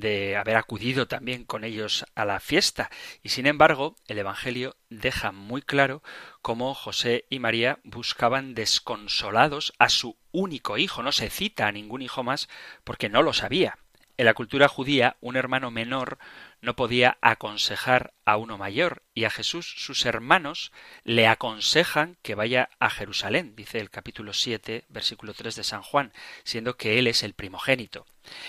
de 0.00 0.36
haber 0.36 0.56
acudido 0.56 1.06
también 1.06 1.44
con 1.44 1.64
ellos 1.64 2.04
a 2.14 2.24
la 2.24 2.40
fiesta. 2.40 2.90
Y 3.22 3.30
sin 3.30 3.46
embargo, 3.46 3.96
el 4.06 4.18
Evangelio 4.18 4.76
deja 4.90 5.32
muy 5.32 5.62
claro 5.62 6.02
cómo 6.40 6.74
José 6.74 7.24
y 7.30 7.38
María 7.38 7.78
buscaban 7.84 8.54
desconsolados 8.54 9.72
a 9.78 9.88
su 9.88 10.16
único 10.30 10.78
hijo. 10.78 11.02
No 11.02 11.12
se 11.12 11.30
cita 11.30 11.66
a 11.66 11.72
ningún 11.72 12.02
hijo 12.02 12.22
más 12.22 12.48
porque 12.84 13.08
no 13.08 13.22
lo 13.22 13.32
sabía. 13.32 13.78
En 14.18 14.26
la 14.26 14.34
cultura 14.34 14.68
judía, 14.68 15.16
un 15.20 15.36
hermano 15.36 15.70
menor 15.70 16.18
no 16.62 16.76
podía 16.76 17.18
aconsejar 17.20 18.14
a 18.24 18.36
uno 18.36 18.56
mayor, 18.56 19.02
y 19.14 19.24
a 19.24 19.30
Jesús 19.30 19.74
sus 19.76 20.06
hermanos 20.06 20.72
le 21.04 21.26
aconsejan 21.26 22.16
que 22.22 22.36
vaya 22.36 22.70
a 22.78 22.88
Jerusalén, 22.88 23.54
dice 23.56 23.80
el 23.80 23.90
capítulo 23.90 24.32
7, 24.32 24.84
versículo 24.88 25.34
3 25.34 25.56
de 25.56 25.64
San 25.64 25.82
Juan, 25.82 26.12
siendo 26.44 26.76
que 26.76 26.98
él 26.98 27.08
es 27.08 27.24
el 27.24 27.34
primogénito. 27.34 28.06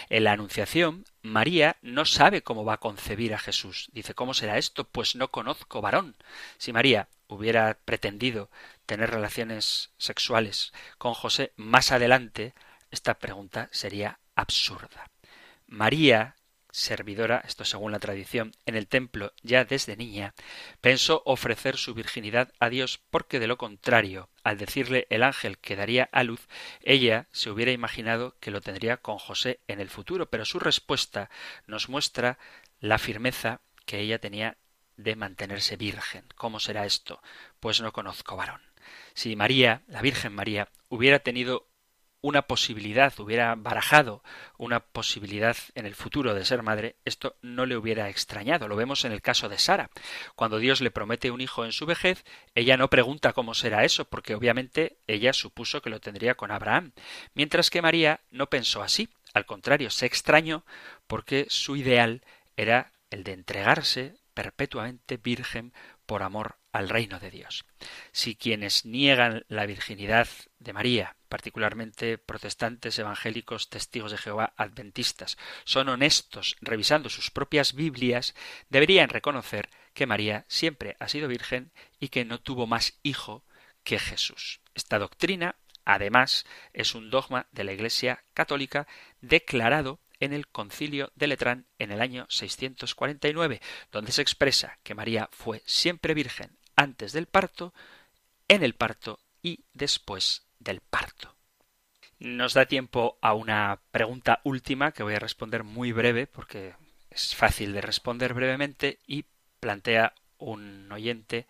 En 0.10 0.24
la 0.24 0.32
Anunciación, 0.32 1.06
María 1.24 1.78
no 1.82 2.06
sabe 2.06 2.44
cómo 2.44 2.64
va 2.64 2.76
a 2.76 2.80
concebir 2.80 3.34
a 3.34 3.40
Jesús. 3.40 3.90
Dice, 3.92 4.14
¿cómo 4.14 4.36
será 4.36 4.60
esto? 4.60 4.84
Pues 4.86 5.16
no 5.16 5.30
conozco 5.30 5.82
varón. 5.82 6.16
Si 6.58 6.72
María 6.72 7.10
hubiera 7.28 7.80
pretendido 7.84 8.52
tener 8.86 9.10
relaciones 9.10 9.92
sexuales 9.98 10.72
con 11.00 11.16
José 11.16 11.52
más 11.56 11.92
adelante, 11.92 12.54
esta 12.92 13.16
pregunta 13.16 13.70
sería 13.72 14.20
absurda. 14.36 15.10
María, 15.66 16.36
servidora, 16.74 17.44
esto 17.46 17.66
según 17.66 17.92
la 17.92 18.00
tradición, 18.00 18.52
en 18.66 18.76
el 18.76 18.88
templo 18.88 19.32
ya 19.44 19.64
desde 19.64 19.96
niña, 19.96 20.34
pensó 20.82 21.22
ofrecer 21.26 21.78
su 21.78 21.94
virginidad 21.94 22.52
a 22.60 22.70
Dios 22.70 23.00
porque 23.12 23.40
de 23.40 23.48
lo 23.48 23.58
contrario, 23.58 24.30
al 24.44 24.58
decirle 24.58 25.06
el 25.12 25.22
ángel 25.22 25.60
que 25.60 25.76
daría 25.76 26.10
a 26.12 26.24
luz, 26.24 26.48
ella 26.82 27.28
se 27.32 27.52
hubiera 27.52 27.72
imaginado 27.72 28.36
que 28.40 28.52
lo 28.52 28.60
tendría 28.60 28.98
con 28.98 29.20
José 29.20 29.60
en 29.68 29.80
el 29.80 29.90
futuro, 29.90 30.30
pero 30.30 30.46
su 30.46 30.60
respuesta 30.60 31.30
nos 31.68 31.90
muestra 31.90 32.40
la 32.80 32.98
firmeza 32.98 33.62
que 33.86 34.00
ella 34.00 34.20
tenía 34.20 34.58
de 34.98 35.16
mantenerse 35.16 35.78
virgen. 35.78 36.26
¿Cómo 36.36 36.60
será 36.60 36.86
esto? 36.86 37.22
Pues 37.60 37.82
no 37.82 37.94
conozco 37.94 38.36
varón. 38.36 38.62
Si 39.14 39.36
María, 39.36 39.84
la 39.88 40.02
Virgen 40.02 40.34
María, 40.34 40.70
hubiera 40.90 41.20
tenido 41.20 41.68
una 42.24 42.44
posibilidad, 42.44 43.14
hubiera 43.20 43.54
barajado 43.56 44.24
una 44.58 44.80
posibilidad 44.80 45.58
en 45.76 45.86
el 45.86 45.94
futuro 45.94 46.34
de 46.34 46.46
ser 46.46 46.64
madre, 46.64 46.96
esto 47.04 47.36
no 47.42 47.66
le 47.66 47.76
hubiera 47.76 48.10
extrañado. 48.10 48.70
Lo 48.70 48.78
vemos 48.78 49.04
en 49.04 49.12
el 49.12 49.22
caso 49.22 49.50
de 49.50 49.60
Sara. 49.60 49.90
Cuando 50.36 50.58
Dios 50.58 50.80
le 50.80 50.90
promete 50.90 51.32
un 51.32 51.42
hijo 51.42 51.66
en 51.66 51.74
su 51.74 51.86
vejez, 51.86 52.24
ella 52.56 52.78
no 52.78 52.90
pregunta 52.90 53.34
cómo 53.34 53.54
será 53.54 53.84
eso, 53.84 54.06
porque 54.06 54.36
obviamente 54.36 54.96
ella 55.06 55.34
supuso 55.34 55.82
que 55.82 55.90
lo 55.90 56.00
tendría 56.00 56.36
con 56.36 56.50
Abraham, 56.50 56.94
mientras 57.34 57.70
que 57.70 57.82
María 57.82 58.22
no 58.32 58.48
pensó 58.48 58.82
así. 58.82 59.10
Al 59.34 59.46
contrario, 59.46 59.90
se 59.90 60.06
extrañó 60.06 60.64
porque 61.08 61.46
su 61.50 61.76
ideal 61.76 62.22
era 62.56 62.94
el 63.10 63.26
de 63.26 63.34
entregarse 63.34 64.16
perpetuamente 64.34 65.18
virgen 65.18 65.74
por 66.06 66.24
amor 66.24 66.58
al 66.72 66.90
reino 66.90 67.20
de 67.20 67.32
Dios. 67.32 67.66
Si 68.12 68.36
quienes 68.36 68.86
niegan 68.86 69.46
la 69.48 69.66
virginidad 69.66 70.28
de 70.60 70.74
María, 70.74 71.16
particularmente 71.30 72.18
protestantes, 72.18 72.98
evangélicos, 73.00 73.70
testigos 73.70 74.12
de 74.12 74.18
Jehová, 74.18 74.54
adventistas, 74.58 75.38
son 75.66 75.90
honestos 75.90 76.56
revisando 76.62 77.10
sus 77.10 77.32
propias 77.32 77.74
Biblias, 77.74 78.36
deberían 78.70 79.10
reconocer 79.10 79.70
que 79.94 80.08
María 80.08 80.46
siempre 80.48 80.96
ha 81.00 81.08
sido 81.08 81.28
virgen 81.28 81.72
y 82.00 82.10
que 82.10 82.26
no 82.26 82.40
tuvo 82.40 82.68
más 82.68 83.00
hijo 83.04 83.46
que 83.84 84.00
Jesús. 84.00 84.62
Esta 84.74 85.00
doctrina, 85.00 85.56
además, 85.86 86.46
es 86.74 86.96
un 86.96 87.10
dogma 87.10 87.48
de 87.52 87.64
la 87.64 87.74
Iglesia 87.74 88.24
católica 88.34 88.88
declarado 89.22 90.00
en 90.24 90.34
el 90.34 90.48
concilio 90.48 91.12
de 91.16 91.28
Letrán 91.28 91.66
en 91.80 91.92
el 91.92 92.02
año 92.02 92.26
649, 92.30 93.62
donde 93.92 94.12
se 94.12 94.22
expresa 94.22 94.80
que 94.84 94.96
María 94.96 95.30
fue 95.32 95.62
siempre 95.66 96.14
virgen 96.14 96.58
antes 96.76 97.14
del 97.14 97.28
parto, 97.28 97.74
en 98.48 98.64
el 98.64 98.74
parto 98.74 99.20
y 99.42 99.66
después 99.74 100.46
del 100.60 100.82
parto. 100.82 101.36
Nos 102.20 102.54
da 102.54 102.66
tiempo 102.66 103.18
a 103.22 103.34
una 103.34 103.82
pregunta 103.92 104.40
última 104.44 104.92
que 104.92 105.04
voy 105.04 105.16
a 105.16 105.20
responder 105.20 105.64
muy 105.64 105.92
breve 105.92 106.26
porque 106.26 106.74
es 107.10 107.36
fácil 107.36 107.74
de 107.74 107.82
responder 107.82 108.34
brevemente 108.34 109.00
y 109.06 109.26
plantea 109.60 110.14
un 110.38 110.92
oyente 110.92 111.48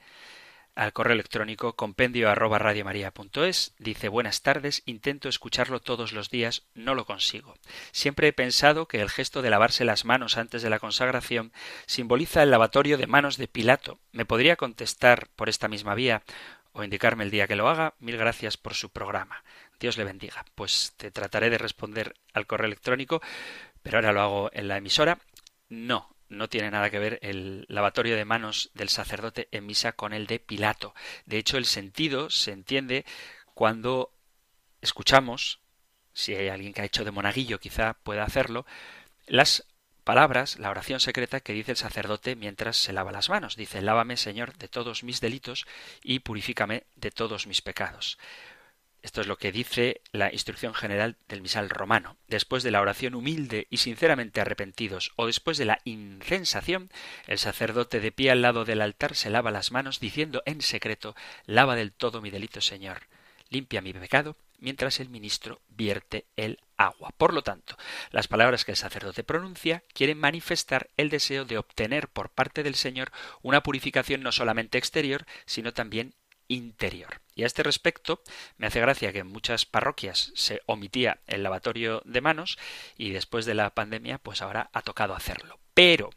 al 0.76 0.94
correo 0.94 1.14
electrónico 1.14 1.76
compendio 1.76 2.30
arroba 2.30 2.60
radiomaria.es. 2.60 3.74
Dice 3.78 4.08
buenas 4.10 4.42
tardes, 4.42 4.82
intento 4.86 5.30
escucharlo 5.30 5.80
todos 5.82 6.14
los 6.14 6.30
días, 6.30 6.64
no 6.74 6.96
lo 6.96 7.06
consigo. 7.06 7.56
Siempre 7.92 8.28
he 8.28 8.34
pensado 8.34 8.88
que 8.88 9.02
el 9.02 9.10
gesto 9.10 9.42
de 9.42 9.50
lavarse 9.50 9.86
las 9.86 10.06
manos 10.06 10.38
antes 10.38 10.62
de 10.62 10.70
la 10.70 10.80
consagración 10.80 11.54
simboliza 11.86 12.44
el 12.44 12.52
lavatorio 12.52 12.98
de 12.98 13.08
manos 13.08 13.38
de 13.38 13.48
Pilato. 13.48 14.00
¿Me 14.12 14.26
podría 14.26 14.56
contestar 14.56 15.28
por 15.36 15.50
esta 15.50 15.68
misma 15.68 15.96
vía 15.96 16.24
o 16.72 16.84
indicarme 16.84 17.24
el 17.24 17.32
día 17.32 17.48
que 17.48 17.56
lo 17.56 17.70
haga? 17.70 17.94
Mil 18.00 18.18
gracias 18.18 18.58
por 18.58 18.74
su 18.74 18.90
programa. 18.90 19.44
Dios 19.80 19.98
le 19.98 20.04
bendiga. 20.06 20.46
Pues 20.56 20.94
te 20.98 21.12
trataré 21.12 21.50
de 21.50 21.58
responder 21.58 22.16
al 22.34 22.48
correo 22.48 22.68
electrónico, 22.68 23.22
pero 23.82 23.98
ahora 23.98 24.14
lo 24.14 24.22
hago 24.22 24.50
en 24.54 24.68
la 24.68 24.78
emisora. 24.78 25.20
No, 25.70 26.16
no 26.34 26.50
tiene 26.50 26.72
nada 26.72 26.90
que 26.90 27.00
ver 27.00 27.20
el 27.22 27.66
lavatorio 27.70 28.16
de 28.16 28.26
manos 28.26 28.72
del 28.74 28.90
sacerdote 28.90 29.48
en 29.52 29.66
misa 29.66 29.94
con 29.94 30.14
el 30.14 30.28
de 30.28 30.40
Pilato. 30.40 30.94
De 31.26 31.38
hecho, 31.38 31.58
el 31.58 31.66
sentido 31.66 32.30
se 32.30 32.52
entiende 32.52 33.06
cuando 33.54 34.12
escuchamos, 34.82 35.60
si 36.14 36.36
hay 36.36 36.50
alguien 36.50 36.74
que 36.74 36.82
ha 36.82 36.86
hecho 36.86 37.06
de 37.06 37.12
monaguillo 37.12 37.60
quizá 37.60 37.94
pueda 37.94 38.24
hacerlo, 38.24 38.66
las 39.26 39.66
palabras, 40.04 40.60
la 40.60 40.70
oración 40.70 41.00
secreta 41.00 41.40
que 41.40 41.54
dice 41.54 41.72
el 41.72 41.78
sacerdote 41.78 42.36
mientras 42.36 42.78
se 42.78 42.94
lava 42.94 43.12
las 43.12 43.30
manos. 43.30 43.56
Dice, 43.56 43.82
lávame, 43.82 44.18
Señor, 44.18 44.58
de 44.58 44.68
todos 44.68 45.04
mis 45.04 45.22
delitos 45.22 45.66
y 46.04 46.20
purifícame 46.20 46.84
de 46.96 47.12
todos 47.12 47.48
mis 47.48 47.62
pecados. 47.62 48.18
Esto 49.04 49.20
es 49.20 49.28
lo 49.28 49.38
que 49.38 49.52
dice 49.52 50.02
la 50.14 50.32
instrucción 50.32 50.74
general 50.74 51.18
del 51.28 51.42
misal 51.42 51.70
romano. 51.70 52.16
Después 52.30 52.64
de 52.64 52.72
la 52.72 52.80
oración 52.80 53.16
humilde 53.16 53.68
y 53.70 53.78
sinceramente 53.78 54.40
arrepentidos, 54.40 55.12
o 55.18 55.26
después 55.26 55.58
de 55.58 55.66
la 55.66 55.80
incensación, 55.84 56.90
el 57.28 57.38
sacerdote 57.38 58.00
de 58.00 58.14
pie 58.14 58.32
al 58.32 58.42
lado 58.42 58.64
del 58.64 58.82
altar 58.82 59.16
se 59.16 59.30
lava 59.30 59.52
las 59.52 59.74
manos 59.74 60.00
diciendo 60.00 60.42
en 60.46 60.62
secreto, 60.62 61.16
lava 61.46 61.76
del 61.76 61.92
todo 61.92 62.22
mi 62.22 62.32
delito, 62.32 62.62
Señor, 62.62 63.02
limpia 63.50 63.82
mi 63.82 63.92
pecado, 63.92 64.38
mientras 64.60 65.02
el 65.02 65.10
ministro 65.10 65.60
vierte 65.68 66.26
el 66.38 66.60
agua. 66.78 67.12
Por 67.18 67.34
lo 67.34 67.44
tanto, 67.44 67.78
las 68.12 68.30
palabras 68.30 68.64
que 68.64 68.72
el 68.72 68.78
sacerdote 68.78 69.26
pronuncia 69.26 69.84
quieren 69.94 70.18
manifestar 70.18 70.90
el 70.96 71.10
deseo 71.10 71.44
de 71.44 71.58
obtener 71.58 72.08
por 72.08 72.30
parte 72.30 72.64
del 72.64 72.76
Señor 72.76 73.12
una 73.42 73.62
purificación 73.64 74.24
no 74.24 74.32
solamente 74.32 74.78
exterior, 74.78 75.26
sino 75.46 75.74
también 75.74 76.16
interior. 76.48 77.22
Y 77.36 77.44
a 77.44 77.48
este 77.48 77.64
respecto, 77.64 78.22
me 78.58 78.68
hace 78.68 78.80
gracia 78.80 79.12
que 79.12 79.20
en 79.20 79.28
muchas 79.28 79.66
parroquias 79.66 80.32
se 80.36 80.62
omitía 80.66 81.20
el 81.28 81.44
lavatorio 81.44 82.02
de 82.06 82.22
manos 82.22 82.58
y 82.98 83.12
después 83.12 83.46
de 83.46 83.56
la 83.56 83.72
pandemia, 83.72 84.18
pues 84.20 84.42
ahora 84.42 84.70
ha 84.74 84.82
tocado 84.82 85.16
hacerlo. 85.16 85.60
Pero 85.74 86.12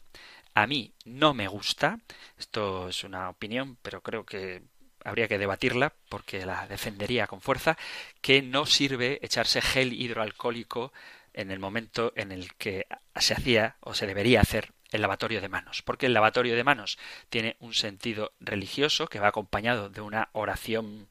a 0.53 0.67
mí 0.67 0.93
no 1.05 1.33
me 1.33 1.47
gusta, 1.47 1.99
esto 2.37 2.89
es 2.89 3.03
una 3.03 3.29
opinión, 3.29 3.77
pero 3.81 4.01
creo 4.01 4.25
que 4.25 4.63
habría 5.03 5.27
que 5.27 5.37
debatirla 5.37 5.93
porque 6.09 6.45
la 6.45 6.67
defendería 6.67 7.27
con 7.27 7.41
fuerza, 7.41 7.77
que 8.21 8.41
no 8.41 8.65
sirve 8.65 9.19
echarse 9.21 9.61
gel 9.61 9.93
hidroalcohólico 9.93 10.91
en 11.33 11.51
el 11.51 11.59
momento 11.59 12.11
en 12.15 12.31
el 12.31 12.53
que 12.55 12.87
se 13.15 13.35
hacía 13.35 13.77
o 13.79 13.93
se 13.93 14.07
debería 14.07 14.41
hacer 14.41 14.73
el 14.91 15.01
lavatorio 15.01 15.41
de 15.41 15.49
manos, 15.49 15.81
porque 15.81 16.05
el 16.05 16.13
lavatorio 16.13 16.55
de 16.55 16.63
manos 16.63 16.97
tiene 17.29 17.55
un 17.59 17.73
sentido 17.73 18.33
religioso 18.39 19.07
que 19.07 19.19
va 19.19 19.29
acompañado 19.29 19.89
de 19.89 20.01
una 20.01 20.29
oración 20.31 21.07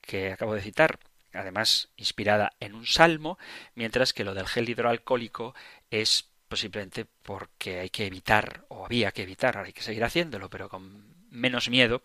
que 0.00 0.32
acabo 0.32 0.54
de 0.54 0.62
citar, 0.62 0.98
además 1.32 1.88
inspirada 1.96 2.52
en 2.60 2.74
un 2.74 2.86
salmo, 2.86 3.38
mientras 3.74 4.12
que 4.12 4.24
lo 4.24 4.34
del 4.34 4.48
gel 4.48 4.68
hidroalcohólico 4.68 5.54
es 5.90 6.28
posiblemente 6.48 7.06
porque 7.22 7.80
hay 7.80 7.90
que 7.90 8.06
evitar, 8.06 8.64
o 8.68 8.84
había 8.84 9.12
que 9.12 9.22
evitar, 9.22 9.56
ahora 9.56 9.68
hay 9.68 9.72
que 9.72 9.82
seguir 9.82 10.02
haciéndolo, 10.02 10.50
pero 10.50 10.68
con 10.68 11.14
menos 11.30 11.68
miedo, 11.68 12.02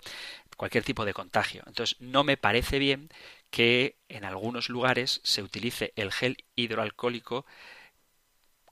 cualquier 0.56 0.84
tipo 0.84 1.04
de 1.04 1.14
contagio. 1.14 1.64
Entonces, 1.66 1.98
no 2.00 2.24
me 2.24 2.38
parece 2.38 2.78
bien 2.78 3.10
que 3.50 3.98
en 4.08 4.24
algunos 4.24 4.70
lugares 4.70 5.22
se 5.24 5.42
utilice 5.42 5.94
el 5.96 6.12
gel 6.12 6.38
hidroalcohólico 6.56 7.46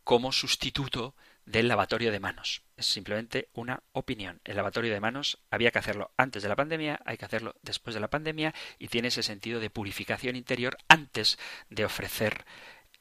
como 0.03 0.31
sustituto 0.31 1.15
del 1.45 1.67
lavatorio 1.67 2.11
de 2.11 2.19
manos. 2.19 2.63
Es 2.77 2.85
simplemente 2.85 3.49
una 3.53 3.83
opinión. 3.91 4.39
El 4.43 4.55
lavatorio 4.55 4.93
de 4.93 4.99
manos 4.99 5.39
había 5.49 5.71
que 5.71 5.79
hacerlo 5.79 6.11
antes 6.17 6.43
de 6.43 6.49
la 6.49 6.55
pandemia, 6.55 6.99
hay 7.05 7.17
que 7.17 7.25
hacerlo 7.25 7.55
después 7.61 7.93
de 7.93 7.99
la 7.99 8.09
pandemia 8.09 8.53
y 8.79 8.87
tiene 8.87 9.09
ese 9.09 9.23
sentido 9.23 9.59
de 9.59 9.69
purificación 9.69 10.35
interior 10.35 10.77
antes 10.87 11.37
de 11.69 11.85
ofrecer 11.85 12.45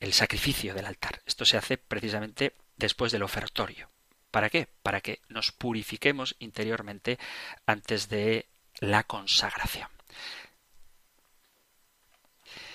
el 0.01 0.12
sacrificio 0.12 0.74
del 0.74 0.86
altar. 0.86 1.22
Esto 1.26 1.45
se 1.45 1.57
hace 1.57 1.78
precisamente 1.78 2.55
después 2.76 3.12
del 3.12 3.22
ofertorio. 3.22 3.88
¿Para 4.30 4.51
qué? 4.51 4.68
Para 4.82 5.01
que 5.01 5.20
nos 5.28 5.53
purifiquemos 5.53 6.34
interiormente 6.38 7.18
antes 7.66 8.09
de 8.09 8.49
la 8.80 9.05
consagración. 9.05 9.88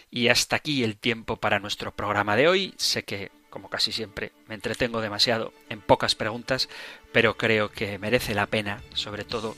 Y 0.10 0.30
hasta 0.30 0.56
aquí 0.56 0.84
el 0.84 0.98
tiempo 0.98 1.36
para 1.38 1.60
nuestro 1.60 1.94
programa 1.96 2.36
de 2.36 2.48
hoy. 2.48 2.74
Sé 2.78 3.04
que 3.04 3.32
como 3.50 3.70
casi 3.70 3.92
siempre, 3.92 4.32
me 4.48 4.56
entretengo 4.56 5.02
demasiado 5.02 5.54
en 5.70 5.82
pocas 5.82 6.16
preguntas, 6.16 6.70
pero 7.12 7.38
creo 7.38 7.72
que 7.72 8.00
merece 8.00 8.34
la 8.36 8.48
pena, 8.48 8.82
sobre 8.94 9.24
todo 9.24 9.56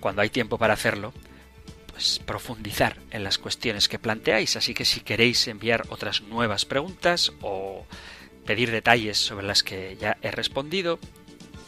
cuando 0.00 0.22
hay 0.22 0.30
tiempo 0.30 0.58
para 0.58 0.74
hacerlo, 0.74 1.12
pues 1.92 2.18
profundizar 2.18 2.96
en 3.10 3.24
las 3.24 3.38
cuestiones 3.38 3.88
que 3.88 3.98
planteáis. 3.98 4.56
Así 4.56 4.74
que 4.74 4.84
si 4.84 5.00
queréis 5.00 5.46
enviar 5.48 5.84
otras 5.90 6.22
nuevas 6.22 6.64
preguntas 6.64 7.32
o 7.42 7.86
pedir 8.46 8.70
detalles 8.70 9.18
sobre 9.18 9.46
las 9.46 9.62
que 9.62 9.96
ya 10.00 10.16
he 10.22 10.30
respondido, 10.30 10.98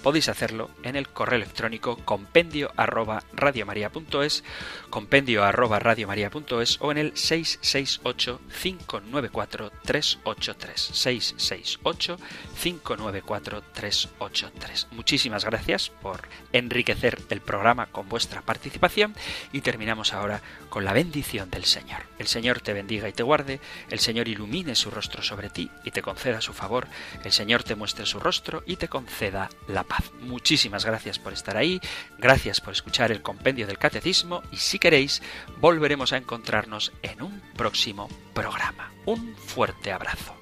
podéis 0.03 0.29
hacerlo 0.29 0.71
en 0.83 0.97
el 0.97 1.09
correo 1.09 1.37
electrónico 1.37 1.97
compendio 2.05 2.73
arroba 2.77 3.23
radiomaria.es, 3.33 4.45
compendio 4.91 5.45
arroba 5.45 5.79
radiomaria.es 5.79 6.79
o 6.81 6.91
en 6.91 6.99
el 6.99 7.17
668 7.17 8.41
594 8.63 9.71
383 9.85 10.81
668 10.93 12.17
594 12.61 13.63
383. 13.73 14.89
Muchísimas 14.91 15.45
gracias 15.45 15.91
por 15.91 16.29
enriquecer 16.53 17.19
el 17.31 17.41
programa 17.41 17.87
con 17.87 18.09
vuestra 18.09 18.43
participación 18.43 19.15
y 19.53 19.61
terminamos 19.61 20.13
ahora 20.13 20.43
con 20.69 20.85
la 20.85 20.93
bendición 20.93 21.51
del 21.51 21.65
Señor. 21.65 22.03
El 22.19 22.27
Señor 22.27 22.61
te 22.61 22.73
bendiga 22.73 23.09
y 23.09 23.13
te 23.13 23.23
guarde, 23.23 23.61
el 23.91 24.01
Señor 24.01 24.29
ilumine 24.29 24.75
su 24.75 24.91
rostro 24.91 25.23
sobre 25.23 25.51
ti 25.51 25.71
y 25.85 25.91
te 25.91 26.03
conceda 26.03 26.41
su 26.41 26.53
favor, 26.53 26.89
el 27.25 27.33
Señor 27.33 27.63
te 27.63 27.75
muestre 27.75 28.07
su 28.07 28.21
rostro 28.21 28.63
y 28.67 28.77
te 28.77 28.89
conceda 28.89 29.49
la 29.69 29.85
Muchísimas 30.20 30.84
gracias 30.84 31.18
por 31.18 31.32
estar 31.32 31.57
ahí, 31.57 31.80
gracias 32.18 32.61
por 32.61 32.72
escuchar 32.72 33.12
el 33.12 33.22
compendio 33.22 33.66
del 33.66 33.78
catecismo 33.78 34.43
y 34.51 34.57
si 34.57 34.78
queréis 34.78 35.22
volveremos 35.61 36.12
a 36.12 36.16
encontrarnos 36.16 36.93
en 37.03 37.22
un 37.22 37.43
próximo 37.57 38.09
programa. 38.34 38.93
Un 39.05 39.34
fuerte 39.36 39.93
abrazo. 39.93 40.41